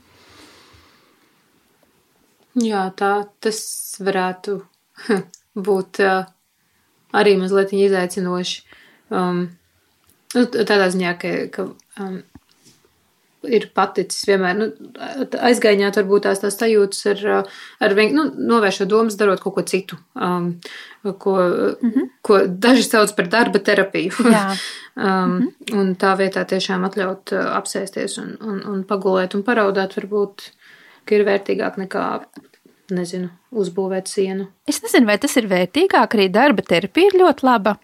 Jā, 2.61 2.85
tā 2.93 3.13
tas 3.41 3.63
varētu 4.03 4.59
būt 5.67 6.03
arī 7.13 7.35
mazliet 7.39 7.73
izaicinoši. 7.73 8.61
Um, 9.13 9.47
nu, 10.35 10.45
tādā 10.53 10.89
ziņā, 10.93 11.17
ka, 11.21 11.33
ka 11.53 11.65
um, 12.01 12.21
ir 13.47 13.69
paticis 13.75 14.23
vienmēr 14.27 14.57
nu, 14.57 14.69
aizgaiņāt, 15.49 15.99
varbūt 16.01 16.25
tās 16.27 16.41
tās 16.43 16.57
sajūtas 16.59 17.05
ar, 17.13 17.45
ar 17.83 17.95
vien, 17.97 18.15
nu, 18.15 18.27
novēršot 18.53 18.89
domas, 18.89 19.17
darot 19.19 19.43
kaut 19.43 19.57
ko 19.57 19.65
citu, 19.67 19.99
um, 20.15 20.53
ko, 21.03 21.35
mm 21.37 21.91
-hmm. 21.91 22.09
ko 22.21 22.39
daži 22.47 22.83
sauc 22.83 23.11
par 23.15 23.27
darba 23.27 23.59
terapiju. 23.59 24.11
um, 24.23 24.33
mm 24.33 25.39
-hmm. 25.39 25.79
Un 25.79 25.95
tā 25.95 26.17
vietā 26.17 26.45
tiešām 26.45 26.85
atļaut 26.85 27.33
apsēsties 27.33 28.17
un, 28.21 28.37
un, 28.41 28.65
un 28.73 28.83
pagulēt 28.83 29.35
un 29.35 29.43
paraudāt 29.43 29.97
varbūt 29.97 30.51
ka 31.05 31.17
ir 31.17 31.25
vērtīgāk 31.27 31.79
nekā, 31.83 32.07
nezinu, 32.93 33.31
uzbūvēt 33.51 34.11
sienu. 34.11 34.49
Es 34.69 34.81
nezinu, 34.83 35.09
vai 35.09 35.17
tas 35.21 35.35
ir 35.39 35.49
vērtīgāk, 35.51 36.17
arī 36.17 36.29
darba 36.33 36.65
terapija 36.67 37.11
ir 37.11 37.19
ļoti 37.23 37.47
laba. 37.47 37.77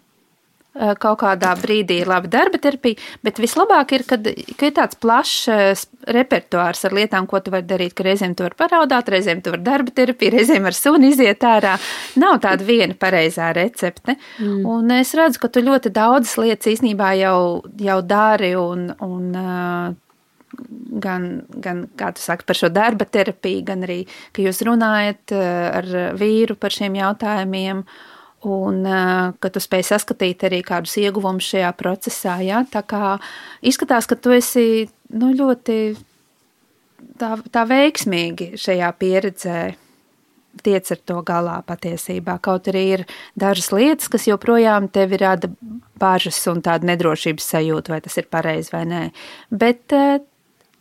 Kaut 0.70 1.18
kādā 1.18 1.50
brīdī 1.58 1.96
ir 2.00 2.08
laba 2.10 2.30
darba 2.30 2.60
terapija, 2.62 2.94
bet 3.26 3.40
vislabāk 3.42 3.94
ir, 3.96 4.04
kad, 4.06 4.28
kad 4.54 4.66
ir 4.68 4.74
tāds 4.76 4.98
plašs 5.02 5.86
repertuārs 6.14 6.84
ar 6.86 6.94
lietām, 6.94 7.26
ko 7.30 7.40
tu 7.42 7.50
vari 7.50 7.66
darīt. 7.66 7.96
Ka 7.98 8.06
reizēm 8.06 8.36
tu 8.38 8.46
vari 8.46 8.58
paraudāt, 8.58 9.10
reizēm 9.10 9.42
tu 9.42 9.54
vari 9.54 9.66
darba 9.66 9.94
terapiju, 9.96 10.32
reizēm 10.36 10.68
ar 10.70 10.76
suni 10.76 11.10
iziet 11.10 11.42
ārā. 11.46 11.74
Nav 12.22 12.38
tāda 12.44 12.66
viena 12.66 12.94
pareizā 12.94 13.50
recepte. 13.56 14.14
Mm. 14.38 14.60
Un 14.70 14.94
es 15.00 15.10
redzu, 15.18 15.42
ka 15.42 15.50
tu 15.50 15.64
ļoti 15.66 15.92
daudzas 15.96 16.36
lietas 16.38 16.70
īstenībā 16.76 17.16
jau, 17.18 17.40
jau 17.82 17.98
dari 18.06 18.54
un, 18.58 18.86
un 19.02 19.98
gan, 21.02 21.26
gan 21.62 21.84
kā 21.98 22.12
tu 22.14 22.22
saki, 22.22 22.46
par 22.48 22.58
šo 22.58 22.70
darba 22.74 23.06
terapiju, 23.06 23.64
gan 23.66 23.84
arī, 23.86 24.02
ka 24.34 24.44
jūs 24.44 24.62
runājat 24.66 25.34
eh, 25.36 25.66
ar 25.80 25.90
vīru 26.18 26.56
par 26.60 26.74
šiem 26.74 26.98
jautājumiem. 27.00 27.84
Un 28.48 28.86
eh, 28.88 29.32
ka 29.36 29.50
tu 29.52 29.60
spēj 29.60 29.84
saskatīt 29.90 30.46
arī 30.48 30.62
kādus 30.64 30.96
ieguvumus 31.02 31.50
šajā 31.52 31.74
procesā. 31.76 32.38
Ja? 32.44 32.62
Tā 32.64 32.80
kā 32.88 33.18
izskatās, 33.60 34.08
ka 34.08 34.16
tu 34.16 34.32
esi 34.32 34.88
nu, 35.12 35.34
ļoti 35.36 35.76
tā, 37.20 37.34
tā 37.52 37.66
veiksmīgi 37.68 38.54
šajā 38.60 38.88
pieredzē 38.96 39.58
tiec 40.64 40.88
ar 40.92 41.02
to 41.06 41.20
galā 41.26 41.58
patiesībā. 41.66 42.38
Kaut 42.42 42.72
arī 42.72 42.84
ir 42.96 43.04
dažas 43.38 43.70
lietas, 43.74 44.08
kas 44.10 44.26
joprojām 44.28 44.88
tevi 44.92 45.20
rada 45.20 45.52
bažas 46.00 46.40
un 46.50 46.64
tādu 46.64 46.88
nedrošības 46.90 47.52
sajūtu, 47.54 47.92
vai 47.92 48.00
tas 48.04 48.16
ir 48.18 48.28
pareizi 48.32 48.72
vai 48.74 48.82
nē. 48.88 49.04
Bet 49.52 49.94
eh, 49.96 50.24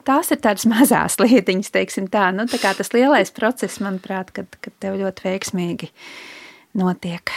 tās 0.07 0.31
ir 0.31 0.41
tādas 0.43 0.67
mazās 0.73 1.19
lietiņas, 1.21 1.75
teiksim 1.75 2.09
tā. 2.11 2.29
Nu, 2.35 2.47
tā 2.49 2.61
kā 2.61 2.73
tas 2.77 2.95
lielais 2.95 3.35
process, 3.35 3.81
manuprāt, 3.83 4.31
kad, 4.35 4.59
kad 4.63 4.75
tev 4.79 4.99
ļoti 5.03 5.27
veiksmīgi 5.27 5.93
notiek. 6.79 7.31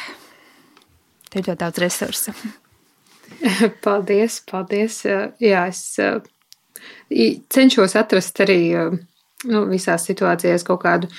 Tev 1.32 1.47
ļoti 1.47 1.61
daudz 1.61 1.80
resursu. 1.82 2.34
Paldies, 3.84 4.40
paldies. 4.47 5.01
Jā, 5.43 5.64
es 5.70 5.97
cenšos 7.53 7.97
atrast 7.99 8.38
arī 8.45 8.61
nu, 8.72 9.64
visās 9.70 10.07
situācijās 10.07 10.64
kaut 10.66 10.82
kādu 10.84 11.11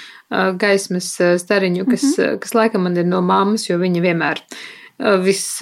gaismas 0.60 1.10
stariņu, 1.42 1.86
kas, 1.90 2.04
mm 2.04 2.16
-hmm. 2.16 2.40
kas 2.44 2.56
laikam 2.56 2.84
man 2.88 2.98
ir 2.98 3.06
no 3.06 3.22
mammas, 3.22 3.68
jo 3.70 3.78
viņa 3.82 4.02
vienmēr 4.02 4.42
viss 5.24 5.62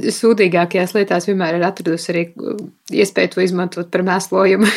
sūdīgākajās 0.00 0.94
lietās 0.96 1.28
vienmēr 1.28 1.58
ir 1.58 1.66
atradusi 1.66 2.12
arī 2.12 2.24
iespēju 2.90 3.34
to 3.34 3.40
izmantot 3.44 3.90
par 3.90 4.02
mēslojumu. 4.06 4.68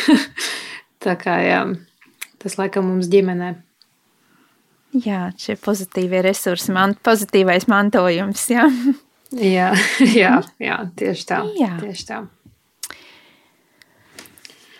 Tā 1.04 1.16
kā 1.20 1.38
jā, 1.44 1.60
tas 2.38 2.58
laikam 2.58 2.88
mums 2.88 3.08
ģimenē. 3.12 3.54
Jā, 4.94 5.32
šie 5.40 5.56
pozitīvie 5.58 6.20
resursi, 6.22 6.70
man, 6.74 6.94
pozitīvais 7.06 7.66
mantojums. 7.70 8.46
Jā, 8.52 8.68
jā, 9.34 9.72
jā, 10.22 10.36
jā 10.62 10.78
tieši 11.00 11.28
tā. 11.32 11.42
Jā. 11.58 11.74
Tieši 11.82 12.08
tā. 12.12 12.22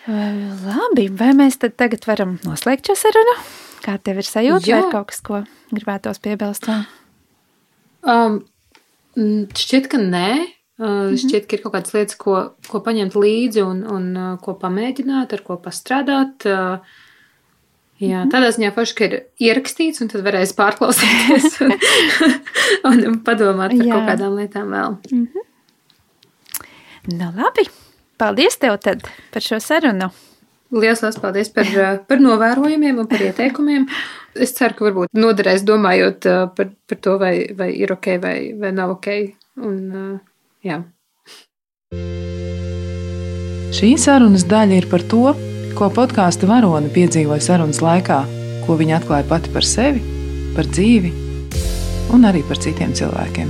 Labi, 0.07 1.09
vai 1.17 1.33
mēs 1.37 1.57
tad 1.63 1.79
tagad 1.81 2.05
varam 2.07 2.39
noslēgt 2.45 2.91
šo 2.91 2.99
sarunu? 3.07 3.39
Kā 3.85 3.97
tev 4.01 4.21
ir 4.21 4.29
sajūta, 4.29 4.69
vai 4.69 4.83
ir 4.85 4.91
kaut 4.93 5.11
kas, 5.11 5.23
ko 5.25 5.45
gribētos 5.73 6.21
piebilst? 6.25 6.69
Um, 8.05 8.43
Mm, 9.15 9.47
šķiet, 9.55 9.89
ka 9.93 10.01
nē. 10.03 10.29
Uh, 10.75 10.87
mhm. 10.87 11.19
Šķiet, 11.23 11.47
ka 11.47 11.57
ir 11.57 11.63
kaut 11.63 11.77
kādas 11.77 11.95
lietas, 11.95 12.19
ko, 12.19 12.37
ko 12.67 12.81
paņemt 12.83 13.15
līdzi 13.19 13.63
un, 13.63 13.85
un 13.87 14.07
ko 14.43 14.57
pamēģināt, 14.59 15.37
ar 15.37 15.45
ko 15.47 15.59
pastrādāt. 15.63 16.47
Uh, 16.51 17.03
jā, 18.03 18.25
mhm. 18.25 18.31
tādā 18.35 18.51
ziņā 18.55 18.73
forši, 18.75 18.97
ka 18.99 19.09
ir 19.09 19.17
ierakstīts, 19.49 20.03
un 20.05 20.11
tad 20.13 20.25
varēs 20.27 20.55
pārklausīties 20.59 21.61
un, 22.89 23.01
un 23.11 23.19
padomāt 23.27 23.75
par 23.77 23.81
jā. 23.81 23.91
kaut 23.93 24.11
kādām 24.13 24.39
lietām 24.41 24.71
vēl. 24.75 24.99
Mm 25.11 25.25
-hmm. 25.25 25.51
Nu, 27.15 27.33
labi. 27.37 27.69
Paldies 28.17 28.57
tev 28.57 28.79
par 29.33 29.43
šo 29.43 29.59
sarunu. 29.61 30.11
Lielas, 30.75 31.03
liels 31.03 31.19
paldies 31.21 31.51
par, 31.55 31.67
par 32.09 32.21
novērojumiem 32.23 32.99
un 32.99 33.07
par 33.07 33.21
ieteikumiem. 33.23 33.87
Es 34.35 34.55
ceru, 34.57 34.75
ka 34.75 34.87
varbūt 34.89 35.13
noderēs 35.13 35.63
domājot 35.63 36.27
par, 36.57 36.71
par 36.89 36.99
to, 36.99 37.19
vai, 37.19 37.35
vai 37.55 37.71
ir 37.77 37.93
ok 37.93 38.07
vai, 38.23 38.39
vai 38.59 38.73
nav 38.73 38.97
ok. 38.97 39.09
Un, 39.63 40.21
jā. 40.67 40.81
Šī 43.75 43.95
sarunas 43.99 44.47
daļa 44.51 44.81
ir 44.81 44.89
par 44.91 45.03
to, 45.11 45.35
ko 45.75 45.89
podkāstu 45.91 46.47
varone 46.47 46.87
piedzīvoja 46.95 47.43
sarunas 47.43 47.81
laikā, 47.83 48.21
ko 48.63 48.77
viņa 48.79 49.01
atklāja 49.01 49.27
pati 49.27 49.51
par 49.51 49.67
sevi, 49.67 50.03
par 50.55 50.69
dzīvi 50.71 51.11
un 52.15 52.27
arī 52.29 52.45
par 52.47 52.61
citiem 52.63 52.93
cilvēkiem. 52.95 53.49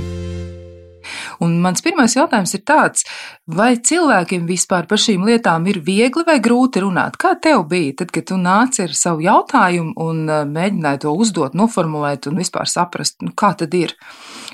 Un 1.45 1.53
mans 1.61 1.83
pirmais 1.85 2.15
jautājums 2.15 2.55
ir 2.57 2.63
tāds, 2.65 3.05
vai 3.45 3.75
cilvēkiem 3.77 4.47
vispār 4.49 4.87
par 4.89 5.01
šīm 5.03 5.27
lietām 5.27 5.67
ir 5.69 5.81
viegli 5.85 6.25
vai 6.25 6.39
grūti 6.41 6.81
runāt? 6.81 7.19
Kā 7.21 7.35
tev 7.37 7.67
bija, 7.69 7.93
tad, 8.01 8.09
kad 8.15 8.25
tu 8.31 8.39
nāci 8.41 8.87
ar 8.87 8.97
savu 8.97 9.21
jautājumu 9.27 9.93
un 10.07 10.25
uh, 10.25 10.41
mēģināji 10.49 11.03
to 11.05 11.13
uzdot, 11.13 11.53
noformulēt 11.53 12.25
un 12.31 12.41
vispār 12.41 12.71
saprast, 12.71 13.19
nu, 13.21 13.35
kā 13.37 13.53
tad 13.59 13.77
ir? 13.77 13.93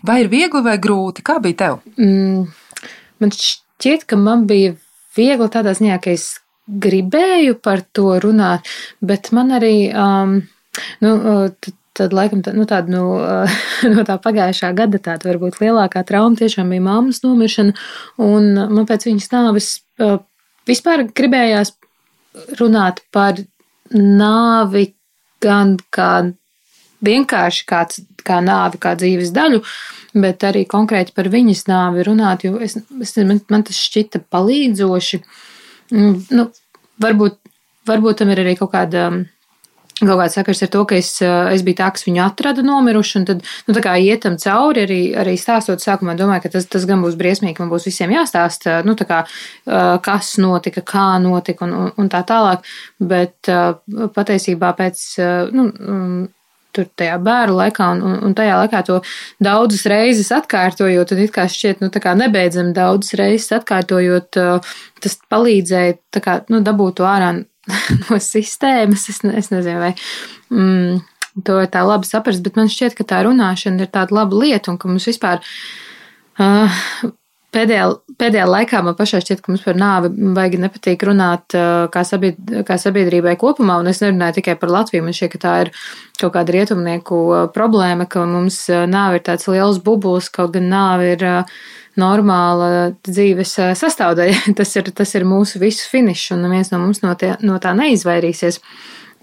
Vai 0.03 0.25
ir 0.25 0.33
viegli 0.33 0.65
vai 0.65 0.75
grūti? 0.81 1.23
Kā 1.23 1.39
bija 1.39 1.61
tev? 1.63 1.81
Mm, 1.95 2.49
man 3.23 3.35
šķiet, 3.37 4.09
ka 4.09 4.19
man 4.19 4.43
bija 4.49 4.75
viegli 5.15 5.51
tādā 5.53 5.77
ziņā, 5.77 6.01
ka 6.03 6.17
es 6.17 6.33
gribēju 6.67 7.57
par 7.63 7.83
to 7.93 8.17
runāt, 8.23 8.67
bet 9.01 9.31
man 9.35 9.53
arī. 9.59 9.75
Um, 9.91 10.41
nu, 11.03 11.15
uh, 11.17 11.71
tad 11.97 12.13
laikam 12.15 12.39
tā, 12.39 12.53
nu, 12.55 12.63
tāda 12.69 12.87
nu, 12.91 13.03
no 13.93 14.03
tā 14.07 14.15
pagājušā 14.23 14.71
gada 14.77 15.01
tāda 15.03 15.27
varbūt 15.27 15.59
lielākā 15.59 16.05
trauma 16.07 16.39
tiešām 16.39 16.71
bija 16.71 16.85
mammas 16.85 17.19
nomiršana, 17.25 17.75
un 18.23 18.53
man 18.55 18.87
pēc 18.89 19.09
viņas 19.09 19.31
nāves 19.33 19.71
vispār 20.69 21.05
gribējās 21.11 21.75
runāt 22.59 23.01
par 23.11 23.41
nāvi 23.91 24.93
gan 25.43 25.75
kā 25.93 26.11
vienkārši 27.01 27.65
kāds, 27.67 28.01
kā 28.21 28.39
nāvi, 28.45 28.79
kā 28.81 28.93
dzīves 28.99 29.31
daļu, 29.33 29.61
bet 30.21 30.43
arī 30.45 30.63
konkrēti 30.69 31.15
par 31.17 31.31
viņas 31.33 31.65
nāvi 31.69 32.05
runāt, 32.05 32.45
jo 32.45 32.59
es, 32.61 32.77
es, 32.77 33.15
man, 33.25 33.41
man 33.51 33.65
tas 33.67 33.79
šķita 33.81 34.23
palīdzoši. 34.31 35.21
Nu, 35.91 36.47
varbūt, 37.03 37.37
varbūt 37.89 38.21
tam 38.21 38.33
ir 38.33 38.43
arī 38.43 38.57
kaut 38.59 38.73
kāda 38.75 39.09
Kaut 40.01 40.17
kāds 40.17 40.33
sakars 40.33 40.63
ar 40.65 40.69
to, 40.73 40.81
ka 40.89 40.95
es, 40.97 41.11
eh, 41.21 41.53
es 41.53 41.61
biju 41.61 41.77
tā, 41.77 41.91
kas 41.93 42.07
viņu 42.07 42.23
atrada 42.25 42.63
nomiruši, 42.65 43.19
un 43.19 43.25
tad, 43.29 43.43
nu, 43.67 43.73
tā 43.77 43.83
kā 43.85 43.93
ietam 44.01 44.37
cauri, 44.41 44.85
arī, 44.87 44.99
arī 45.13 45.35
stāstot 45.37 45.83
sākumā, 45.83 46.15
domāju, 46.17 46.41
ka 46.41 46.49
tas, 46.55 46.65
tas 46.65 46.87
gan 46.89 47.03
būs 47.05 47.17
briesmīgi, 47.19 47.61
man 47.61 47.69
būs 47.69 47.85
visiem 47.85 48.09
jāstāsta, 48.09 48.79
nu, 48.87 48.95
tā 48.97 49.05
kā, 49.05 49.21
eh, 49.67 49.97
kas 50.01 50.37
notika, 50.41 50.81
kā 50.81 51.21
notika 51.21 51.67
un, 51.67 51.73
un, 51.73 51.91
un 52.01 52.09
tā 52.09 52.23
tālāk, 52.25 52.65
bet 52.99 53.51
patiesībā 54.17 54.73
pēc, 54.77 55.05
nu, 55.53 55.69
mm, 55.69 56.27
tur 56.75 56.87
tajā 56.99 57.19
bērnu 57.23 57.57
laikā, 57.59 57.89
un, 57.95 58.01
un, 58.07 58.17
un 58.27 58.35
tajā 58.37 58.57
laikā 58.63 58.81
to 58.87 58.99
daudzas 59.43 59.85
reizes 59.91 60.31
atkārtojot, 60.35 61.11
tad 61.11 61.21
it 61.23 61.35
kā 61.35 61.45
šķiet, 61.51 61.83
nu, 61.83 61.91
tā 61.93 62.01
kā 62.03 62.15
nebeidzami 62.17 62.75
daudzas 62.77 63.15
reizes 63.19 63.53
atkārtojot, 63.59 64.41
tas 65.01 65.17
palīdzēja, 65.31 65.99
tā 66.15 66.23
kā, 66.23 66.41
nu, 66.53 66.63
dabūt 66.65 66.99
to 67.01 67.07
ārā 67.09 67.33
no 68.05 68.19
sistēmas. 68.21 69.07
Es, 69.13 69.23
ne, 69.27 69.37
es 69.39 69.51
nezinu, 69.53 69.79
vai. 69.83 69.95
Mm, 70.51 71.01
To 71.47 71.61
ir 71.63 71.69
tā 71.71 71.79
labi 71.87 72.09
saprast, 72.09 72.43
bet 72.43 72.57
man 72.59 72.67
šķiet, 72.67 72.95
ka 72.97 73.05
tā 73.07 73.21
runāšana 73.23 73.85
ir 73.85 73.91
tāda 73.93 74.17
laba 74.17 74.35
lieta 74.35 74.67
un 74.73 74.75
ka 74.79 74.89
mums 74.91 75.07
vispār 75.07 75.39
uh, 75.39 76.81
Pēdējā, 77.51 77.85
pēdējā 78.15 78.43
laikā 78.47 78.79
man 78.79 78.95
pašai 78.95 79.19
šķiet, 79.25 79.41
ka 79.43 79.51
mums 79.51 79.63
par 79.65 79.75
nāvi 79.75 80.07
baigi 80.37 80.59
nepatīk 80.61 81.01
runāt 81.03 81.51
kā, 81.91 82.03
sabied, 82.07 82.37
kā 82.63 82.77
sabiedrībai 82.79 83.33
kopumā, 83.39 83.75
un 83.81 83.89
es 83.91 83.99
nerunāju 83.99 84.37
tikai 84.37 84.55
par 84.61 84.71
Latviju. 84.71 85.03
Man 85.03 85.17
šķiet, 85.17 85.33
ka 85.33 85.41
tā 85.43 85.55
ir 85.65 85.71
kaut 86.21 86.31
kāda 86.37 86.55
rietumnieku 86.55 87.19
problēma, 87.51 88.07
ka 88.07 88.23
mums 88.29 88.61
nāve 88.69 89.19
ir 89.19 89.25
tāds 89.27 89.49
liels 89.51 89.81
bubulis, 89.83 90.31
kaut 90.31 90.53
gan 90.55 90.71
nāve 90.71 91.09
ir 91.17 91.25
normāla 91.99 92.69
dzīves 93.03 93.57
sastāvdaļa. 93.81 94.47
Tas 94.61 94.71
ir, 94.79 94.87
tas 94.95 95.11
ir 95.19 95.27
mūsu 95.27 95.59
visu 95.59 95.91
finišs, 95.91 96.31
un 96.37 96.47
neviens 96.47 96.71
no 96.71 96.79
mums 96.85 97.03
no, 97.03 97.11
tie, 97.19 97.33
no 97.43 97.59
tā 97.59 97.75
neizvairīsies. 97.75 98.61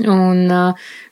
Un 0.04 0.44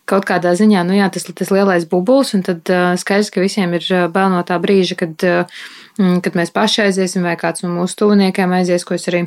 kaut 0.07 0.29
kādā 0.29 0.53
ziņā, 0.55 0.85
nu 0.87 1.01
jā, 1.01 1.09
tas, 1.11 1.25
tas 1.33 1.49
lielais 1.51 1.89
bubulis, 1.89 2.37
un 2.37 2.45
tad 2.47 2.69
skaidrs, 3.01 3.33
ka 3.33 3.43
visiem 3.43 3.73
ir 3.81 3.89
bail 4.13 4.31
no 4.37 4.45
tā 4.47 4.61
brīža, 4.63 5.01
kad 5.01 5.25
Mm, 5.27 5.86
kad 5.97 6.37
mēs 6.37 6.53
paši 6.55 6.87
aiziesim 6.87 7.25
vai 7.27 7.37
kāds 7.41 7.65
no 7.65 7.73
mūsu 7.73 7.97
tuviniekiem 8.03 8.53
aizies, 8.59 8.85
ko 8.85 8.97
es 8.97 9.07
arī 9.11 9.27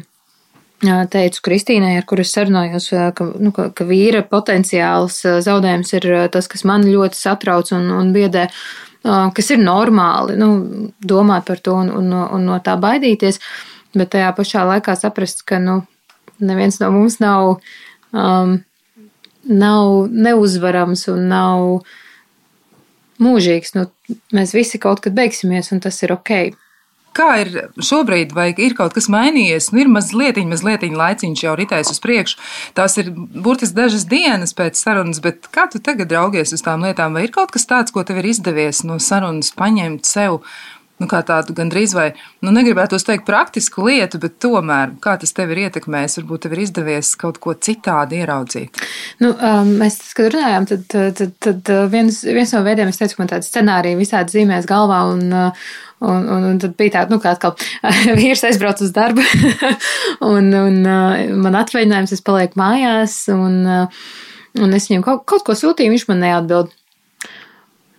teicu 0.80 1.42
Kristīnai, 1.44 1.98
ar 2.00 2.06
kuru 2.08 2.24
es 2.24 2.32
sarunājos, 2.36 2.90
ka, 3.16 3.26
nu, 3.40 3.52
ka, 3.56 3.70
ka 3.76 3.88
vīra 3.88 4.22
potenciāls 4.24 5.22
zaudējums 5.44 5.94
ir 5.98 6.08
tas, 6.32 6.48
kas 6.48 6.64
man 6.64 6.88
ļoti 6.88 7.20
satrauc 7.20 7.74
un, 7.76 7.90
un 7.98 8.14
biedē, 8.16 8.48
kas 9.04 9.52
ir 9.52 9.60
normāli, 9.60 10.38
nu, 10.40 10.50
domāt 11.00 11.50
par 11.50 11.60
to 11.64 11.76
un, 11.82 11.92
un, 12.00 12.14
un 12.14 12.48
no 12.48 12.60
tā 12.64 12.78
baidīties, 12.80 13.42
bet 13.96 14.14
tajā 14.16 14.32
pašā 14.38 14.66
laikā 14.70 14.96
saprast, 14.96 15.44
ka, 15.48 15.60
nu, 15.60 15.82
neviens 16.40 16.80
no 16.80 16.92
mums 16.96 17.20
nav, 17.20 17.58
um, 18.14 18.60
nav 19.50 20.08
neuzvarams 20.12 21.08
un 21.12 21.28
nav 21.32 21.66
mūžīgs. 23.24 23.76
Nu, 23.78 23.88
mēs 24.36 24.56
visi 24.58 24.82
kaut 24.82 25.04
kad 25.06 25.16
beigsimies, 25.18 25.72
un 25.76 25.84
tas 25.84 26.00
ir 26.06 26.16
ok. 26.16 26.34
Kā 27.20 27.30
ir 27.42 27.50
šobrīd, 27.84 28.32
vai 28.38 28.52
ir 28.54 28.76
kaut 28.78 28.94
kas 28.96 29.10
mainījies? 29.12 29.72
Nu, 29.74 29.82
ir 29.82 29.90
mazliet, 29.92 30.38
mazliet 30.48 30.86
laiciņš 30.86 31.44
jau 31.44 31.56
ritējis 31.58 31.92
uz 31.96 32.00
priekšu. 32.04 32.40
Tās 32.78 32.96
ir 33.02 33.10
burtiski 33.12 33.76
dažas 33.80 34.06
dienas 34.10 34.54
pēc 34.56 34.78
sarunas, 34.80 35.22
bet 35.24 35.50
kā 35.54 35.66
tu 35.72 35.82
tagad 35.84 36.14
raugies 36.16 36.54
uz 36.56 36.64
tām 36.64 36.86
lietām? 36.86 37.18
Vai 37.18 37.26
ir 37.26 37.34
kaut 37.36 37.52
kas 37.56 37.66
tāds, 37.70 37.94
ko 37.96 38.06
tev 38.06 38.22
ir 38.22 38.30
izdevies 38.30 38.84
no 38.88 39.00
sarunas 39.04 39.52
paņemt 39.58 40.06
sev 40.08 40.44
nu, 41.00 41.08
kā 41.10 41.22
tādu 41.26 41.56
gandrīz 41.58 41.94
vai, 41.96 42.10
nu, 42.44 42.52
negribētu 42.56 43.00
teikt 43.08 43.26
praktisku 43.28 43.86
lietu, 43.88 44.20
bet 44.22 44.38
tomēr, 44.44 44.94
kā 45.04 45.16
tas 45.20 45.34
tev 45.36 45.54
ir 45.54 45.64
ietekmējis, 45.66 46.20
varbūt 46.20 46.46
tev 46.46 46.56
ir 46.56 46.64
izdevies 46.66 47.14
kaut 47.20 47.40
ko 47.44 47.56
citādi 47.56 48.20
ieraudzīt? 48.20 48.82
Nu, 49.24 49.32
um, 49.34 49.74
mēs, 49.80 50.00
kad 50.18 50.34
runājām, 50.36 50.68
tad, 50.70 50.86
tad, 51.20 51.36
tad 51.46 51.74
viens, 51.94 52.22
viens 52.28 52.54
no 52.56 52.64
veidiem, 52.68 52.92
es 52.92 53.00
teicu, 53.00 53.16
ka 53.16 53.24
man 53.24 53.32
tāda 53.34 53.48
scenārija 53.48 54.00
visādi 54.00 54.36
zīmēs 54.36 54.68
galvā, 54.70 55.02
un, 55.16 55.26
un, 55.40 56.30
un, 56.36 56.48
un 56.52 56.62
tad 56.62 56.76
bija 56.80 56.98
tāda, 57.00 57.16
nu, 57.16 57.22
kā 57.24 57.36
atkal 57.38 57.56
vīrs 58.20 58.44
aizbrauc 58.52 58.84
uz 58.84 58.94
darbu, 58.96 59.24
un, 60.34 60.52
un 60.66 60.82
man 61.48 61.62
atvaļinājums, 61.64 62.16
es 62.16 62.26
palieku 62.26 62.60
mājās, 62.60 63.22
un, 63.34 63.62
un 64.60 64.76
es 64.76 64.92
viņam 64.92 65.08
kaut, 65.08 65.28
kaut 65.32 65.48
ko 65.48 65.56
sūtīju, 65.56 65.96
viņš 65.96 66.10
man 66.12 66.26
neatbild. 66.28 66.76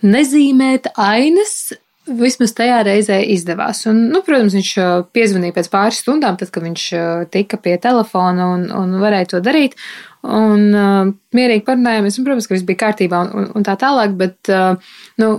Nezīmēt 0.00 0.86
ainas 0.96 1.72
vismaz 2.18 2.54
tajā 2.56 2.80
reizē 2.86 3.20
izdevās. 3.34 3.84
Un, 3.90 4.06
nu, 4.12 4.22
protams, 4.26 4.56
viņš 4.58 4.72
piezvanīja 5.14 5.56
pēc 5.56 5.70
pāris 5.72 6.00
stundām, 6.02 6.38
tad, 6.40 6.52
kad 6.54 6.64
viņš 6.66 6.86
tika 7.34 7.60
pie 7.62 7.76
telefona 7.82 8.50
un, 8.54 8.66
un 8.74 8.96
varēja 9.02 9.34
to 9.34 9.42
darīt. 9.44 9.76
Un 10.20 10.66
uh, 10.76 11.12
mierīgi 11.32 11.64
parunājāmies, 11.64 12.18
un, 12.20 12.26
protams, 12.26 12.48
ka 12.48 12.52
viss 12.52 12.66
bija 12.68 12.82
kārtībā 12.82 13.22
un, 13.24 13.30
un, 13.32 13.46
un 13.56 13.64
tā 13.64 13.72
tālāk, 13.80 14.12
bet, 14.20 14.36
uh, 14.52 14.98
nu, 15.22 15.30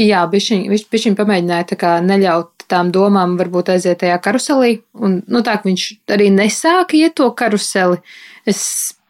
jā, 0.00 0.24
viņam 0.32 1.18
pamēģināja 1.18 1.68
tā 1.70 1.78
kā 1.78 1.92
neļaut 2.02 2.66
tām 2.70 2.90
domām 2.94 3.36
varbūt 3.38 3.72
aiziet 3.74 4.00
tajā 4.02 4.16
karuselī, 4.22 4.80
un, 4.98 5.20
nu, 5.30 5.42
tā, 5.46 5.56
ka 5.58 5.68
viņš 5.68 5.86
arī 6.14 6.30
nesāka 6.34 6.98
iet 6.98 7.16
to 7.18 7.28
karuseli. 7.38 8.00
Es 8.48 8.62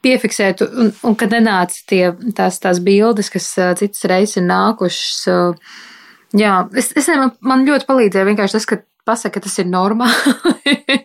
piefiksētu, 0.04 0.68
un, 0.80 0.92
un 1.06 1.16
kad 1.20 1.32
nenāca 1.32 1.80
tie, 1.88 2.02
tās, 2.36 2.60
tās 2.60 2.80
bildes, 2.84 3.32
kas 3.32 3.48
uh, 3.60 3.72
citas 3.80 4.04
reizes 4.08 4.40
ir 4.40 4.46
nākušas, 4.48 5.20
uh, 5.32 5.80
Jā, 6.36 6.54
es, 6.78 6.92
es 6.94 7.08
nezinu, 7.08 7.32
man 7.42 7.66
ļoti 7.66 7.88
palīdzēja 7.88 8.28
vienkārši 8.28 8.56
tas, 8.58 8.66
ka 8.70 8.78
pasaka, 9.08 9.38
ka 9.38 9.46
tas 9.46 9.56
ir 9.58 9.68
normāli. 9.70 10.36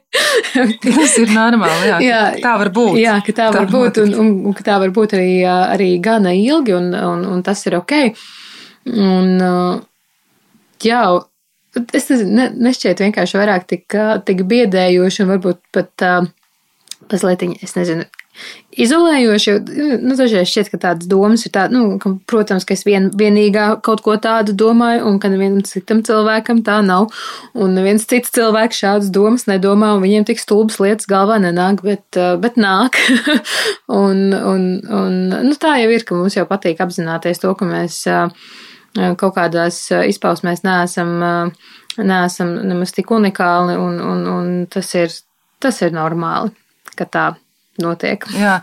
tas 0.86 1.16
ir 1.22 1.32
normāli, 1.34 1.90
jā, 1.90 2.00
jā. 2.06 2.22
Tā 2.44 2.56
var 2.62 2.72
būt. 2.76 3.00
Jā, 3.02 3.18
ka 3.26 3.34
tā, 3.34 3.50
tā 3.50 3.64
var 3.64 3.72
būt, 3.72 4.02
un, 4.04 4.16
un, 4.22 4.32
un 4.50 4.58
ka 4.58 4.66
tā 4.68 4.78
var 4.84 4.94
būt 4.96 5.16
arī, 5.18 5.30
arī 5.50 5.90
gana 6.04 6.36
ilgi, 6.38 6.76
un, 6.78 6.92
un, 6.94 7.26
un 7.36 7.46
tas 7.46 7.66
ir 7.66 7.78
ok. 7.80 7.96
Un, 8.94 9.32
jā, 10.86 11.02
es 11.82 12.10
nezinu, 12.12 12.32
ne, 12.38 12.50
nešķiet 12.68 13.02
vienkārši 13.08 13.40
vairāk 13.42 13.66
tik, 13.72 13.98
tik 14.28 14.46
biedējoši, 14.52 15.24
un 15.26 15.34
varbūt 15.34 15.64
pat 15.76 16.06
uh, 16.06 16.30
mazliet, 17.12 17.48
es 17.66 17.76
nezinu, 17.78 18.06
izolējoši, 18.76 19.50
jo 19.50 19.60
nu, 20.04 20.16
dažreiz 20.18 20.50
šķiet, 20.52 20.70
ka 20.74 20.80
tādas 20.88 21.08
domas 21.10 21.46
ir 21.48 21.54
tādas, 21.56 21.76
nu, 21.76 22.00
ka, 22.02 22.12
protams, 22.30 22.66
ka 22.68 22.76
es 22.76 22.84
vien, 22.88 23.08
vienīgā 23.16 23.68
kaut 23.86 24.04
ko 24.06 24.18
tādu 24.22 24.56
domāju, 24.58 25.06
un 25.10 25.20
ka 25.24 25.32
nevienam 25.32 25.64
citam 25.68 26.02
cilvēkam 26.06 26.62
tā 26.66 26.82
nav, 26.86 27.08
un 27.56 27.76
neviens 27.78 28.06
cits 28.10 28.34
cilvēks 28.36 28.82
šādas 28.84 29.12
domas 29.16 29.48
nedomā, 29.50 29.94
un 29.96 30.04
viņiem 30.04 30.28
tik 30.28 30.44
stulbas 30.44 30.82
lietas 30.84 31.10
galvā 31.12 31.40
nenāk, 31.44 31.84
bet, 31.86 32.06
uh, 32.20 32.36
bet 32.42 32.60
nāk. 32.60 33.00
un, 34.04 34.28
un, 34.36 34.68
un, 34.84 35.20
nu, 35.32 35.56
tā 35.62 35.78
jau 35.84 35.90
ir, 35.96 36.06
ka 36.08 36.20
mums 36.20 36.36
jau 36.36 36.48
patīk 36.50 36.84
apzināties 36.84 37.42
to, 37.44 37.56
ka 37.56 37.70
mēs 37.70 38.02
uh, 38.12 38.28
kaut 39.20 39.36
kādās 39.36 39.80
izpausmēs 39.92 40.64
neesam, 40.68 41.16
neesam 42.00 42.54
nemaz 42.68 42.96
tik 42.96 43.12
unikāli, 43.12 43.76
un, 43.80 44.00
un, 44.00 44.28
un 44.32 44.54
tas 44.72 44.92
ir, 45.00 45.12
tas 45.64 45.82
ir 45.84 45.96
normāli, 45.96 46.54
ka 46.96 47.08
tā 47.08 47.26
notiek. 47.82 48.26
Jā, 48.36 48.60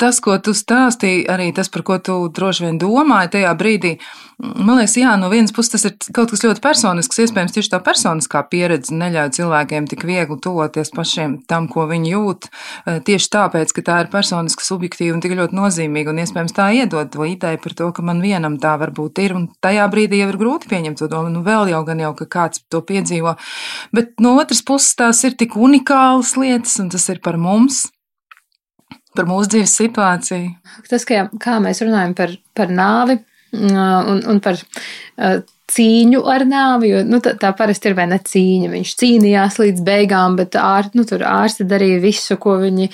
tas, 0.00 0.20
ko 0.24 0.36
tu 0.42 0.54
stāstīji, 0.56 1.26
arī 1.30 1.50
tas, 1.56 1.70
par 1.72 1.84
ko 1.86 1.98
tu 2.02 2.16
droši 2.34 2.66
vien 2.66 2.80
domāji 2.80 3.34
tajā 3.36 3.52
brīdī, 3.58 3.96
man 4.40 4.78
liekas, 4.78 4.96
jā, 5.00 5.12
no 5.20 5.28
vienas 5.32 5.52
puses 5.54 5.74
tas 5.74 5.86
ir 5.88 5.94
kaut 6.16 6.32
kas 6.32 6.42
ļoti 6.44 6.62
personisks. 6.64 7.20
Iespējams, 7.24 7.54
tieši 7.56 7.72
tā 7.74 7.80
personiskā 7.84 8.42
pieredze 8.52 8.94
neļauj 8.96 9.32
cilvēkiem 9.36 9.88
tik 9.90 10.06
viegli 10.08 10.38
tuvoties 10.42 10.92
pašiem 10.96 11.36
tam, 11.50 11.68
ko 11.72 11.86
viņi 11.90 12.14
jūt. 12.14 12.48
Eh, 12.50 13.00
tieši 13.06 13.30
tāpēc, 13.36 13.74
ka 13.76 13.84
tā 13.86 13.98
ir 14.04 14.10
personiska, 14.12 14.64
subjektīva 14.64 15.16
un 15.16 15.24
tik 15.24 15.36
ļoti 15.38 15.56
nozīmīga, 15.58 16.14
un 16.14 16.22
iespējams 16.24 16.56
tā 16.56 16.70
iedod 16.80 17.12
to 17.12 17.28
ideju 17.28 17.62
par 17.64 17.76
to, 17.76 17.92
ka 17.96 18.06
man 18.06 18.24
vienam 18.24 18.58
tā 18.62 18.76
varbūt 18.80 19.22
ir, 19.24 19.36
un 19.36 19.48
tajā 19.62 19.86
brīdī 19.92 20.22
jau 20.22 20.32
ir 20.32 20.40
grūti 20.40 20.72
pieņemt 20.72 21.00
to 21.02 21.10
domu. 21.12 21.32
Nu, 21.34 21.44
vēl 21.46 21.72
jau 21.74 21.84
gan 21.86 22.00
jau, 22.02 22.14
ka 22.18 22.28
kāds 22.30 22.64
to 22.72 22.82
piedzīvo. 22.84 23.36
Bet 23.96 24.16
no 24.22 24.36
otras 24.40 24.64
puses 24.66 24.96
tās 24.96 25.24
ir 25.28 25.36
tik 25.36 25.56
unikālas 25.56 26.36
lietas, 26.40 26.78
un 26.82 26.92
tas 26.92 27.08
ir 27.12 27.20
par 27.24 27.38
mums 27.40 27.88
par 29.16 29.28
mūsu 29.30 29.54
dzīves 29.54 29.76
situāciju. 29.80 30.52
Tas, 30.90 31.06
kā, 31.08 31.24
kā 31.42 31.58
mēs 31.62 31.82
runājam 31.84 32.14
par, 32.18 32.36
par 32.56 32.72
nāvi 32.74 33.18
un, 33.56 34.20
un 34.30 34.42
par 34.42 34.60
cīņu 35.70 36.20
ar 36.30 36.44
nāvi, 36.48 36.90
jo 36.90 37.00
nu, 37.06 37.20
tā, 37.22 37.34
tā 37.38 37.50
parasti 37.56 37.90
ir 37.90 37.96
vai 37.98 38.06
ne 38.10 38.18
cīņa. 38.26 38.70
Viņš 38.72 38.94
cīnījās 39.00 39.58
līdz 39.62 39.84
beigām, 39.86 40.36
bet 40.38 40.58
ār, 40.58 40.90
nu, 40.98 41.04
tur 41.08 41.24
ārsti 41.26 41.66
darīja 41.70 42.00
visu, 42.02 42.38
ko 42.42 42.56
viņi, 42.62 42.90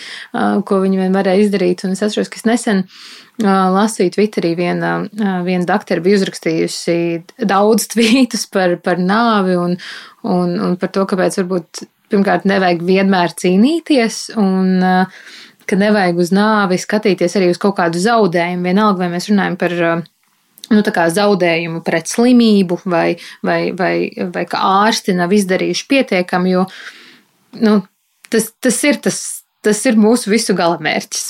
ko 0.68 0.80
viņi 0.82 1.00
vien 1.00 1.16
varēja 1.16 1.46
izdarīt. 1.46 1.86
Un 1.86 1.96
es 1.96 2.04
atceros, 2.04 2.30
ka 2.32 2.40
es 2.40 2.46
nesen 2.48 2.84
lasīju 3.42 4.14
Twitterī, 4.16 4.54
viena, 4.56 4.98
viena 5.44 5.68
doktora 5.68 6.04
bija 6.04 6.20
uzrakstījusi 6.20 6.98
daudz 7.48 7.88
tvītus 7.94 8.46
par, 8.52 8.78
par 8.84 9.00
nāvi 9.00 9.58
un, 9.60 9.76
un, 10.24 10.56
un 10.68 10.78
par 10.80 10.92
to, 10.94 11.04
kāpēc 11.08 11.40
varbūt 11.42 11.86
pirmkārt 12.12 12.46
nevajag 12.48 12.84
vienmēr 12.86 13.36
cīnīties. 13.40 14.22
Un, 14.40 14.76
ka 15.68 15.78
nevajag 15.78 16.20
uz 16.22 16.32
nāvi 16.34 16.78
skatīties 16.80 17.36
arī 17.38 17.50
uz 17.52 17.60
kaut 17.62 17.76
kādu 17.80 18.02
zaudējumu. 18.02 18.66
Vienalga, 18.66 19.04
vai 19.04 19.10
mēs 19.14 19.30
runājam 19.30 19.58
par 19.60 19.74
uh, 19.76 20.04
nu, 20.72 20.82
zaudējumu 20.82 21.82
pret 21.86 22.10
slimību, 22.10 22.80
vai, 22.84 23.16
vai, 23.46 23.60
vai, 23.76 23.94
vai 24.34 24.44
ka 24.48 24.62
ārsti 24.86 25.16
nav 25.16 25.34
izdarījuši 25.36 25.88
pietiekami, 25.90 26.54
jo 26.56 26.66
nu, 27.62 27.80
tas, 28.32 28.52
tas, 28.60 28.78
ir, 28.84 29.00
tas, 29.02 29.20
tas 29.64 29.82
ir 29.86 29.98
mūsu 30.00 30.32
visu 30.32 30.56
galamērķis. 30.58 31.26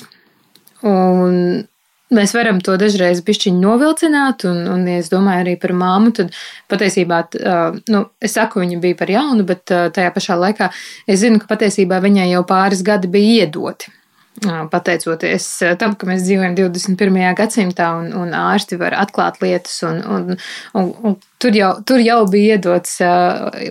Un 0.87 1.67
mēs 2.15 2.33
varam 2.37 2.61
to 2.63 2.77
dažreiz 2.79 3.21
pišķiņu 3.27 3.61
novilcināt, 3.61 4.47
un, 4.49 4.63
un 4.71 4.87
ja 4.89 5.01
es 5.03 5.11
domāju 5.13 5.45
arī 5.45 5.57
par 5.61 5.75
māmu, 5.77 6.13
tad 6.17 6.35
patiesībā, 6.71 7.21
uh, 7.41 7.79
nu, 7.93 8.05
es 8.23 8.37
saku, 8.39 8.63
viņa 8.63 8.81
bija 8.83 8.99
par 8.99 9.13
jaunu, 9.13 9.47
bet 9.49 9.75
uh, 9.75 9.89
tajā 9.95 10.15
pašā 10.15 10.39
laikā 10.39 10.71
es 11.09 11.23
zinu, 11.25 11.43
ka 11.43 11.51
patiesībā 11.57 12.01
viņai 12.05 12.31
jau 12.31 12.45
pāris 12.49 12.85
gadi 12.87 13.11
bija 13.11 13.47
iedoti. 13.47 13.96
Pateicoties 14.45 15.47
tam, 15.81 15.95
ka 15.97 16.09
mēs 16.09 16.25
dzīvojam 16.27 16.57
21. 16.59 17.19
gadsimtā 17.39 17.89
un, 18.01 18.13
un 18.17 18.35
ārsti 18.37 18.79
var 18.81 18.97
atklāt 18.99 19.41
lietas, 19.43 19.79
un, 19.89 20.01
un, 20.05 20.39
un, 20.77 20.91
un 21.03 21.17
tur, 21.43 21.57
jau, 21.57 21.73
tur 21.87 22.03
jau 22.05 22.21
bija 22.31 22.57
iedots 22.57 22.99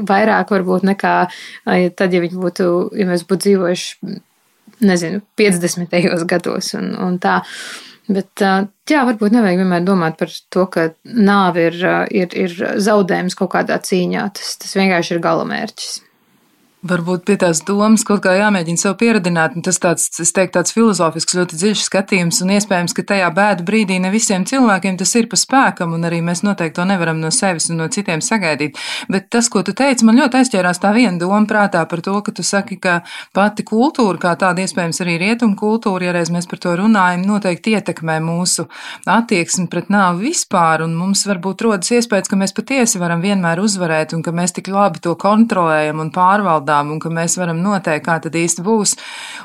vairāk 0.10 0.54
varbūt 0.56 0.88
nekā 0.92 1.16
tad, 1.96 2.14
ja 2.14 2.24
būtu, 2.26 2.70
ja 2.98 3.10
mēs 3.10 3.26
būtu 3.30 3.50
dzīvojuši, 3.50 4.16
nezinu, 4.86 5.22
50. 5.38 6.00
gados 6.30 6.74
un, 6.78 6.96
un 7.00 7.20
tā. 7.22 7.42
Bet, 8.06 8.38
jā, 8.38 9.00
varbūt 9.02 9.34
nevajag 9.34 9.64
vienmēr 9.64 9.86
domāt 9.86 10.20
par 10.20 10.30
to, 10.54 10.68
ka 10.70 10.92
nāve 11.10 11.72
ir, 11.72 11.78
ir, 12.14 12.36
ir 12.38 12.54
zaudējums 12.86 13.38
kaut 13.40 13.56
kādā 13.56 13.80
cīņā. 13.82 14.28
Tas, 14.38 14.52
tas 14.62 14.76
vienkārši 14.78 15.16
ir 15.16 15.24
galamērķis. 15.26 15.96
Varbūt 16.86 17.24
pie 17.26 17.34
tās 17.42 17.64
domas 17.66 18.04
kaut 18.06 18.20
kā 18.22 18.36
jāmēģina 18.38 18.78
sev 18.78 18.94
pieradināt. 19.00 19.56
Tas 19.66 19.80
tāds, 19.82 20.04
es 20.22 20.30
teiktu, 20.36 20.54
tāds 20.60 20.74
filozofisks, 20.76 21.34
ļoti 21.34 21.58
dziļš 21.58 21.82
skatījums, 21.88 22.42
un 22.46 22.52
iespējams, 22.54 22.94
ka 22.94 23.06
tajā 23.10 23.30
bēdu 23.34 23.64
brīdī 23.66 23.96
ne 24.04 24.12
visiem 24.14 24.44
cilvēkiem 24.46 25.00
tas 25.00 25.14
ir 25.18 25.26
pa 25.32 25.40
spēkam, 25.40 25.96
un 25.98 26.06
arī 26.06 26.20
mēs 26.22 26.44
noteikti 26.46 26.78
to 26.78 26.86
nevaram 26.86 27.18
no 27.24 27.32
sevis 27.34 27.72
un 27.74 27.80
no 27.82 27.88
citiem 27.90 28.22
sagaidīt. 28.22 28.78
Bet 29.10 29.32
tas, 29.34 29.50
ko 29.50 29.64
tu 29.66 29.74
teici, 29.74 30.06
man 30.06 30.20
ļoti 30.20 30.38
aizķērās 30.44 30.82
tā 30.84 30.92
viena 30.94 31.18
doma 31.18 31.40
prātā 31.50 31.82
par 31.90 32.04
to, 32.06 32.20
ka 32.22 32.36
tu 32.38 32.46
saki, 32.46 32.78
ka 32.78 33.00
pati 33.34 33.66
kultūra, 33.66 34.22
kā 34.22 34.36
tāda 34.46 34.62
iespējams 34.62 35.02
arī 35.02 35.18
rietumu 35.24 35.58
kultūra, 35.58 36.12
ja 36.12 36.14
reiz 36.20 36.30
mēs 36.30 36.46
par 36.52 36.62
to 36.62 36.76
runājam, 36.84 37.26
noteikti 37.26 37.74
ietekmē 37.80 38.20
mūsu 38.28 38.68
attieksmi 39.10 39.66
pret 39.74 39.90
nāvi 39.90 40.30
vispār, 40.30 40.86
un 40.86 40.94
mums 41.02 41.26
varbūt 41.26 41.66
rodas 41.66 41.96
iespējas, 41.98 42.30
ka 42.30 42.38
mēs 42.38 42.54
patiesi 42.54 43.02
varam 43.02 43.26
vienmēr 43.26 43.66
uzvarēt, 43.66 44.14
un 44.14 44.22
ka 44.22 44.36
mēs 44.36 44.54
tik 44.60 44.70
labi 44.70 45.02
to 45.02 45.18
kontrolējam 45.18 46.06
un 46.06 46.14
pārvaldām 46.14 46.75
lietām 46.76 46.92
un 46.92 47.00
ka 47.00 47.10
mēs 47.10 47.38
varam 47.38 47.62
noteikt, 47.62 48.06
kā 48.06 48.20
tad 48.20 48.36
īsti 48.36 48.64
būs. 48.64 48.96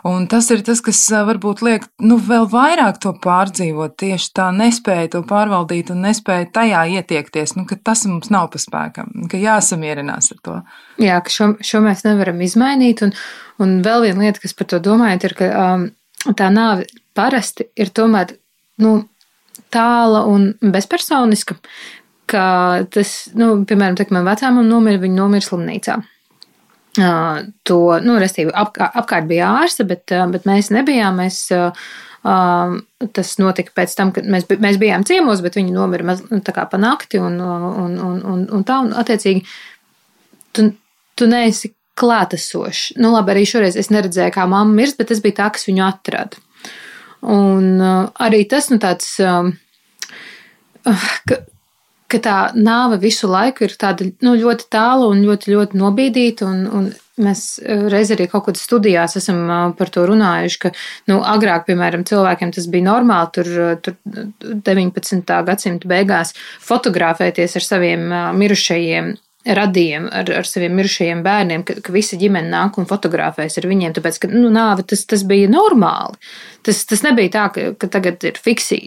Un 0.05 0.27
tas 0.27 0.51
ir 0.51 0.63
tas, 0.63 0.81
kas 0.81 1.11
varbūt 1.11 1.63
liek 1.63 1.87
nu, 2.01 2.19
vēl 2.19 2.49
vairāk 2.51 3.01
to 3.01 3.13
pārdzīvot, 3.13 3.97
tieši 3.97 4.33
tā 4.35 4.51
nespēja 4.53 5.11
to 5.15 5.23
pārvaldīt 5.23 5.91
un 5.91 6.03
nespēja 6.03 6.51
tajā 6.53 6.85
ietiekties, 6.99 7.57
nu, 7.57 7.67
ka 7.67 7.77
tas 7.77 8.05
mums 8.07 8.31
nav 8.31 8.51
paspēkam, 8.53 9.29
ka 9.31 9.37
jāsamierinās 9.37 10.33
ar 10.33 10.41
to. 10.43 10.57
Jā, 10.99 11.21
ka 11.21 11.31
šo, 11.31 11.55
šo 11.61 11.81
mēs 11.81 12.05
nevaram 12.05 12.41
izmainīt. 12.41 13.03
Un, 13.03 13.15
un 13.61 13.81
vēl 13.83 14.09
viena 14.09 14.27
lieta, 14.27 14.41
kas 14.41 14.55
par 14.55 14.71
to 14.71 14.81
domājat, 14.81 15.29
ir, 15.29 15.37
ka 15.39 15.51
um, 15.55 15.89
tā 16.37 16.51
nāve 16.53 16.89
parasti 17.15 17.69
ir 17.77 17.93
tomēr 17.93 18.37
nu, 18.81 19.05
tāla 19.71 20.27
un 20.27 20.55
bezpersoniska. 20.61 21.59
Ka 22.31 22.87
tas, 22.95 23.27
nu, 23.35 23.65
piemēram, 23.67 23.97
tā, 23.99 24.07
man 24.15 24.23
vecāmam 24.23 24.69
nomira, 24.69 25.01
viņa 25.03 25.17
nomira 25.19 25.43
slimnīcā 25.43 25.97
to, 26.97 27.81
nu, 28.03 28.19
restīvi, 28.19 28.53
ap, 28.55 28.79
apkārt 28.79 29.29
bija 29.31 29.51
ārste, 29.63 29.87
bet, 29.89 30.11
bet 30.11 30.47
mēs 30.49 30.71
nebijām. 30.75 31.21
Mēs, 31.23 31.43
tas 33.17 33.33
notika 33.41 33.75
pēc 33.79 33.95
tam, 33.97 34.11
kad 34.17 34.27
mēs, 34.29 34.49
mēs 34.61 34.79
bijām 34.81 35.07
ciemos, 35.09 35.43
bet 35.45 35.59
viņi 35.59 35.75
nomira 35.75 36.07
maz, 36.11 36.25
nu, 36.29 36.41
tā 36.45 36.55
kā 36.57 36.67
pa 36.71 36.81
nakti 36.81 37.21
un, 37.23 37.39
un, 37.41 37.99
un, 38.09 38.19
un, 38.33 38.47
un 38.59 38.67
tā, 38.67 38.81
un 38.85 38.93
attiecīgi, 38.99 39.45
tu, 40.57 40.67
tu 41.17 41.31
neesi 41.31 41.73
klātesošs. 42.01 42.97
Nu, 43.01 43.13
labi, 43.15 43.35
arī 43.35 43.47
šoreiz 43.49 43.79
es 43.79 43.91
neredzēju, 43.93 44.35
kā 44.35 44.47
mamma 44.49 44.83
mirst, 44.83 44.99
bet 44.99 45.11
tas 45.13 45.23
bija 45.25 45.43
tā, 45.43 45.51
kas 45.55 45.69
viņu 45.69 45.85
atrada. 45.87 46.43
Un 47.31 47.81
arī 47.81 48.45
tas, 48.49 48.71
nu, 48.73 48.81
tāds, 48.81 49.13
ka, 51.29 51.41
ka 52.11 52.21
tā 52.23 52.39
nāve 52.57 52.99
visu 53.03 53.31
laiku 53.31 53.67
ir 53.67 53.77
tāda 53.81 54.09
nu, 54.25 54.35
ļoti 54.39 54.67
tāla 54.73 55.09
un 55.11 55.23
ļoti, 55.25 55.55
ļoti 55.55 55.81
nobīdīta. 55.81 56.49
Un, 56.49 56.67
un 56.67 56.91
mēs 57.21 57.45
reiz 57.93 58.13
arī 58.15 58.27
kaut 58.33 58.47
kādā 58.49 58.61
studijās 58.61 59.17
esam 59.21 59.43
par 59.79 59.93
to 59.93 60.05
runājuši, 60.09 60.61
ka 60.63 60.73
nu, 61.11 61.21
agrāk, 61.27 61.67
piemēram, 61.69 62.07
cilvēkiem 62.09 62.55
tas 62.57 62.69
bija 62.73 62.89
normāli, 62.89 63.33
tur, 63.37 63.51
tur 63.85 63.99
19. 64.71 65.35
gadsimta 65.49 65.91
beigās 65.91 66.35
fotografēties 66.65 67.59
ar 67.61 67.67
saviem 67.67 68.07
mirušajiem 68.41 69.15
radījiem 69.47 70.09
ar, 70.13 70.29
ar 70.41 70.49
saviem 70.49 70.75
mirušajiem 70.77 71.23
bērniem, 71.25 71.63
ka, 71.65 71.79
ka 71.85 71.95
visa 71.95 72.19
ģimene 72.21 72.51
nāk 72.53 72.77
un 72.81 72.89
fotografēs 72.89 73.57
ar 73.57 73.69
viņiem, 73.71 73.95
tāpēc, 73.97 74.19
ka 74.23 74.31
nu, 74.33 74.51
nāve 74.53 74.85
tas, 74.91 75.07
tas 75.09 75.25
bija 75.29 75.49
normāli. 75.51 76.21
Tas, 76.67 76.83
tas 76.89 77.05
nebija 77.07 77.33
tā, 77.37 77.45
ka, 77.55 77.69
ka 77.81 77.89
tagad 77.97 78.27
ir 78.29 78.41
fiksi 78.41 78.83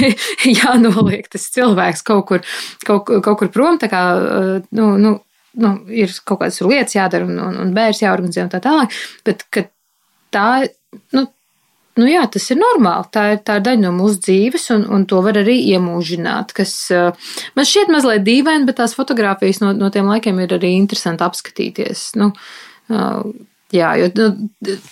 jānoliek 0.60 1.30
tas 1.32 1.46
cilvēks 1.54 2.04
kaut 2.04 2.26
kur, 2.28 2.44
kaut, 2.84 3.08
kaut 3.24 3.38
kur 3.40 3.52
prom, 3.54 3.80
tā 3.80 3.88
kā, 3.92 4.02
nu, 4.76 4.90
nu, 5.00 5.14
nu, 5.64 5.72
ir 5.88 6.12
kaut 6.24 6.42
kādas 6.42 6.60
lietas 6.64 6.98
jādara 6.98 7.24
un, 7.28 7.40
un, 7.40 7.56
un 7.64 7.72
bērns 7.76 8.04
jāorganizē 8.04 8.44
un 8.44 8.52
tā 8.52 8.60
tālāk, 8.64 9.00
bet 9.24 9.46
tā, 10.34 10.48
nu, 11.16 11.28
nu 12.00 12.08
jā, 12.10 12.24
tas 12.30 12.46
ir 12.50 12.60
normāli. 12.60 13.08
Tā 13.14 13.24
ir, 13.34 13.40
tā 13.46 13.58
daļa 13.64 13.82
no 13.86 13.94
mūsu 13.96 14.20
dzīves, 14.26 14.68
un, 14.74 14.84
un 14.96 15.06
to 15.10 15.22
var 15.24 15.38
arī 15.40 15.56
iemūžināt. 15.74 16.54
Kas 16.56 16.74
uh, 16.94 17.32
man 17.56 17.68
šķiet 17.70 17.92
mazliet 17.94 18.26
dīvaini, 18.26 18.68
bet 18.68 18.80
tās 18.82 18.96
fotogrāfijas 18.98 19.62
no, 19.64 19.72
no 19.78 19.90
tiem 19.94 20.10
laikiem 20.10 20.42
ir 20.44 20.54
arī 20.58 20.74
interesanti 20.78 21.26
apskatīties. 21.26 22.12
Nu, 22.20 22.32
uh, 22.92 23.34
Jā, 23.74 23.94
jo 23.98 24.06
nu, 24.14 24.26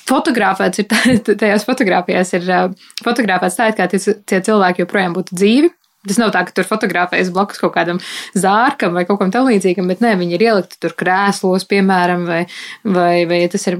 fotografēts 0.08 0.80
ir 0.82 0.88
tā, 0.90 0.98
tajās 1.42 1.66
fotografijās, 1.68 2.32
ir 2.34 2.48
uh, 2.48 2.88
fotografēts 3.04 3.58
tā, 3.58 3.68
it 3.70 3.78
kā 3.78 3.86
tie, 3.92 4.00
tie 4.00 4.40
cilvēki 4.42 4.82
joprojām 4.82 5.14
būtu 5.14 5.36
dzīvi. 5.38 5.70
Tas 6.08 6.18
nav 6.18 6.32
tā, 6.34 6.40
ka 6.48 6.54
tur 6.56 6.66
fotografējas 6.66 7.30
blakus 7.30 7.60
kaut 7.62 7.76
kādam 7.76 8.00
zārkam 8.34 8.96
vai 8.96 9.04
kaut 9.06 9.20
kam 9.20 9.30
tam 9.30 9.46
līdzīgam, 9.46 9.86
bet 9.86 10.02
nē, 10.02 10.16
viņi 10.18 10.34
ir 10.34 10.44
ielikti 10.48 10.80
tur 10.82 10.96
krēslos, 10.98 11.68
piemēram, 11.70 12.24
vai, 12.26 12.40
vai, 12.82 13.22
vai 13.30 13.44
ja 13.44 13.52
tas 13.52 13.68
ir 13.70 13.78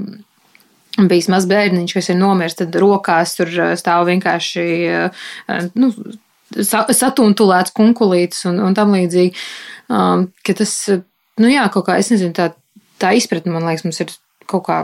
bijis 0.97 1.29
mazs 1.31 1.49
bērniņš, 1.49 1.95
kas 1.97 2.11
ir 2.13 2.19
nomiris, 2.19 2.57
tad 2.59 2.75
rokās 2.79 3.37
tur 3.37 3.49
uh, 3.57 3.73
stāv 3.79 4.05
vienkārši 4.11 4.65
uh, 4.89 5.23
nu, 5.79 5.91
satuntulēts 6.53 7.73
kunkulītis 7.75 8.45
un, 8.49 8.59
un 8.63 8.75
tam 8.77 8.93
līdzīgi. 8.93 9.33
Um, 9.93 10.27
ka 10.45 10.55
tas, 10.57 10.75
nu 11.41 11.49
jā, 11.51 11.65
kaut 11.73 11.87
kā, 11.87 11.97
es 12.01 12.11
nezinu, 12.13 12.33
tā, 12.37 12.51
tā 13.01 13.13
izpratne, 13.17 13.53
man 13.53 13.65
liekas, 13.67 13.85
mums 13.87 14.01
ir 14.03 14.13
kaut 14.49 14.65
kā 14.67 14.79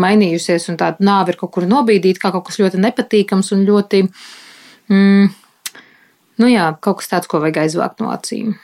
mainījusies, 0.00 0.68
un 0.70 0.78
tā 0.80 0.92
nāve 1.00 1.32
ir 1.32 1.40
kaut 1.40 1.54
kur 1.56 1.66
nobīdīta, 1.68 2.20
kā 2.22 2.32
kaut 2.34 2.46
kas 2.48 2.60
ļoti 2.60 2.80
nepatīkams 2.82 3.52
un 3.56 3.64
ļoti, 3.68 4.02
mm, 4.92 5.28
nu 6.42 6.50
jā, 6.52 6.68
kaut 6.84 7.00
kas 7.00 7.12
tāds, 7.12 7.30
ko 7.30 7.40
vajag 7.42 7.64
aizvākt 7.64 8.04
no 8.04 8.12
acīm. 8.12 8.56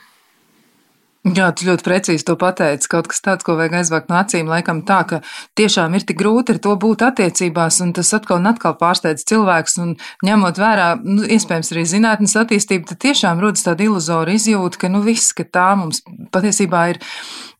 Jā, 1.23 1.45
tu 1.55 1.63
ļoti 1.63 1.85
precīzi 1.85 2.25
to 2.27 2.33
pateici. 2.35 2.89
Kaut 2.91 3.07
kas 3.07 3.21
tāds, 3.23 3.45
ko 3.47 3.53
vajag 3.55 3.77
aizvākt 3.79 4.09
no 4.11 4.17
acīm, 4.19 4.49
laikam 4.51 4.81
tā, 4.83 4.97
ka 5.07 5.21
tiešām 5.55 5.93
ir 5.95 6.03
tik 6.03 6.17
grūti 6.19 6.51
ar 6.51 6.59
to 6.65 6.73
būt 6.75 7.05
attiecībās, 7.07 7.77
un 7.85 7.93
tas 7.95 8.11
atkal 8.17 8.41
un 8.41 8.49
atkal 8.51 8.75
pārsteidz 8.81 9.23
cilvēks, 9.31 9.77
un 9.79 9.93
ņemot 10.27 10.59
vērā, 10.59 10.89
nu, 10.99 11.23
iespējams, 11.23 11.71
arī 11.71 11.85
zinātnes 11.87 12.35
attīstību, 12.41 12.89
tad 12.91 12.99
tiešām 13.05 13.39
rodas 13.39 13.63
tāda 13.63 13.87
iluzora 13.87 14.35
izjūta, 14.35 14.81
ka, 14.83 14.91
nu, 14.91 14.99
viss, 15.07 15.31
ka 15.37 15.47
tā 15.47 15.69
mums 15.79 16.03
patiesībā 16.35 16.83
ir 16.91 16.99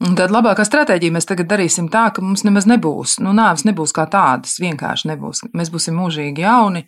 tāda 0.04 0.28
labākā 0.36 0.68
stratēģija. 0.68 1.16
Mēs 1.16 1.32
tagad 1.32 1.48
darīsim 1.56 1.88
tā, 1.94 2.10
ka 2.12 2.20
mums 2.20 2.44
nemaz 2.44 2.68
nebūs, 2.68 3.22
nu, 3.24 3.32
nāves 3.32 3.64
nebūs 3.64 3.96
kā 3.96 4.10
tādas, 4.12 4.60
vienkārši 4.60 5.14
nebūs. 5.14 5.46
Mēs 5.56 5.72
būsim 5.72 5.96
mūžīgi 6.04 6.44
jauni, 6.44 6.84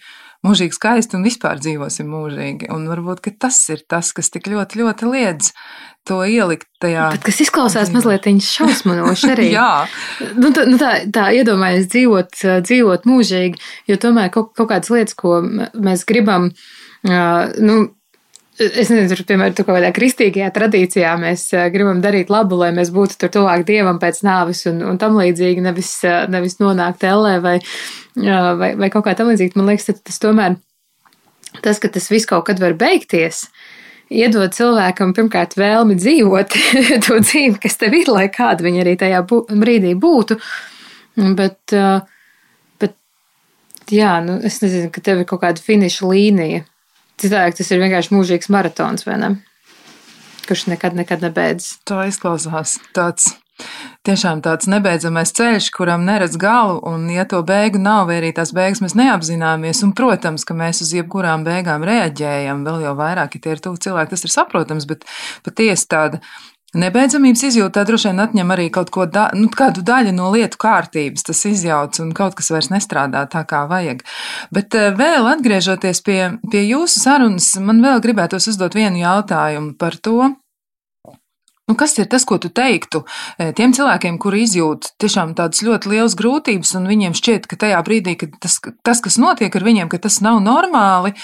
mūžīgi 0.45 0.77
skaisti 0.77 1.17
un 1.17 1.25
vispār 1.25 1.59
dzīvosim 1.63 2.07
mūžīgi. 2.11 2.69
Un 2.73 2.87
varbūt 2.91 3.25
tas 3.41 3.57
ir 3.73 3.83
tas, 3.89 4.13
kas 4.15 4.31
tik 4.33 4.49
ļoti, 4.51 4.81
ļoti 4.83 5.11
liedz 5.11 5.51
to 6.05 6.19
ielikt 6.21 6.67
tajā. 6.83 7.09
Bet 7.15 7.25
kas 7.25 7.41
izklausās 7.47 7.91
mazliet 7.93 8.27
šausminoši 8.45 9.31
arī. 9.33 9.49
Jā. 9.57 9.85
Nu, 10.37 10.51
tā, 10.53 10.67
nu 10.69 10.77
tā, 10.81 10.91
tā 11.13 11.27
iedomājas 11.33 11.89
dzīvot, 11.89 12.37
dzīvot 12.65 13.09
mūžīgi, 13.09 13.61
jo 13.89 13.97
tomēr 14.01 14.29
kaut, 14.33 14.53
kaut 14.57 14.69
kādas 14.69 14.93
lietas, 14.93 15.17
ko 15.17 15.39
mēs 15.41 16.05
gribam, 16.07 16.51
nu, 17.05 17.79
Es 18.55 18.87
nezinu, 18.87 19.09
tur, 19.11 19.21
piemēram, 19.27 19.55
tur 19.55 19.65
kaut 19.67 19.75
kādā 19.75 19.89
kristīgajā 19.91 20.47
tradīcijā 20.55 21.11
mēs 21.19 21.49
gribam 21.73 21.99
darīt 22.03 22.29
labu, 22.31 22.55
lai 22.61 22.69
mēs 22.75 22.87
būtu 22.95 23.17
tur 23.19 23.31
tuvāk 23.33 23.65
dievam 23.67 23.97
pēc 23.99 24.21
nāves 24.23 24.61
un, 24.71 24.77
un 24.87 24.99
tam 24.99 25.17
līdzīgi, 25.19 25.63
nevis, 25.63 25.89
nevis 26.31 26.55
nonākt 26.61 27.03
ellē 27.03 27.33
vai, 27.43 27.57
vai, 28.15 28.69
vai 28.79 28.87
kaut 28.93 29.03
kā 29.07 29.15
tam 29.19 29.27
līdzīgi. 29.33 29.57
Man 29.59 29.67
liekas, 29.73 29.91
tas 30.07 30.21
tomēr, 30.23 30.55
tas, 31.65 31.81
ka 31.83 31.91
tas 31.91 32.07
viss 32.13 32.29
kaut 32.29 32.45
kad 32.47 32.61
var 32.63 32.77
beigties, 32.79 33.41
iedod 34.07 34.55
cilvēkam 34.55 35.11
pirmkārt 35.17 35.57
vēlmi 35.59 35.97
dzīvot 35.99 36.55
to 37.09 37.17
dzīvi, 37.25 37.57
kas 37.65 37.75
tev 37.81 37.97
ir, 37.99 38.07
lai 38.07 38.29
kāda 38.31 38.63
viņa 38.63 38.85
arī 38.85 38.93
tajā 39.01 39.19
bū, 39.27 39.41
brīdī 39.51 39.91
būtu. 39.99 40.39
Bet, 41.35 41.75
bet, 42.79 42.95
jā, 43.91 44.15
nu, 44.23 44.39
es 44.47 44.61
nezinu, 44.63 44.93
ka 44.95 45.03
tev 45.03 45.25
ir 45.25 45.27
kaut 45.27 45.43
kāda 45.43 45.67
finiša 45.67 46.07
līnija. 46.07 46.63
Citādi 47.21 47.61
tas 47.61 47.71
ir 47.71 47.81
vienkārši 47.83 48.13
mūžīgs 48.15 48.51
maratons, 48.51 49.07
vai 49.07 49.17
ne? 49.21 49.31
Kurš 50.45 50.67
nekad, 50.69 50.97
nekad 50.97 51.23
nebeidzas. 51.25 51.79
Tā 51.87 52.03
izklausās 52.09 52.77
tāds 52.95 53.33
tiešām 54.05 54.41
tāds 54.45 54.67
nebeidzamais 54.69 55.31
ceļš, 55.35 55.69
kuram 55.75 56.03
neredz 56.07 56.35
galu, 56.39 56.81
un 56.89 57.07
ja 57.13 57.25
to 57.29 57.39
beigu 57.47 57.79
nav, 57.81 58.09
vai 58.09 58.19
arī 58.19 58.33
tās 58.35 58.51
beigas 58.55 58.81
mēs 58.83 58.97
neapzināmies, 58.99 59.81
un, 59.85 59.93
protams, 59.97 60.45
ka 60.47 60.57
mēs 60.57 60.83
uz 60.83 60.91
jebkurām 60.97 61.45
beigām 61.47 61.85
reaģējam, 61.87 62.65
vēl 62.67 62.83
jau 62.89 62.95
vairāk, 62.99 63.37
ja 63.37 63.45
tie 63.45 63.55
ir 63.55 63.63
tuvi 63.63 63.81
cilvēki, 63.87 64.11
tas 64.11 64.27
ir 64.27 64.35
saprotams, 64.35 64.87
bet 64.89 65.07
patiesi 65.47 65.87
tāda 65.91 66.21
Nebeidzamības 66.75 67.45
izjūta 67.47 67.85
droši 67.87 68.09
vien 68.09 68.21
atņem 68.25 68.49
arī 68.51 68.65
kaut 68.73 68.91
ko, 68.91 69.05
da, 69.07 69.29
nu, 69.37 69.47
kādu 69.53 69.83
daļu 69.85 70.11
no 70.15 70.31
lietu 70.33 70.59
kārtības, 70.59 71.23
tas 71.29 71.43
izjauc 71.47 71.99
un 72.03 72.11
kaut 72.17 72.35
kas 72.35 72.51
vairs 72.51 72.71
nestrādā 72.73 73.23
tā, 73.31 73.45
kā 73.47 73.63
vajag. 73.71 74.03
Bet 74.55 74.75
eh, 74.75 74.91
vēl 74.95 75.29
atgriežoties 75.35 76.03
pie, 76.05 76.19
pie 76.51 76.65
jūsu 76.67 77.05
sarunas, 77.05 77.53
man 77.63 77.79
vēl 77.85 78.03
gribētos 78.03 78.49
uzdot 78.51 78.75
vienu 78.75 78.99
jautājumu 79.05 79.77
par 79.79 79.95
to, 80.03 80.33
Nu, 81.65 81.73
kas 81.73 81.95
ir 81.97 82.05
tas, 82.05 82.21
ko 82.29 82.37
tu 82.37 82.51
teiktu 82.53 82.99
eh, 83.41 83.49
tiem 83.57 83.71
cilvēkiem, 83.73 84.19
kuri 84.21 84.43
izjūt 84.45 84.91
tiešām 85.01 85.31
tādas 85.37 85.63
ļoti 85.65 85.89
lielas 85.89 86.13
grūtības, 86.19 86.75
un 86.77 86.85
viņiem 86.91 87.15
šķiet, 87.17 87.47
ka 87.49 87.57
tajā 87.63 87.79
brīdī, 87.87 88.13
kad 88.21 88.35
tas, 88.43 88.59
tas 88.85 89.01
kas 89.01 89.17
notiek 89.17 89.57
ar 89.57 89.65
viņiem, 89.65 89.89
ka 89.89 89.97
tas 90.03 90.19
nav 90.21 90.37
normāli, 90.45 91.15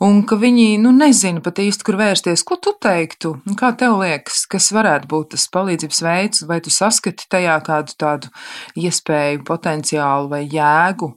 un 0.00 0.22
ka 0.24 0.40
viņi 0.40 0.78
nu, 0.80 0.94
nezina 0.96 1.44
pat 1.44 1.60
īsti, 1.60 1.84
kur 1.84 2.00
vērsties? 2.00 2.46
Ko 2.48 2.56
tu 2.56 2.72
teiktu? 2.80 3.34
Nu, 3.44 3.58
kā 3.60 3.74
tev 3.76 3.98
liekas, 4.00 4.46
kas 4.48 4.70
varētu 4.72 5.10
būt 5.12 5.34
tas 5.36 5.46
palīdzības 5.52 6.02
veids, 6.08 6.46
vai 6.48 6.62
tu 6.64 6.72
saskati 6.72 7.28
tajā 7.28 7.60
kādu 7.68 8.00
tādu 8.00 8.32
iespēju, 8.80 9.44
potenciālu 9.44 10.32
vai 10.32 10.46
jēgu? 10.48 11.12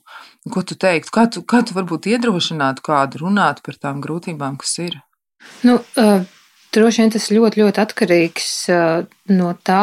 Ko 0.51 0.67
tu 0.67 0.75
teiktu? 0.75 1.15
Kā 1.15 1.29
tu, 1.31 1.47
kā 1.47 1.63
tu 1.63 1.79
varbūt 1.79 2.11
iedrošinātu 2.17 2.84
kādu 2.84 3.23
runāt 3.23 3.63
par 3.63 3.79
tām 3.79 4.03
grūtībām, 4.03 4.59
kas 4.59 4.75
ir? 4.84 4.99
Nu, 5.63 5.79
uh 5.95 6.25
Droši 6.74 7.03
vien 7.03 7.11
tas 7.13 7.30
ļoti, 7.34 7.61
ļoti 7.61 7.84
atkarīgs 7.84 8.47
uh, 8.74 9.03
no 9.34 9.51
tā, 9.65 9.82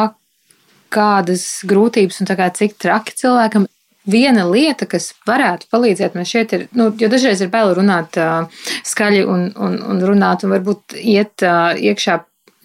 kādas 0.91 1.45
grūtības 1.67 2.19
un 2.21 2.31
kā, 2.35 2.49
cik 2.55 2.75
traki 2.81 3.15
cilvēkam. 3.21 3.67
Viena 4.11 4.47
lieta, 4.49 4.87
kas 4.89 5.11
varētu 5.29 5.67
palīdzēt 5.69 6.15
man 6.17 6.25
šeit, 6.25 6.55
ir, 6.57 6.63
nu, 6.73 6.87
jo 6.97 7.07
dažreiz 7.11 7.43
ir 7.43 7.51
bail 7.53 7.75
runāt 7.77 8.17
uh, 8.17 8.49
skaļi 8.87 9.21
un, 9.29 9.45
un, 9.53 9.77
un 9.93 10.01
runāt, 10.09 10.43
un 10.43 10.55
varbūt 10.55 10.97
iet 10.97 11.45
uh, 11.45 11.77
iekšā 11.77 12.17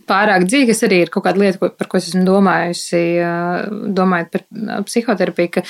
pārāk 0.09 0.47
dziļi, 0.47 0.69
kas 0.71 0.85
arī 0.87 1.01
ir 1.05 1.13
kaut 1.13 1.27
kāda 1.27 1.43
lieta, 1.43 1.71
par 1.71 1.91
ko 1.91 2.01
es 2.01 2.09
esmu 2.11 2.25
domājusi, 2.27 3.03
domājot 3.97 4.33
par 4.33 4.45
psihoterapiju, 4.89 5.53
ka 5.57 5.65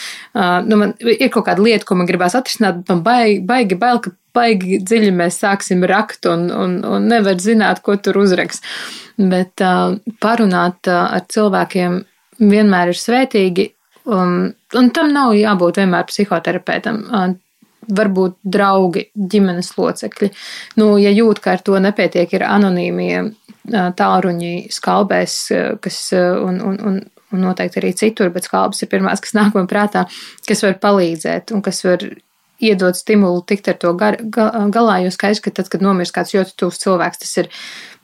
nu, 0.66 0.80
man 0.82 0.95
ir 1.01 1.30
kaut 1.34 1.49
kāda 1.49 1.64
lieta, 1.64 1.87
ko 1.89 1.99
man 1.99 2.09
gribās 2.09 2.37
atrisināt, 2.39 2.82
man 2.91 3.03
baigi, 3.07 3.41
baigi 3.49 3.78
bail, 3.80 4.03
ka 4.05 4.12
baigi 4.37 4.80
dziļi 4.84 5.14
mēs 5.16 5.41
sāksim 5.45 5.84
rakt 5.89 6.28
un, 6.28 6.51
un, 6.53 6.76
un 6.84 7.09
nevar 7.09 7.41
zināt, 7.43 7.80
ko 7.84 7.97
tur 7.97 8.20
uzraks. 8.20 8.61
Bet 9.16 9.64
parunāt 10.20 10.91
ar 10.93 11.24
cilvēkiem 11.32 12.03
vienmēr 12.43 12.93
ir 12.93 13.01
svētīgi, 13.01 13.70
um, 14.05 14.53
un 14.76 14.93
tam 14.95 15.12
nav 15.14 15.34
jābūt 15.39 15.80
vienmēr 15.80 16.09
psihoterapeitam. 16.11 17.03
Varbūt 17.87 18.39
draugi, 18.43 19.07
ģimenes 19.14 19.72
locekļi. 19.78 20.30
Nu, 20.80 20.95
ja 20.99 21.12
jūt, 21.14 21.41
ka 21.45 21.57
ar 21.57 21.64
to 21.66 21.78
nepietiek, 21.82 22.32
ir 22.34 22.47
anonīmie 22.47 23.20
tālruņi 23.66 24.55
skalbēs, 24.74 25.37
kas, 25.82 26.01
un, 26.16 26.61
un, 26.62 26.78
un, 26.91 27.01
un 27.34 27.43
noteikti 27.47 27.80
arī 27.82 27.93
citur, 27.99 28.30
bet 28.34 28.47
skalbas 28.47 28.82
ir 28.82 28.91
pirmās, 28.93 29.22
kas 29.22 29.37
nāk 29.39 29.57
man 29.59 29.70
prātā, 29.70 30.07
kas 30.49 30.64
var 30.66 30.78
palīdzēt 30.82 31.55
un 31.55 31.64
kas 31.66 31.82
var 31.87 32.05
iedot 32.62 32.97
stimulu 32.97 33.43
tikt 33.45 33.68
ar 33.68 33.76
to 33.80 33.93
gar, 33.99 34.16
galā, 34.72 35.01
jo 35.05 35.11
skaidrs, 35.12 35.43
ka 35.45 35.53
tad, 35.53 35.68
kad 35.72 35.82
nomirst 35.84 36.14
kāds 36.16 36.32
ļoti 36.32 36.57
tuvs 36.57 36.80
cilvēks, 36.80 37.20
tas 37.20 37.34
ir 37.43 37.51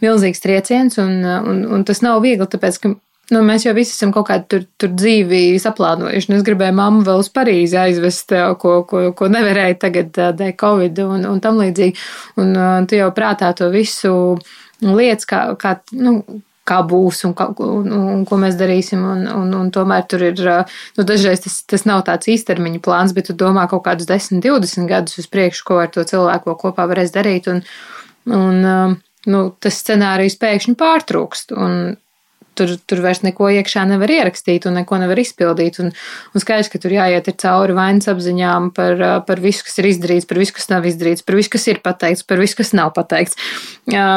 milzīgs 0.04 0.44
trieciens, 0.44 0.98
un, 1.00 1.22
un, 1.24 1.62
un 1.72 1.86
tas 1.88 2.02
nav 2.04 2.20
viegli, 2.24 2.48
tāpēc, 2.52 2.78
ka 2.82 2.92
nu, 3.32 3.42
mēs 3.46 3.66
jau 3.66 3.74
visi 3.76 3.94
esam 3.94 4.12
kaut 4.14 4.28
kādu 4.28 4.48
tur, 4.52 4.64
tur 4.80 4.92
dzīvi 4.94 5.58
saplānojuši. 5.62 6.30
Nu, 6.30 6.38
es 6.38 6.46
gribēju 6.46 6.76
mammu 6.78 7.04
vēl 7.06 7.24
uz 7.24 7.30
Parīzi 7.32 7.78
aizvest, 7.80 8.34
ko, 8.62 8.78
ko, 8.88 9.08
ko 9.16 9.30
nevarēju 9.32 9.80
tagad 9.82 10.22
dēļ 10.38 10.54
Covid 10.60 11.02
un, 11.06 11.26
un 11.30 11.42
tam 11.44 11.60
līdzīgi. 11.62 12.06
Un 12.42 12.56
tu 12.88 12.98
jau 12.98 13.10
prātā 13.16 13.52
to 13.56 13.70
visu 13.72 14.14
lietas, 14.82 15.28
kā, 15.28 15.44
kā, 15.60 15.76
nu, 15.96 16.18
kā 16.68 16.78
būs 16.86 17.22
un, 17.26 17.34
kā, 17.38 17.48
un, 17.64 17.92
un 17.92 18.24
ko 18.28 18.38
mēs 18.40 18.56
darīsim. 18.60 19.02
Un, 19.14 19.24
un, 19.30 19.54
un 19.58 19.70
tomēr 19.74 20.06
tur 20.10 20.26
ir, 20.28 20.42
nu, 20.98 21.06
dažreiz 21.06 21.44
tas, 21.46 21.60
tas 21.68 21.86
nav 21.88 22.04
tāds 22.08 22.30
īstermiņa 22.32 22.82
plāns, 22.84 23.14
bet 23.16 23.30
tu 23.30 23.36
domā 23.38 23.66
kaut 23.70 23.84
kādus 23.88 24.10
10, 24.10 24.42
20 24.44 24.90
gadus 24.90 25.18
uz 25.22 25.30
priekšu, 25.30 25.66
ko 25.68 25.80
ar 25.82 25.90
to 25.94 26.04
cilvēku 26.08 26.56
kopā 26.60 26.86
varēs 26.90 27.14
darīt. 27.14 27.50
Un, 27.52 27.64
un, 28.38 29.00
nu, 29.32 29.42
tas 29.62 29.82
scenārijs 29.82 30.38
pēkšņi 30.42 30.78
pārtrūkst. 30.78 31.56
Un, 31.58 31.96
tur, 32.58 32.72
tur 32.88 33.02
vairs 33.04 33.22
neko 33.24 33.48
iekšā 33.58 33.84
nevar 33.88 34.10
ierakstīt 34.12 34.66
un 34.68 34.76
neko 34.80 34.98
nevar 35.02 35.20
izpildīt. 35.22 35.78
Un, 35.82 35.92
un 35.92 36.42
skaidrs, 36.42 36.70
ka 36.72 36.80
tur 36.82 36.94
jāiet 36.94 37.30
cauri 37.42 37.76
vainas 37.76 38.10
apziņām 38.12 38.70
par, 38.76 39.02
par 39.28 39.42
visu, 39.42 39.64
kas 39.66 39.78
ir 39.82 39.90
izdarīts, 39.92 40.28
par 40.28 40.40
visu, 40.42 40.56
kas 40.58 40.68
nav 40.72 40.86
izdarīts, 40.88 41.24
par 41.26 41.38
visu, 41.38 41.52
kas 41.54 41.66
ir 41.72 41.82
pateikts, 41.84 42.26
par 42.28 42.42
visu, 42.42 42.58
kas 42.60 42.74
nav 42.76 42.92
pateikts, 42.96 43.38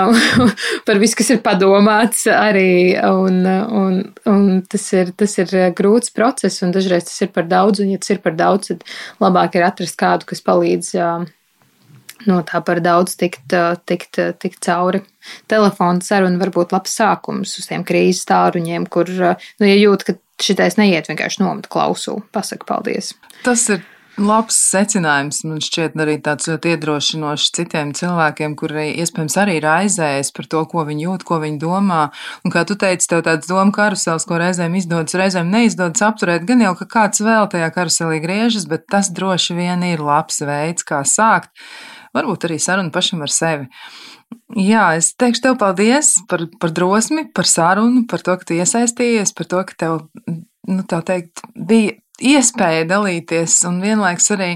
par 0.87 1.01
visu, 1.01 1.19
kas 1.21 1.31
ir 1.35 1.41
padomāts 1.45 2.25
arī. 2.31 2.73
Un, 3.05 3.41
un, 3.45 4.01
un 4.31 4.45
tas, 4.69 4.89
ir, 4.97 5.13
tas 5.17 5.37
ir 5.41 5.55
grūts 5.77 6.13
process, 6.15 6.61
un 6.65 6.75
dažreiz 6.75 7.07
tas 7.09 7.25
ir 7.25 7.33
par 7.35 7.47
daudz, 7.49 7.81
un 7.83 7.95
ja 7.95 8.01
tas 8.01 8.13
ir 8.15 8.21
par 8.25 8.37
daudz, 8.37 8.73
tad 8.73 8.85
labāk 9.23 9.57
ir 9.59 9.67
atrast 9.67 9.99
kādu, 9.99 10.29
kas 10.33 10.43
palīdz 10.45 10.93
no 12.29 12.41
tā 12.47 12.61
par 12.65 12.81
daudz 12.83 13.15
tikt, 13.19 13.55
tikt, 13.89 14.19
tikt 14.41 14.61
cauri. 14.65 15.01
Telefona 15.51 16.03
saruna 16.05 16.41
var 16.41 16.53
būt 16.55 16.75
labs 16.75 16.93
sākums 16.99 17.57
uz 17.59 17.69
tiem 17.69 17.85
krīzes 17.87 18.27
tāruņiem, 18.29 18.87
kur, 18.91 19.09
nu, 19.09 19.65
ja 19.65 19.75
jūt, 19.75 20.05
ka 20.07 20.17
šitais 20.41 20.79
neiet 20.79 21.09
vienkārši 21.09 21.43
nomet 21.43 21.69
klausulu, 21.71 22.25
pasaka 22.35 22.67
paldies. 22.67 23.13
Tas 23.45 23.67
ir 23.71 23.83
labs 24.21 24.55
secinājums. 24.71 25.41
Man 25.47 25.61
šķiet, 25.63 25.95
arī 25.99 26.15
tāds 26.23 26.47
ļoti 26.49 26.73
iedrošinošs 26.75 27.51
citiem 27.55 27.91
cilvēkiem, 27.97 28.55
kuri 28.59 28.87
iespējams 29.03 29.37
arī 29.41 29.57
raizējas 29.63 30.31
par 30.35 30.47
to, 30.51 30.63
ko 30.71 30.85
viņi 30.87 31.07
jūt, 31.07 31.25
ko 31.27 31.39
viņi 31.43 31.59
domā. 31.61 32.01
Un 32.45 32.53
kā 32.53 32.65
tu 32.67 32.77
teici, 32.79 33.09
tev 33.11 33.25
tāds 33.27 33.49
doma 33.51 33.75
karusels, 33.75 34.27
ko 34.27 34.39
reizēm 34.41 34.77
izdodas, 34.79 35.17
reizēm 35.19 35.51
neizdodas 35.51 36.03
apturēt, 36.07 36.47
gan 36.47 36.63
jau, 36.63 36.75
ka 36.79 36.89
kāds 36.97 37.23
vēl 37.25 37.49
tajā 37.51 37.71
karuselī 37.75 38.21
griežas, 38.23 38.69
bet 38.71 38.87
tas 38.91 39.11
droši 39.11 39.57
vien 39.59 39.83
ir 39.87 40.03
labs 40.03 40.41
veids, 40.45 40.87
kā 40.87 41.03
sākt 41.07 41.51
varbūt 42.15 42.47
arī 42.47 42.59
saruna 42.61 42.93
pašam 42.93 43.23
ar 43.25 43.33
sevi. 43.33 43.67
Jā, 44.57 44.87
es 44.97 45.11
teikšu 45.19 45.43
tev 45.43 45.59
paldies 45.61 46.15
par, 46.29 46.45
par 46.61 46.73
drosmi, 46.75 47.27
par 47.35 47.47
sarunu, 47.49 48.05
par 48.09 48.23
to, 48.25 48.37
ka 48.39 48.47
tu 48.47 48.57
iesaistījies, 48.57 49.35
par 49.37 49.49
to, 49.51 49.61
ka 49.67 49.77
tev, 49.83 49.99
nu, 50.25 50.81
tā 50.89 51.01
teikt, 51.05 51.43
bija 51.55 51.97
iespēja 52.21 52.87
dalīties 52.89 53.57
un 53.69 53.81
vienlaiks 53.83 54.31
arī, 54.35 54.51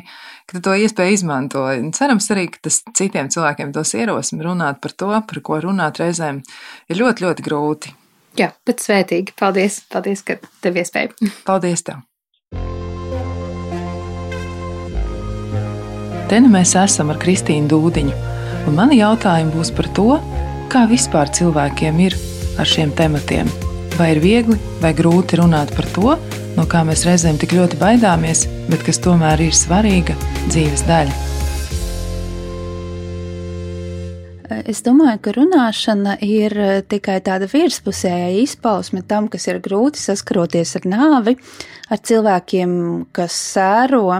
ka 0.47 0.57
tu 0.57 0.63
to 0.69 0.75
iespēju 0.79 1.17
izmantoji. 1.19 1.85
Cerams 1.97 2.29
arī, 2.33 2.47
ka 2.53 2.63
tas 2.69 2.81
citiem 2.97 3.31
cilvēkiem 3.33 3.73
dos 3.75 3.93
ierosmi 3.97 4.45
runāt 4.45 4.81
par 4.83 4.95
to, 4.95 5.11
par 5.11 5.41
ko 5.45 5.61
runāt 5.67 6.01
reizēm 6.01 6.41
ir 6.89 7.01
ļoti, 7.03 7.27
ļoti 7.27 7.45
grūti. 7.45 7.95
Jā, 8.39 8.53
bet 8.67 8.83
svētīgi. 8.85 9.35
Paldies, 9.39 9.81
paldies, 9.91 10.23
ka 10.23 10.39
tev 10.63 10.79
iespēja. 10.79 11.11
Paldies 11.47 11.83
tev! 11.87 12.08
Te 16.29 16.37
nu 16.37 16.49
mēs 16.53 16.75
esam 16.77 17.09
ar 17.09 17.17
Kristīnu 17.17 17.65
Dūdiņu, 17.71 18.17
un 18.69 18.75
mani 18.77 18.99
jautājumi 18.99 19.49
būs 19.55 19.71
par 19.73 19.87
to, 19.97 20.19
kā 20.69 20.83
vispār 20.91 21.31
cilvēkiem 21.33 22.03
ir 22.05 22.17
ar 22.61 22.69
šiem 22.69 22.91
tematiem. 22.93 23.49
Vai 23.97 24.11
ir 24.13 24.21
viegli 24.21 24.59
vai 24.83 24.91
grūti 24.93 25.39
runāt 25.41 25.73
par 25.73 25.89
to, 25.95 26.13
no 26.53 26.67
kā 26.69 26.83
mēs 26.85 27.07
reizēm 27.09 27.41
tik 27.41 27.57
ļoti 27.57 27.81
baidāmies, 27.81 28.45
bet 28.69 28.85
kas 28.85 29.01
tomēr 29.01 29.41
ir 29.47 29.57
svarīga 29.57 30.13
dzīves 30.51 30.85
daļa. 30.85 31.17
Es 34.69 34.85
domāju, 34.85 35.17
ka 35.25 35.33
runāšana 35.33 36.19
ir 36.21 36.53
tikai 36.93 37.19
tāda 37.25 37.49
virspusēja 37.49 38.35
izpausme 38.43 39.01
tam, 39.01 39.33
kas 39.33 39.49
ir 39.49 39.63
grūti 39.65 39.97
saskaroties 39.97 40.77
ar 40.77 40.91
nāvi, 40.93 41.39
ar 41.89 42.05
cilvēkiem, 42.05 42.75
kas 43.17 43.33
sēro, 43.55 44.19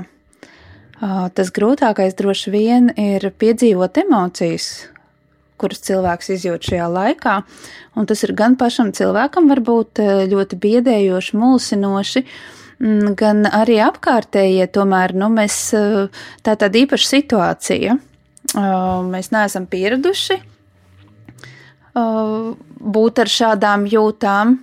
Tas 1.00 1.52
grūtākais 1.56 2.16
droši 2.20 2.52
vien 2.52 2.90
ir 3.00 3.24
piedzīvot 3.40 4.02
emocijas, 4.02 4.90
kuras 5.60 5.80
cilvēks 5.88 6.34
izjūt 6.36 6.68
šajā 6.72 6.88
laikā, 6.92 7.36
un 7.96 8.08
tas 8.10 8.24
ir 8.28 8.34
gan 8.36 8.58
pašam 8.60 8.92
cilvēkam 8.96 9.48
varbūt 9.52 10.02
ļoti 10.32 10.60
biedējoši, 10.60 11.40
mulsinoši, 11.40 12.24
mm, 12.84 13.16
gan 13.20 13.48
arī 13.48 13.80
apkārtējie, 13.86 14.68
tomēr, 14.76 15.16
nu, 15.16 15.32
mēs, 15.32 15.62
tā 16.44 16.56
tāda 16.60 16.84
īpaša 16.84 17.12
situācija, 17.16 17.98
mēs 19.08 19.32
neesam 19.36 19.68
pieraduši 19.72 20.42
būt 22.80 23.20
ar 23.24 23.32
šādām 23.32 23.86
jūtām, 23.90 24.58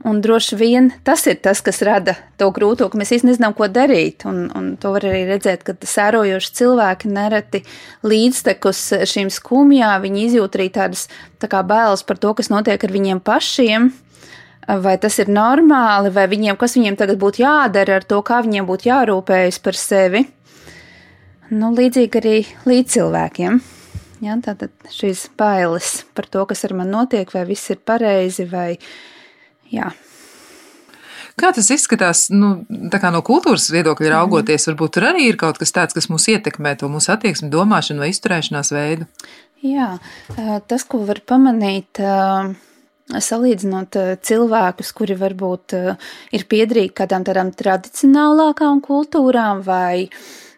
Un 0.00 0.22
droši 0.24 0.56
vien 0.56 0.86
tas 1.04 1.26
ir 1.28 1.36
tas, 1.44 1.60
kas 1.60 1.82
rada 1.84 2.14
to 2.40 2.46
grūto, 2.56 2.86
ka 2.88 2.96
mēs 2.96 3.10
īstenībā 3.12 3.34
nezinām, 3.34 3.54
ko 3.56 3.66
darīt. 3.68 4.24
Un, 4.28 4.46
un 4.56 4.70
to 4.80 4.94
var 4.94 5.04
arī 5.04 5.26
redzēt, 5.28 5.64
ka 5.66 5.74
sērojoši 5.76 6.54
cilvēki 6.56 7.10
nereti 7.12 7.60
līdztekus 8.08 8.80
šīm 9.10 9.28
skumjām, 9.34 10.00
viņi 10.06 10.22
izjūt 10.30 10.56
arī 10.56 10.70
tādas 10.72 11.04
tā 11.42 11.50
kā 11.52 11.60
bailes 11.66 12.04
par 12.08 12.20
to, 12.22 12.32
kas 12.38 12.48
notiek 12.48 12.80
ar 12.80 12.96
viņiem 12.96 13.20
pašiem. 13.20 13.90
Vai 14.80 14.96
tas 15.02 15.18
ir 15.20 15.28
normāli, 15.32 16.12
vai 16.14 16.24
viņiem, 16.30 16.56
kas 16.56 16.78
viņiem 16.78 16.96
tagad 16.96 17.20
būtu 17.20 17.42
jādara 17.42 18.00
ar 18.00 18.06
to, 18.06 18.22
kā 18.24 18.40
viņiem 18.46 18.68
būtu 18.68 18.88
jārūpējas 18.88 19.60
par 19.60 19.76
sevi. 19.76 20.24
Nu, 21.50 21.74
līdzīgi 21.76 22.20
arī 22.20 22.36
līdz 22.70 22.96
cilvēkiem. 22.96 23.60
Jā, 24.20 24.36
tātad 24.44 24.72
šīs 24.92 25.28
bailes 25.36 26.04
par 26.16 26.28
to, 26.30 26.44
kas 26.48 26.64
ar 26.68 26.76
mani 26.78 26.92
notiek, 26.92 27.32
vai 27.34 27.46
viss 27.48 27.72
ir 27.72 27.80
pareizi, 27.84 28.44
vai 28.48 28.78
jā. 29.72 29.90
Kā 31.40 31.52
tas 31.56 31.70
izskatās 31.72 32.26
nu, 32.34 32.50
no 32.68 33.20
kultūras 33.24 33.70
viedokļa 33.72 34.10
raugoties? 34.12 34.66
Varbūt 34.68 34.96
tur 34.96 35.06
arī 35.12 35.30
ir 35.30 35.38
kaut 35.40 35.60
kas 35.60 35.72
tāds, 35.72 35.96
kas 35.96 36.10
mūs 36.12 36.26
ietekmē, 36.34 36.74
to 36.76 36.90
mūsu 36.92 37.14
attieksmi, 37.14 37.48
domāšanu 37.52 38.04
vai 38.04 38.10
izturēšanās 38.12 38.72
veidu. 38.76 39.06
Jā, 39.64 39.94
tas, 40.68 40.84
ko 40.88 41.02
var 41.08 41.22
pamanīt, 41.28 42.00
salīdzinot 43.10 43.98
cilvēkus, 44.26 44.92
kuri 44.96 45.16
varbūt 45.20 45.76
ir 46.36 46.46
piedrīgi 46.50 46.94
kādām 47.00 47.24
tādām 47.28 47.52
tradicionālākām 47.56 48.80
kultūrām 48.84 49.64
vai 49.66 50.08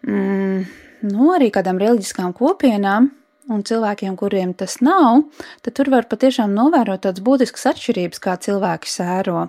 mm, 0.07 0.63
nu, 1.09 1.33
arī 1.35 1.51
kādām 1.55 1.81
reliģiskām 1.83 2.35
kopienām, 2.37 3.11
un 3.51 3.63
cilvēkiem, 3.67 4.15
kuriem 4.19 4.53
tas 4.59 4.79
nav, 4.85 5.25
tad 5.65 5.77
tur 5.79 5.91
var 5.93 6.07
patiešām 6.11 6.53
novērot 6.55 7.03
tādas 7.07 7.25
būtiskas 7.25 7.73
atšķirības, 7.73 8.23
kā 8.23 8.37
cilvēki 8.43 8.91
sēro. 8.91 9.47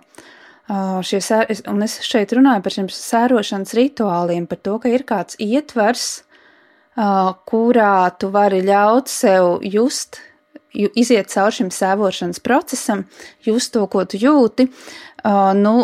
Šie 1.03 1.19
un 1.69 1.83
es 1.83 1.97
šeit 2.07 2.33
runāju 2.33 2.63
par 2.63 2.73
šiem 2.73 2.89
sērošanas 2.89 3.75
rituāliem, 3.77 4.47
par 4.47 4.61
to, 4.63 4.77
ka 4.79 4.91
ir 4.93 5.03
kāds 5.07 5.37
ietvers, 5.43 6.23
kurā 7.49 7.95
tu 8.17 8.29
vari 8.33 8.61
ļaut 8.63 9.11
sev 9.11 9.59
just, 9.67 10.21
iziet 10.73 11.29
cauri 11.33 11.59
šim 11.59 11.73
sēvošanas 11.73 12.41
procesam, 12.41 13.05
just 13.45 13.73
to, 13.75 13.85
ko 13.91 14.05
tu 14.09 14.17
jūti. 14.21 14.69
Nu, 15.59 15.75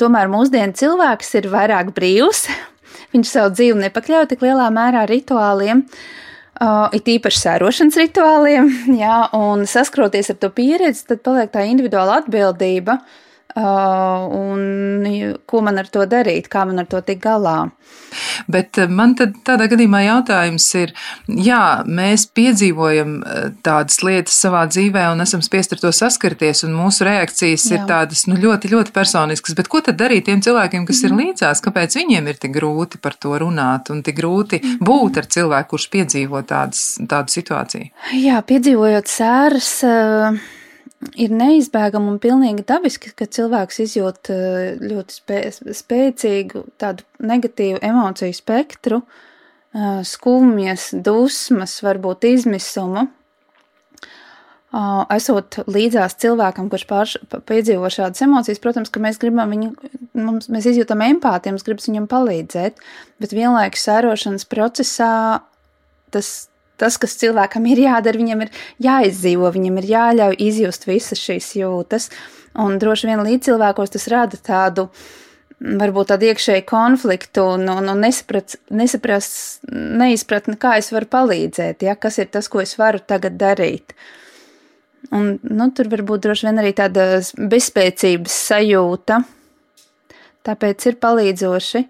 tomēr 0.00 0.30
mūsdienu 0.30 0.74
cilvēks 0.78 1.36
ir 1.38 1.50
vairāk 1.52 1.92
brīvs, 1.96 2.46
viņš 3.12 3.28
savu 3.28 3.54
dzīvi 3.58 3.84
nepakļauj 3.88 4.30
tik 4.32 4.46
lielā 4.46 4.70
mērā 4.74 5.04
rituāliem. 5.10 5.82
Uh, 5.82 6.21
it 6.96 7.10
īpaši 7.16 7.42
sērošanas 7.46 7.98
rituāliem, 8.00 8.70
jā, 9.02 9.18
un 9.38 9.66
saskroties 9.68 10.32
ar 10.34 10.40
to 10.42 10.52
pieredzi, 10.54 11.06
tad 11.10 11.24
paliek 11.26 11.52
tā 11.54 11.66
individuāla 11.70 12.20
atbildība, 12.22 13.00
uh, 13.00 13.31
un 13.56 15.06
ko 15.46 15.60
man 15.60 15.80
ar 15.80 15.88
to 15.92 16.04
darīt, 16.08 16.48
kā 16.52 16.64
man 16.68 16.80
ar 16.80 16.88
to 16.88 17.00
tikt 17.04 17.22
galā. 17.24 17.56
Bet 18.52 18.78
eh, 18.80 18.88
man 18.88 19.14
tad 19.18 19.34
tādā 19.46 19.66
gadījumā 19.72 20.02
jautājums 20.06 20.66
ir, 20.80 20.92
jā, 21.28 21.82
mēs 21.84 22.26
piedzīvojam 22.36 23.14
eh, 23.20 23.48
tādas 23.64 24.00
lietas 24.04 24.38
savā 24.44 24.64
dzīvē 24.70 25.08
un 25.12 25.24
esam 25.24 25.42
spiest 25.44 25.76
ar 25.76 25.82
to 25.82 25.92
saskarties, 25.96 26.64
un 26.66 26.76
mūsu 26.76 27.06
reakcijas 27.08 27.66
jā. 27.68 27.76
ir 27.76 27.86
tādas 27.90 28.24
nu, 28.30 28.38
ļoti, 28.40 28.72
ļoti 28.72 28.94
personiskas. 28.94 29.56
Bet 29.58 29.70
ko 29.72 29.82
tad 29.84 30.00
darīt 30.00 30.28
tiem 30.28 30.44
cilvēkiem, 30.44 30.86
kas 30.88 31.02
mm. 31.02 31.06
ir 31.08 31.14
mhm. 31.14 31.22
līdzās? 31.26 31.64
Kāpēc 31.64 31.98
viņiem 32.00 32.32
ir 32.32 32.40
tik 32.42 32.56
grūti 32.56 33.02
par 33.02 33.18
to 33.20 33.36
runāt 33.42 33.92
un 33.92 34.02
tik 34.06 34.18
grūti 34.20 34.62
mm. 34.62 34.80
būt 34.84 35.22
ar 35.22 35.30
cilvēku, 35.36 35.72
kurš 35.74 35.88
piedzīvo 35.92 36.42
tādas, 36.48 36.96
tādu 37.08 37.36
situāciju? 37.36 37.92
Jā, 38.22 38.42
piedzīvojot 38.48 39.12
sēras. 39.12 39.76
Uh 39.88 40.42
ir 41.18 41.32
neizbēgami 41.34 42.12
un 42.12 42.20
pilnīgi 42.22 42.64
dabiski, 42.68 43.12
ka 43.16 43.26
cilvēks 43.30 43.80
izjūt 43.86 44.30
eh, 44.32 44.82
ļoti 44.82 45.16
spē, 45.18 45.40
spēcīgu 45.82 46.66
tādu 46.80 47.06
negatīvu 47.22 47.80
emociju 47.84 48.36
spektru, 48.36 49.02
eh, 49.02 50.02
skumjas, 50.08 50.90
dusmas, 50.94 51.80
varbūt 51.84 52.28
izmisumu. 52.32 53.08
Esot 55.12 55.58
līdzās 55.68 56.14
cilvēkam, 56.22 56.70
kurš 56.72 56.84
pārš, 56.88 57.10
piedzīvo 57.44 57.90
šādas 57.92 58.22
emocijas, 58.24 58.60
protams, 58.62 58.88
ka 58.88 59.02
mēs 59.04 59.18
gribam 59.20 59.50
viņu, 59.52 59.74
mums, 60.16 60.48
mēs 60.48 60.64
izjūtam 60.70 61.02
empātiju, 61.04 61.52
mums 61.52 61.66
gribas 61.66 61.90
viņam 61.90 62.06
palīdzēt, 62.08 62.80
bet 63.20 63.34
vienlaikus 63.36 63.84
sērošanas 63.84 64.48
procesā 64.48 65.12
tas 66.08 66.32
tas, 66.82 66.98
kas 67.00 67.16
cilvēkam 67.20 67.66
ir 67.70 67.84
jādara, 67.86 68.18
viņam 68.18 68.44
ir 68.44 68.52
jāizdzīvo, 68.82 69.50
viņam 69.54 69.80
ir 69.80 69.90
jāļauj 69.92 70.38
izjust 70.42 70.86
visas 70.90 71.22
šīs 71.22 71.54
jūtas. 71.62 72.10
Un 72.58 72.76
droši 72.80 73.08
vien 73.08 73.22
līdzcilvēkos 73.24 73.94
tas 73.94 74.08
rada 74.12 74.36
tādu, 74.36 74.88
varbūt 75.62 76.10
tādu 76.12 76.28
iekšēju 76.28 76.64
konfliktu 76.68 77.44
un, 77.54 77.68
un, 77.70 77.92
un 77.92 78.02
nesaprast, 78.02 78.58
nesaprast, 78.74 79.62
neizpratni, 79.70 80.58
kā 80.60 80.76
es 80.80 80.90
varu 80.92 81.08
palīdzēt, 81.12 81.86
ja, 81.86 81.94
kas 81.96 82.18
ir 82.20 82.32
tas, 82.34 82.50
ko 82.52 82.60
es 82.64 82.74
varu 82.80 83.00
tagad 83.00 83.38
darīt. 83.40 83.94
Un, 85.12 85.36
nu, 85.42 85.68
tur 85.74 85.88
var 85.92 86.04
būt 86.08 86.26
droši 86.26 86.48
vien 86.48 86.60
arī 86.62 86.74
tāda 86.76 87.06
bezspēcības 87.36 88.36
sajūta. 88.50 89.22
Tāpēc 90.46 90.86
ir 90.90 90.98
palīdzoši, 91.02 91.82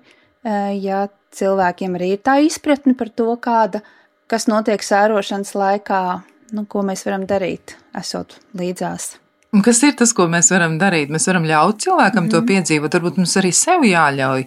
eh, 0.45 0.71
ja 0.83 1.07
cilvēkiem 1.33 1.97
arī 1.97 2.15
ir 2.17 2.23
tā 2.25 2.39
izpratne 2.45 2.95
par 2.99 3.09
to, 3.09 3.31
kāda 3.41 3.81
ir 3.81 4.01
kas 4.33 4.49
notiek 4.49 4.81
sērošanas 4.85 5.53
laikā, 5.59 6.05
nu, 6.57 6.65
ko 6.65 6.85
mēs 6.87 7.05
varam 7.09 7.27
darīt, 7.29 7.77
esot 7.99 8.39
līdzās. 8.59 9.17
Un 9.53 9.61
kas 9.61 9.83
ir 9.85 9.93
tas, 9.99 10.15
ko 10.17 10.25
mēs 10.33 10.49
varam 10.49 10.79
darīt? 10.81 11.11
Mēs 11.13 11.29
varam 11.29 11.45
ļaut 11.45 11.83
cilvēkam 11.85 12.25
mm 12.25 12.29
-hmm. 12.29 12.31
to 12.33 12.41
mhm. 12.41 12.47
piedzīvot. 12.49 12.95
Varbūt 12.97 13.19
mums 13.21 13.37
arī 13.37 13.53
sev 13.53 13.85
jāļauj 13.85 14.47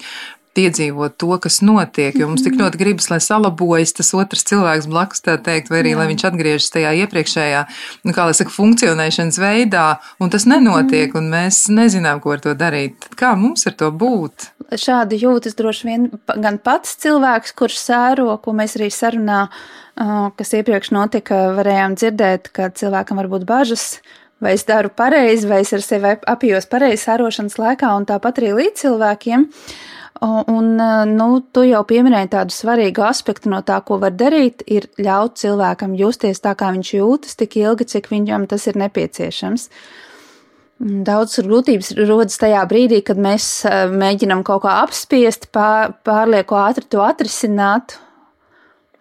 piedzīvot 0.56 1.18
to, 1.22 1.32
kas 1.42 1.60
notiek. 1.66 2.16
Jo 2.18 2.30
mums 2.32 2.46
tik 2.46 2.58
ļoti 2.60 2.80
gribas, 2.80 3.10
lai 3.12 3.20
salabojas 3.24 3.96
tas 3.98 4.12
otrs 4.18 4.46
cilvēks 4.50 4.90
blakus, 4.92 5.24
tā 5.26 5.38
teikt, 5.42 5.72
vai 5.74 5.82
arī 5.84 5.94
Jā. 5.94 6.00
lai 6.02 6.08
viņš 6.12 6.26
atgriežas 6.32 6.74
tajā 6.74 6.96
iepriekšējā, 7.04 7.62
nu, 8.08 8.16
kā 8.16 8.28
lai 8.30 8.36
saka, 8.38 8.54
funkcionēšanas 8.56 9.40
veidā, 9.42 9.86
un 10.24 10.34
tas 10.34 10.48
nenotiek, 10.50 11.12
mm. 11.12 11.22
un 11.22 11.32
mēs 11.36 11.62
nezinām, 11.74 12.22
ko 12.24 12.36
ar 12.36 12.44
to 12.44 12.56
darīt. 12.58 13.10
Kā 13.20 13.36
mums 13.40 13.68
ar 13.70 13.78
to 13.80 13.92
būt? 13.94 14.50
Šādi 14.82 15.20
jūtas 15.22 15.58
droši 15.58 15.90
vien 15.90 16.10
gan 16.42 16.60
pats 16.64 16.98
cilvēks, 17.04 17.54
kurš 17.58 17.80
sēro, 17.84 18.32
ko 18.42 18.56
mēs 18.58 18.80
arī 18.80 18.90
sarunā, 18.94 19.46
kas 19.96 20.54
iepriekš 20.58 20.92
notika, 20.96 21.48
varējām 21.56 21.96
dzirdēt, 22.00 22.50
ka 22.56 22.72
cilvēkam 22.76 23.22
var 23.22 23.32
būt 23.32 23.46
bažas 23.48 23.90
vai 24.42 24.54
es 24.54 24.66
daru 24.68 24.92
pareizi, 24.92 25.48
vai 25.48 25.62
es 25.64 25.74
ar 25.74 25.84
sevi 25.84 26.16
apjos 26.28 26.68
pareizi 26.70 27.06
sērošanas 27.06 27.58
laikā, 27.60 27.92
un 27.98 28.08
tāpat 28.10 28.42
arī 28.42 28.52
līdz 28.60 28.84
cilvēkiem. 28.84 29.48
Un, 30.24 30.76
nu, 31.12 31.28
tu 31.52 31.66
jau 31.68 31.82
pieminēji 31.84 32.30
tādu 32.32 32.56
svarīgu 32.56 33.04
aspektu 33.04 33.52
no 33.52 33.60
tā, 33.68 33.82
ko 33.84 33.98
var 34.00 34.14
darīt, 34.16 34.64
ir 34.72 34.88
ļaut 34.96 35.36
cilvēkam 35.42 35.96
justies 36.00 36.40
tā, 36.40 36.54
kā 36.56 36.70
viņš 36.72 36.92
jūtas, 36.96 37.36
tik 37.36 37.58
ilgi, 37.60 37.88
cik 37.92 38.08
viņam 38.14 38.46
tas 38.48 38.64
ir 38.72 38.80
nepieciešams. 38.80 39.68
Daudz 41.08 41.36
grūtības 41.44 41.92
rodas 42.08 42.40
tajā 42.40 42.64
brīdī, 42.68 43.02
kad 43.04 43.20
mēs 43.20 43.66
mēģinam 43.92 44.44
kaut 44.48 44.64
kā 44.64 44.78
apspiest, 44.86 45.50
pārlieku 45.52 46.58
ātri 46.60 46.88
to 46.96 47.04
atrisināt. 47.04 47.98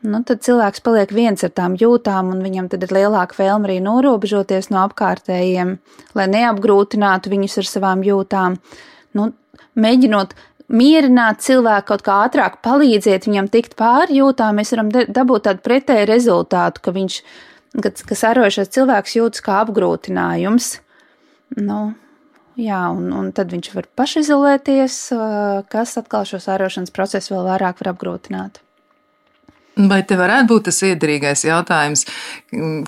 Nu, 0.04 0.20
tad 0.26 0.42
cilvēks 0.44 0.82
paliek 0.84 1.14
viens 1.14 1.46
ar 1.46 1.54
tām 1.54 1.78
jūtām, 1.80 2.34
un 2.34 2.42
viņam 2.44 2.66
tad 2.74 2.82
ir 2.84 2.90
lielāka 2.92 3.38
vēlme 3.38 3.70
arī 3.70 3.78
norobežoties 3.86 4.68
no 4.74 4.82
apkārtējiem, 4.82 5.78
lai 6.18 6.26
neapgrūtinātu 6.34 7.32
viņus 7.32 7.56
ar 7.62 7.70
savām 7.70 8.02
jūtām. 8.04 8.58
Nu, 9.16 9.30
mēģinot 9.78 10.34
mierināt 10.74 11.42
cilvēku, 11.44 11.88
kaut 11.92 12.04
kā 12.06 12.20
ātrāk 12.26 12.60
palīdzēt 12.64 13.28
viņam 13.28 13.50
tikt 13.52 13.76
pāri 13.78 14.20
jūtām, 14.20 14.58
mēs 14.60 14.74
varam 14.74 14.92
dabūt 14.92 15.46
tādu 15.48 15.64
pretēju 15.66 16.08
rezultātu, 16.10 16.82
ka 16.84 16.94
viņš, 16.94 17.18
kad, 17.84 18.02
kas 18.10 18.24
arošais 18.30 18.72
cilvēks 18.74 19.18
jūtas 19.18 19.44
kā 19.44 19.60
apgrūtinājums. 19.62 20.70
Nu, 21.60 21.80
jā, 22.58 22.82
un, 22.90 23.08
un 23.14 23.30
tad 23.36 23.54
viņš 23.54 23.72
var 23.76 23.88
pašizolēties, 24.00 25.00
kas 25.70 25.96
atkal 26.00 26.26
šo 26.28 26.42
sārošanas 26.42 26.94
procesu 26.94 27.36
vēl 27.36 27.50
vairāk 27.52 27.82
var 27.82 27.94
apgrūtināt. 27.94 28.64
Vai 29.74 30.04
te 30.06 30.14
varētu 30.14 30.46
būt 30.52 30.68
tas 30.68 30.76
iederīgais 30.86 31.40
jautājums, 31.48 32.04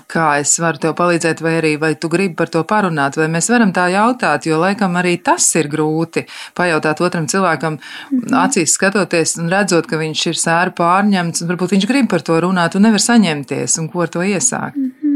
kā 0.07 0.27
es 0.39 0.53
varu 0.63 0.79
tev 0.79 0.93
palīdzēt, 0.95 1.41
vai 1.43 1.57
arī 1.59 1.73
vai 1.81 1.89
tu 1.99 2.07
gribi 2.07 2.37
par 2.39 2.47
to 2.53 2.61
parunāt, 2.63 3.17
vai 3.19 3.27
mēs 3.33 3.49
varam 3.51 3.73
tā 3.75 3.89
jautāt, 3.91 4.47
jo 4.47 4.59
laikam 4.61 4.95
arī 4.95 5.17
tas 5.23 5.49
ir 5.59 5.67
grūti 5.67 6.23
pajautāt 6.55 7.01
otram 7.03 7.27
cilvēkam, 7.27 7.73
mm 7.73 8.19
-hmm. 8.19 8.37
acīs 8.45 8.77
skatoties 8.79 9.35
un 9.37 9.49
redzot, 9.49 9.87
ka 9.87 9.97
viņš 9.97 10.27
ir 10.27 10.39
sēru 10.39 10.71
pārņemts, 10.79 11.41
un 11.41 11.49
varbūt 11.51 11.75
viņš 11.75 11.87
grib 11.87 12.09
par 12.09 12.21
to 12.21 12.39
runāt 12.39 12.75
un 12.75 12.81
nevar 12.81 12.99
saņemties, 12.99 13.79
un 13.79 13.89
ko 13.89 14.01
ar 14.01 14.07
to 14.07 14.19
iesākt. 14.19 14.75
Mm 14.77 14.91
-hmm. 14.91 15.07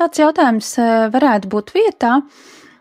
Tāds 0.00 0.16
jautājums 0.16 0.78
e, 0.78 0.84
varētu 1.12 1.48
būt 1.48 1.74
vietā. 1.74 2.20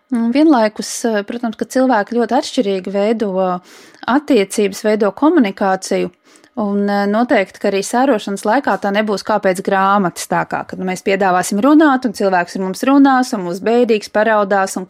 Vienlaikus, 0.09 1.05
e, 1.05 1.23
protams, 1.27 1.57
ka 1.59 1.65
cilvēki 1.65 2.15
ļoti 2.15 2.35
atšķirīgi 2.37 2.93
veido 2.93 3.59
attiecības, 4.07 4.83
veido 4.83 5.11
komunikāciju. 5.11 6.11
Un 6.59 6.83
e, 6.89 6.99
noteikti, 7.07 7.61
ka 7.61 7.69
arī 7.69 7.79
sērošanas 7.85 8.43
laikā 8.47 8.75
tā 8.83 8.91
nebūs 8.95 9.23
kā 9.27 9.37
pēc 9.43 9.61
grāmatas, 9.65 10.27
tā 10.31 10.43
kā, 10.49 10.65
kad 10.67 10.81
mēs 10.83 11.05
piedāvāsim 11.05 11.61
runāt, 11.63 12.07
un 12.07 12.15
cilvēks 12.17 12.57
ar 12.57 12.65
mums 12.65 12.85
runās, 12.89 13.33
un 13.35 13.45
mūs 13.47 13.61
bēdīgs 13.63 14.11
paraudās, 14.15 14.75
un, 14.79 14.87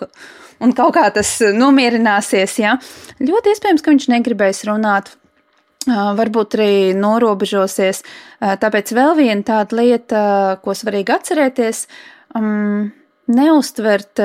un 0.66 0.76
kaut 0.78 0.96
kā 0.98 1.06
tas 1.14 1.36
nomierināsies, 1.54 2.58
jā. 2.64 2.76
Ļoti 3.22 3.54
iespējams, 3.54 3.86
ka 3.86 3.94
viņš 3.94 4.10
negribēs 4.16 4.64
runāt, 4.70 5.14
varbūt 5.88 6.58
arī 6.58 6.74
norobežosies. 6.98 8.04
Tāpēc 8.40 8.94
vēl 8.96 9.16
viena 9.18 9.46
tāda 9.46 9.78
lieta, 9.80 10.22
ko 10.64 10.76
svarīgi 10.78 11.16
atcerēties, 11.16 11.86
um, 12.38 12.90
neustvert 13.30 14.22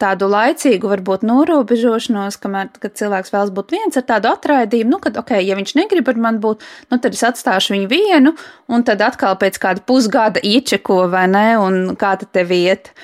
tādu 0.00 0.28
laicīgu, 0.30 0.88
varbūt 0.90 1.24
norobežošanos, 1.26 2.38
kamēr, 2.42 2.70
kad 2.82 2.96
cilvēks 2.98 3.32
vēlas 3.34 3.52
būt 3.54 3.74
viens 3.74 3.98
ar 3.98 4.06
tādu 4.08 4.30
atraidījumu, 4.32 4.94
nu, 4.94 5.00
kad, 5.02 5.18
ok, 5.20 5.36
ja 5.44 5.56
viņš 5.58 5.76
negrib 5.78 6.10
ar 6.10 6.20
mani 6.20 6.42
būt, 6.42 6.64
nu, 6.90 6.98
tad 6.98 7.14
es 7.16 7.22
atstāšu 7.26 7.76
viņu 7.76 7.90
vienu, 7.90 8.34
un 8.70 8.86
tad 8.86 9.02
atkal 9.04 9.38
pēc 9.40 9.60
kāda 9.62 9.84
pusgada 9.86 10.42
iečeko, 10.42 11.04
vai 11.12 11.26
ne, 11.30 11.46
un 11.60 11.94
kā 12.00 12.16
tad 12.20 12.32
te 12.34 12.46
vieta. 12.48 12.94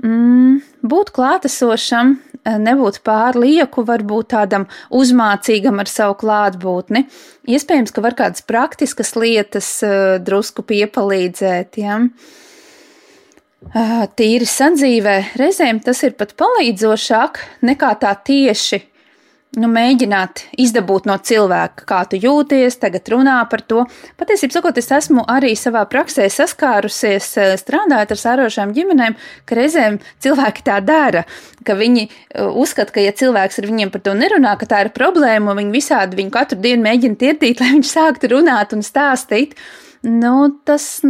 Mm, 0.00 0.62
būt 0.90 1.12
klātesošam, 1.12 2.16
nebūt 2.64 3.02
pārlieku, 3.04 3.84
varbūt 3.84 4.30
tādam 4.32 4.64
uzmācīgam 4.96 5.82
ar 5.82 5.90
savu 5.90 6.16
klātbūtni. 6.22 7.04
Iespējams, 7.52 7.92
ka 7.92 8.04
var 8.04 8.16
kādas 8.16 8.44
praktiskas 8.46 9.12
lietas 9.18 9.68
drusku 10.24 10.64
piepalīdzēt. 10.64 11.76
Ja? 11.82 12.00
Tīri 14.16 14.46
sadzīvē, 14.48 15.16
reizēm 15.38 15.82
tas 15.84 16.00
ir 16.06 16.16
pat 16.18 16.32
palīdzošāk 16.40 17.42
nekā 17.66 17.92
tā 18.00 18.14
tieši. 18.24 18.86
Nu, 19.58 19.66
mēģināt 19.66 20.44
izdabūt 20.62 21.08
no 21.10 21.16
cilvēka, 21.18 21.82
kā 21.82 22.04
tu 22.06 22.20
jūties, 22.22 22.76
tagad 22.78 23.08
runā 23.10 23.40
par 23.50 23.64
to. 23.66 23.82
Patiesībā, 24.14 24.54
sakot, 24.54 24.78
es 24.78 24.86
esmu 24.94 25.24
arī 25.26 25.56
savā 25.58 25.82
praksē 25.90 26.28
saskārusies, 26.30 27.32
strādājot 27.58 28.14
ar 28.14 28.20
sārošām 28.20 28.70
ģimenēm, 28.76 29.18
ka 29.50 29.58
reizēm 29.58 29.98
cilvēki 30.22 30.62
tā 30.70 30.78
dara, 30.86 31.24
ka 31.66 31.74
viņi 31.74 32.06
uzskata, 32.62 32.94
ka, 32.94 33.02
ja 33.02 33.10
cilvēks 33.10 33.58
ar 33.58 33.66
viņiem 33.72 33.90
par 33.90 34.06
to 34.06 34.14
nerunā, 34.14 34.54
ka 34.54 34.70
tā 34.70 34.84
ir 34.86 34.94
problēma, 34.94 35.50
un 35.50 35.64
viņi 35.64 35.78
visādi 35.80 36.22
viņu 36.22 36.34
katru 36.38 36.62
dienu 36.62 36.86
mēģina 36.86 37.18
tirtīt, 37.18 37.58
lai 37.64 37.74
viņš 37.74 37.94
sāktu 37.98 38.30
runāt 38.36 38.78
un 38.78 38.86
stāstīt 38.86 39.58
nu, 40.02 40.34
tas 40.64 41.00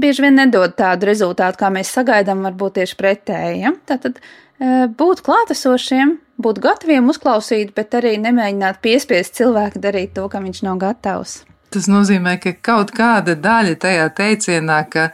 bieži 0.00 0.26
vien 0.26 0.38
nedod 0.40 0.74
tādu 0.78 1.08
rezultātu, 1.10 1.60
kā 1.60 1.70
mēs 1.72 1.92
sagaidām, 1.94 2.44
varbūt 2.46 2.78
tieši 2.80 2.98
pretēji. 3.00 3.58
Ja? 3.64 3.74
Tātad 3.88 4.18
e, 4.20 4.86
būt 4.90 5.22
klātesošiem, 5.26 6.16
būt 6.42 6.62
gataviem 6.64 7.10
uzklausīt, 7.12 7.74
bet 7.76 7.94
arī 7.98 8.16
nemēģināt 8.22 8.80
piespiest 8.84 9.38
cilvēku 9.38 9.82
darīt 9.82 10.16
to, 10.16 10.28
kam 10.32 10.48
viņš 10.48 10.64
nav 10.66 10.80
gatavs. 10.82 11.42
Tas 11.74 11.88
nozīmē, 11.90 12.36
ka 12.40 12.52
kaut 12.64 12.92
kāda 12.94 13.34
daļa 13.42 13.74
tajā 13.82 14.06
teicienā, 14.16 14.78
ka 14.90 15.08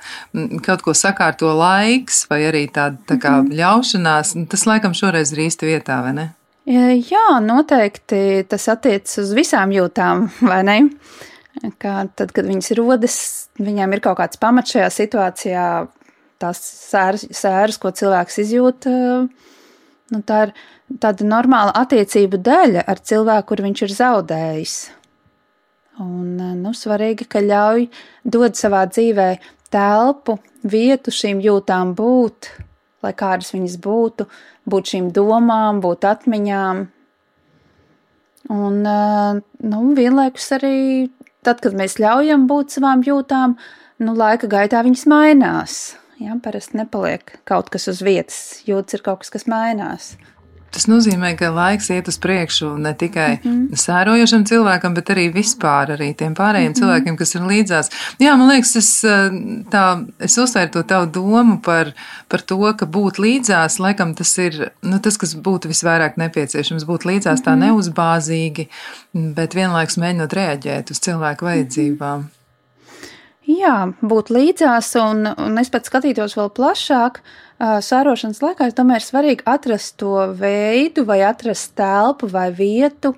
kaut 0.63 0.85
ko 0.85 0.93
sakārto 0.95 1.49
laiks, 1.57 2.27
vai 2.31 2.43
arī 2.51 2.67
tāda 2.71 3.01
tā 3.09 3.17
kā 3.17 3.33
mm 3.39 3.47
-hmm. 3.47 3.57
ļaušanās, 3.61 4.35
tas 4.49 4.67
laikam 4.67 4.95
šoreiz 4.95 5.33
ir 5.33 5.49
īsti 5.49 5.67
vietā, 5.67 6.03
vai 6.05 6.13
ne? 6.13 6.29
E, 6.67 7.03
jā, 7.11 7.41
noteikti 7.43 8.45
tas 8.49 8.69
attiecas 8.69 9.19
uz 9.19 9.33
visām 9.35 9.73
jūtām, 9.75 10.29
vai 10.51 10.63
ne? 10.63 10.79
Ka 11.83 12.07
tad, 12.17 12.33
kad 12.35 12.49
viņas 12.49 12.73
rodas, 12.79 13.17
viņām 13.61 13.93
ir 13.95 14.03
kaut 14.05 14.19
kāds 14.21 14.41
pamats 14.41 14.73
šajā 14.75 14.89
situācijā, 14.95 15.67
tās 16.43 16.63
sēras, 16.63 17.27
sēras 17.37 17.79
ko 17.83 17.93
cilvēks 17.95 18.41
izjūt, 18.43 18.89
nu, 20.13 20.23
tā 20.27 20.41
ir 20.49 20.55
tāda 21.03 21.29
normāla 21.29 21.75
attiecību 21.83 22.41
daļa 22.43 22.87
ar 22.89 23.01
cilvēku, 23.01 23.49
kur 23.53 23.65
viņš 23.67 23.85
ir 23.87 23.95
zaudējis. 23.99 24.77
Un, 26.03 26.39
nu, 26.63 26.73
svarīgi, 26.73 27.29
ka 27.29 27.43
ļauj 27.45 27.87
dod 28.25 28.57
savā 28.57 28.87
dzīvē 28.89 29.29
telpu, 29.73 30.39
vietu 30.65 31.13
šīm 31.13 31.43
jūtām 31.45 31.93
būt, 31.99 32.49
lai 33.05 33.13
kādas 33.19 33.53
viņas 33.53 33.77
būtu, 33.83 34.27
būt 34.73 34.93
šīm 34.95 35.11
domām, 35.15 35.83
būt 35.85 36.07
atmiņām. 36.09 36.85
Un, 38.53 38.79
nu, 38.83 39.83
vienlaikus 39.97 40.49
arī 40.57 40.77
tad, 41.47 41.63
kad 41.63 41.77
mēs 41.79 41.99
ļaujam 42.03 42.47
būt 42.51 42.77
savām 42.77 43.03
jūtām, 43.07 43.57
nu, 44.03 44.15
laika 44.19 44.51
gaitā 44.51 44.83
viņas 44.87 45.07
mainās. 45.11 45.81
Ja, 46.23 46.37
parasti 46.43 46.79
nepaliek 46.79 47.39
kaut 47.49 47.73
kas 47.73 47.89
uz 47.91 48.03
vietas, 48.05 48.61
jūtas 48.69 48.99
ir 48.99 49.03
kaut 49.03 49.25
kas, 49.25 49.33
kas 49.35 49.49
mainās. 49.51 50.13
Tas 50.73 50.87
nozīmē, 50.89 51.35
ka 51.37 51.51
laiks 51.53 51.91
iet 51.93 52.07
uz 52.09 52.17
priekšu 52.23 52.71
ne 52.81 52.95
tikai 52.97 53.29
mm 53.35 53.51
-hmm. 53.51 53.81
sērojošam 53.83 54.47
cilvēkam, 54.49 54.95
bet 54.97 55.11
arī 55.13 55.27
vispār 55.35 55.93
arī 55.97 56.15
tiem 56.17 56.35
pārējiem 56.35 56.69
mm 56.69 56.73
-hmm. 56.73 56.79
cilvēkiem, 56.81 57.17
kas 57.17 57.35
ir 57.35 57.43
līdzās. 57.51 57.91
Jā, 58.19 58.37
man 58.37 58.49
liekas, 58.49 58.77
es, 58.77 59.05
eh, 59.05 59.31
tā, 59.71 59.85
es 60.19 60.39
uzsvēru 60.39 60.71
to 60.71 60.83
tavu 60.83 61.07
domu 61.07 61.61
par, 61.61 61.93
par 62.29 62.41
to, 62.41 62.75
ka 62.79 62.87
būt 62.87 63.19
līdzās, 63.19 63.79
laikam 63.79 64.15
tas 64.15 64.39
ir 64.39 64.73
nu, 64.83 64.99
tas, 64.99 65.17
kas 65.17 65.35
būtu 65.37 65.69
visvairāk 65.69 66.17
nepieciešams. 66.17 66.85
Būt 66.85 67.05
līdzās 67.05 67.41
mm 67.41 67.45
-hmm. 67.45 67.47
tā 67.47 67.57
mhm. 67.57 67.63
neuzbāzīgi, 67.65 68.69
bet 69.13 69.55
vienlaikus 69.55 69.97
mēģinot 69.97 70.33
reaģēt 70.33 70.91
uz 70.91 70.99
cilvēku 71.01 71.45
vajadzībām. 71.45 72.19
Mm 72.19 72.25
-hmm. 72.25 72.43
Jā, 73.51 73.91
būt 73.99 74.31
līdzās, 74.31 74.93
un, 75.03 75.27
un 75.27 75.59
es 75.59 75.71
pat 75.73 75.89
skatītos 75.89 76.37
vēl 76.39 76.51
plašāk. 76.55 77.19
Sārošanas 77.63 78.43
laikā 78.43 78.67
es 78.67 78.75
domāju, 78.75 78.99
ir 78.99 79.07
svarīgi 79.07 79.47
atrast 79.47 79.95
to 80.03 80.17
veidu, 80.39 81.05
vai 81.07 81.21
atrast 81.29 81.77
telpu 81.79 82.27
vai 82.33 82.49
vietu, 82.57 83.15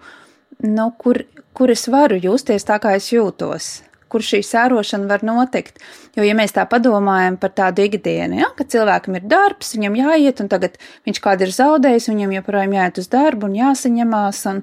nu, 0.60 0.90
kur, 1.00 1.22
kur 1.56 1.72
es 1.72 1.86
varu 1.88 2.20
justies 2.20 2.68
tā, 2.68 2.76
kā 2.82 2.92
es 2.98 3.08
jūtos 3.14 3.78
kur 4.14 4.22
šī 4.22 4.44
sērošana 4.46 5.08
var 5.10 5.24
notikt. 5.26 5.80
Jo, 6.14 6.22
ja 6.22 6.36
mēs 6.38 6.54
tā 6.54 6.62
padomājam 6.70 7.34
par 7.42 7.50
tādu 7.58 7.82
ikdienu, 7.88 8.38
ja, 8.44 8.52
ka 8.54 8.66
cilvēkam 8.70 9.18
ir 9.18 9.24
darbs, 9.26 9.72
viņam 9.74 9.96
jāiet, 9.98 10.42
un 10.44 10.50
tagad 10.52 10.78
viņš 11.08 11.18
kādu 11.24 11.48
ir 11.48 11.54
zaudējis, 11.56 12.06
viņam 12.12 12.36
joprojām 12.36 12.76
jāiet 12.76 13.00
uz 13.02 13.10
darbu 13.10 13.48
un 13.48 13.56
jāsaņemās. 13.58 14.44
Un, 14.52 14.62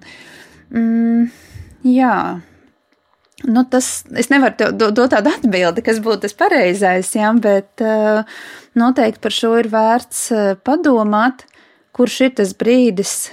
mm, 0.72 1.28
jā, 1.92 2.16
Nu, 3.48 3.64
tas, 3.66 4.04
es 4.18 4.30
nevaru 4.30 4.70
dot 4.78 4.94
do 4.98 5.08
tādu 5.10 5.32
atbildi, 5.32 5.82
kas 5.86 6.02
būtu 6.04 6.28
tas 6.28 6.36
pareizais, 6.38 7.10
ja, 7.18 7.32
bet 7.34 7.82
uh, 7.82 8.22
noteikti 8.78 9.22
par 9.24 9.34
šo 9.34 9.56
ir 9.58 9.70
vērts 9.72 10.22
uh, 10.36 10.52
padomāt, 10.62 11.48
kurš 11.98 12.20
ir 12.28 12.36
tas 12.38 12.54
brīdis, 12.58 13.32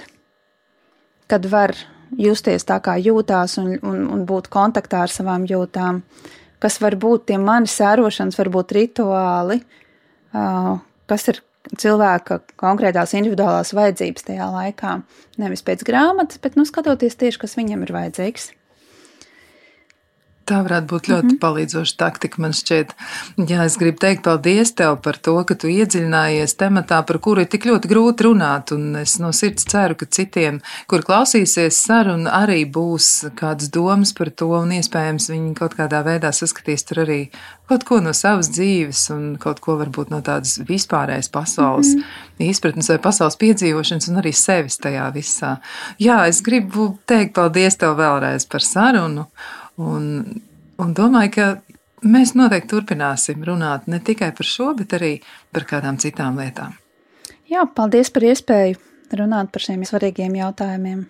kad 1.29 1.45
var 1.51 1.75
justies 2.17 2.65
tā, 2.65 2.79
kā 2.81 2.97
jūtās, 2.97 3.59
un, 3.61 3.75
un, 3.85 4.01
un 4.09 4.25
būt 4.25 4.49
kontaktā 4.49 5.03
ar 5.05 5.13
savām 5.13 5.45
jūtām, 5.49 6.01
kas 6.63 6.79
var 6.81 6.97
būt 6.99 7.29
tie 7.29 7.37
mani 7.37 7.69
sērošanas, 7.69 8.39
varbūt 8.39 8.73
rituāli, 8.79 9.61
uh, 10.33 10.73
kas 11.11 11.29
ir 11.29 11.43
cilvēka 11.77 12.39
konkrētās 12.57 13.13
individuālās 13.13 13.75
vajadzības 13.77 14.25
tajā 14.25 14.47
laikā. 14.55 15.01
Nevis 15.37 15.61
pēc 15.65 15.85
grāmatas, 15.85 16.41
bet 16.41 16.57
nu, 16.57 16.65
skatoties 16.65 17.19
tieši, 17.19 17.41
kas 17.45 17.59
viņam 17.59 17.85
ir 17.85 17.93
vajadzīgs. 17.93 18.55
Tā 20.49 20.63
varētu 20.65 20.87
būt 20.89 21.07
ļoti 21.11 21.25
mm 21.25 21.29
-hmm. 21.29 21.39
palīdzoša 21.43 21.95
taktika, 21.97 22.41
man 22.41 22.53
šķiet. 22.57 22.93
Jā, 23.51 23.65
es 23.65 23.75
gribu 23.77 23.99
teikt 24.01 24.23
paldies 24.25 24.71
tev 24.73 24.95
par 25.05 25.17
to, 25.17 25.35
ka 25.45 25.55
tu 25.55 25.67
iedziļinājies 25.69 26.55
tematā, 26.57 27.03
par 27.05 27.19
kuru 27.19 27.41
ir 27.41 27.47
tik 27.53 27.67
ļoti 27.69 27.91
grūti 27.91 28.25
runāt, 28.25 28.73
un 28.73 28.95
es 28.95 29.19
no 29.19 29.29
sirds 29.31 29.67
ceru, 29.69 29.95
ka 29.95 30.05
citiem, 30.05 30.61
kur 30.87 31.05
klausīsies 31.05 31.77
sarunu, 31.85 32.29
arī 32.29 32.65
būs 32.65 33.29
kādas 33.35 33.69
domas 33.69 34.13
par 34.13 34.29
to, 34.29 34.49
un 34.49 34.73
iespējams 34.79 35.29
viņi 35.29 35.53
kaut 35.53 35.77
kādā 35.77 36.01
veidā 36.03 36.33
saskatīs 36.33 36.83
tur 36.83 37.05
arī 37.05 37.29
kaut 37.69 37.85
ko 37.85 37.99
no 38.01 38.13
savas 38.17 38.49
dzīves, 38.49 39.03
un 39.13 39.37
kaut 39.37 39.59
ko 39.59 39.77
varbūt 39.77 40.09
no 40.09 40.23
tādas 40.25 40.57
vispārējas 40.65 41.29
pasaules 41.29 41.93
mm 41.93 42.01
-hmm. 42.01 42.49
izpratnes 42.49 42.89
vai 42.89 42.97
pasaules 42.97 43.37
piedzīvošanas, 43.37 44.09
un 44.09 44.17
arī 44.21 44.33
sevis 44.33 44.79
tajā 44.79 45.13
visā. 45.13 45.57
Jā, 45.99 46.27
es 46.27 46.41
gribu 46.41 46.97
teikt 47.05 47.33
paldies 47.33 47.77
tev 47.77 47.97
vēlreiz 47.97 48.47
par 48.49 48.61
sarunu. 48.61 49.27
Un, 49.79 50.05
un 50.79 50.93
domāju, 50.95 51.31
ka 51.35 51.47
mēs 52.03 52.35
noteikti 52.35 52.73
turpināsim 52.73 53.43
runāt 53.47 53.87
ne 53.87 54.01
tikai 54.03 54.31
par 54.35 54.47
šo, 54.47 54.73
bet 54.75 54.95
arī 54.97 55.13
par 55.55 55.67
kādām 55.69 55.99
citām 56.01 56.39
lietām. 56.39 56.75
Jā, 57.49 57.63
paldies 57.75 58.11
par 58.13 58.27
iespēju 58.27 58.77
runāt 59.19 59.49
par 59.53 59.63
šiem 59.63 59.85
svarīgiem 59.87 60.35
jautājumiem. 60.37 61.07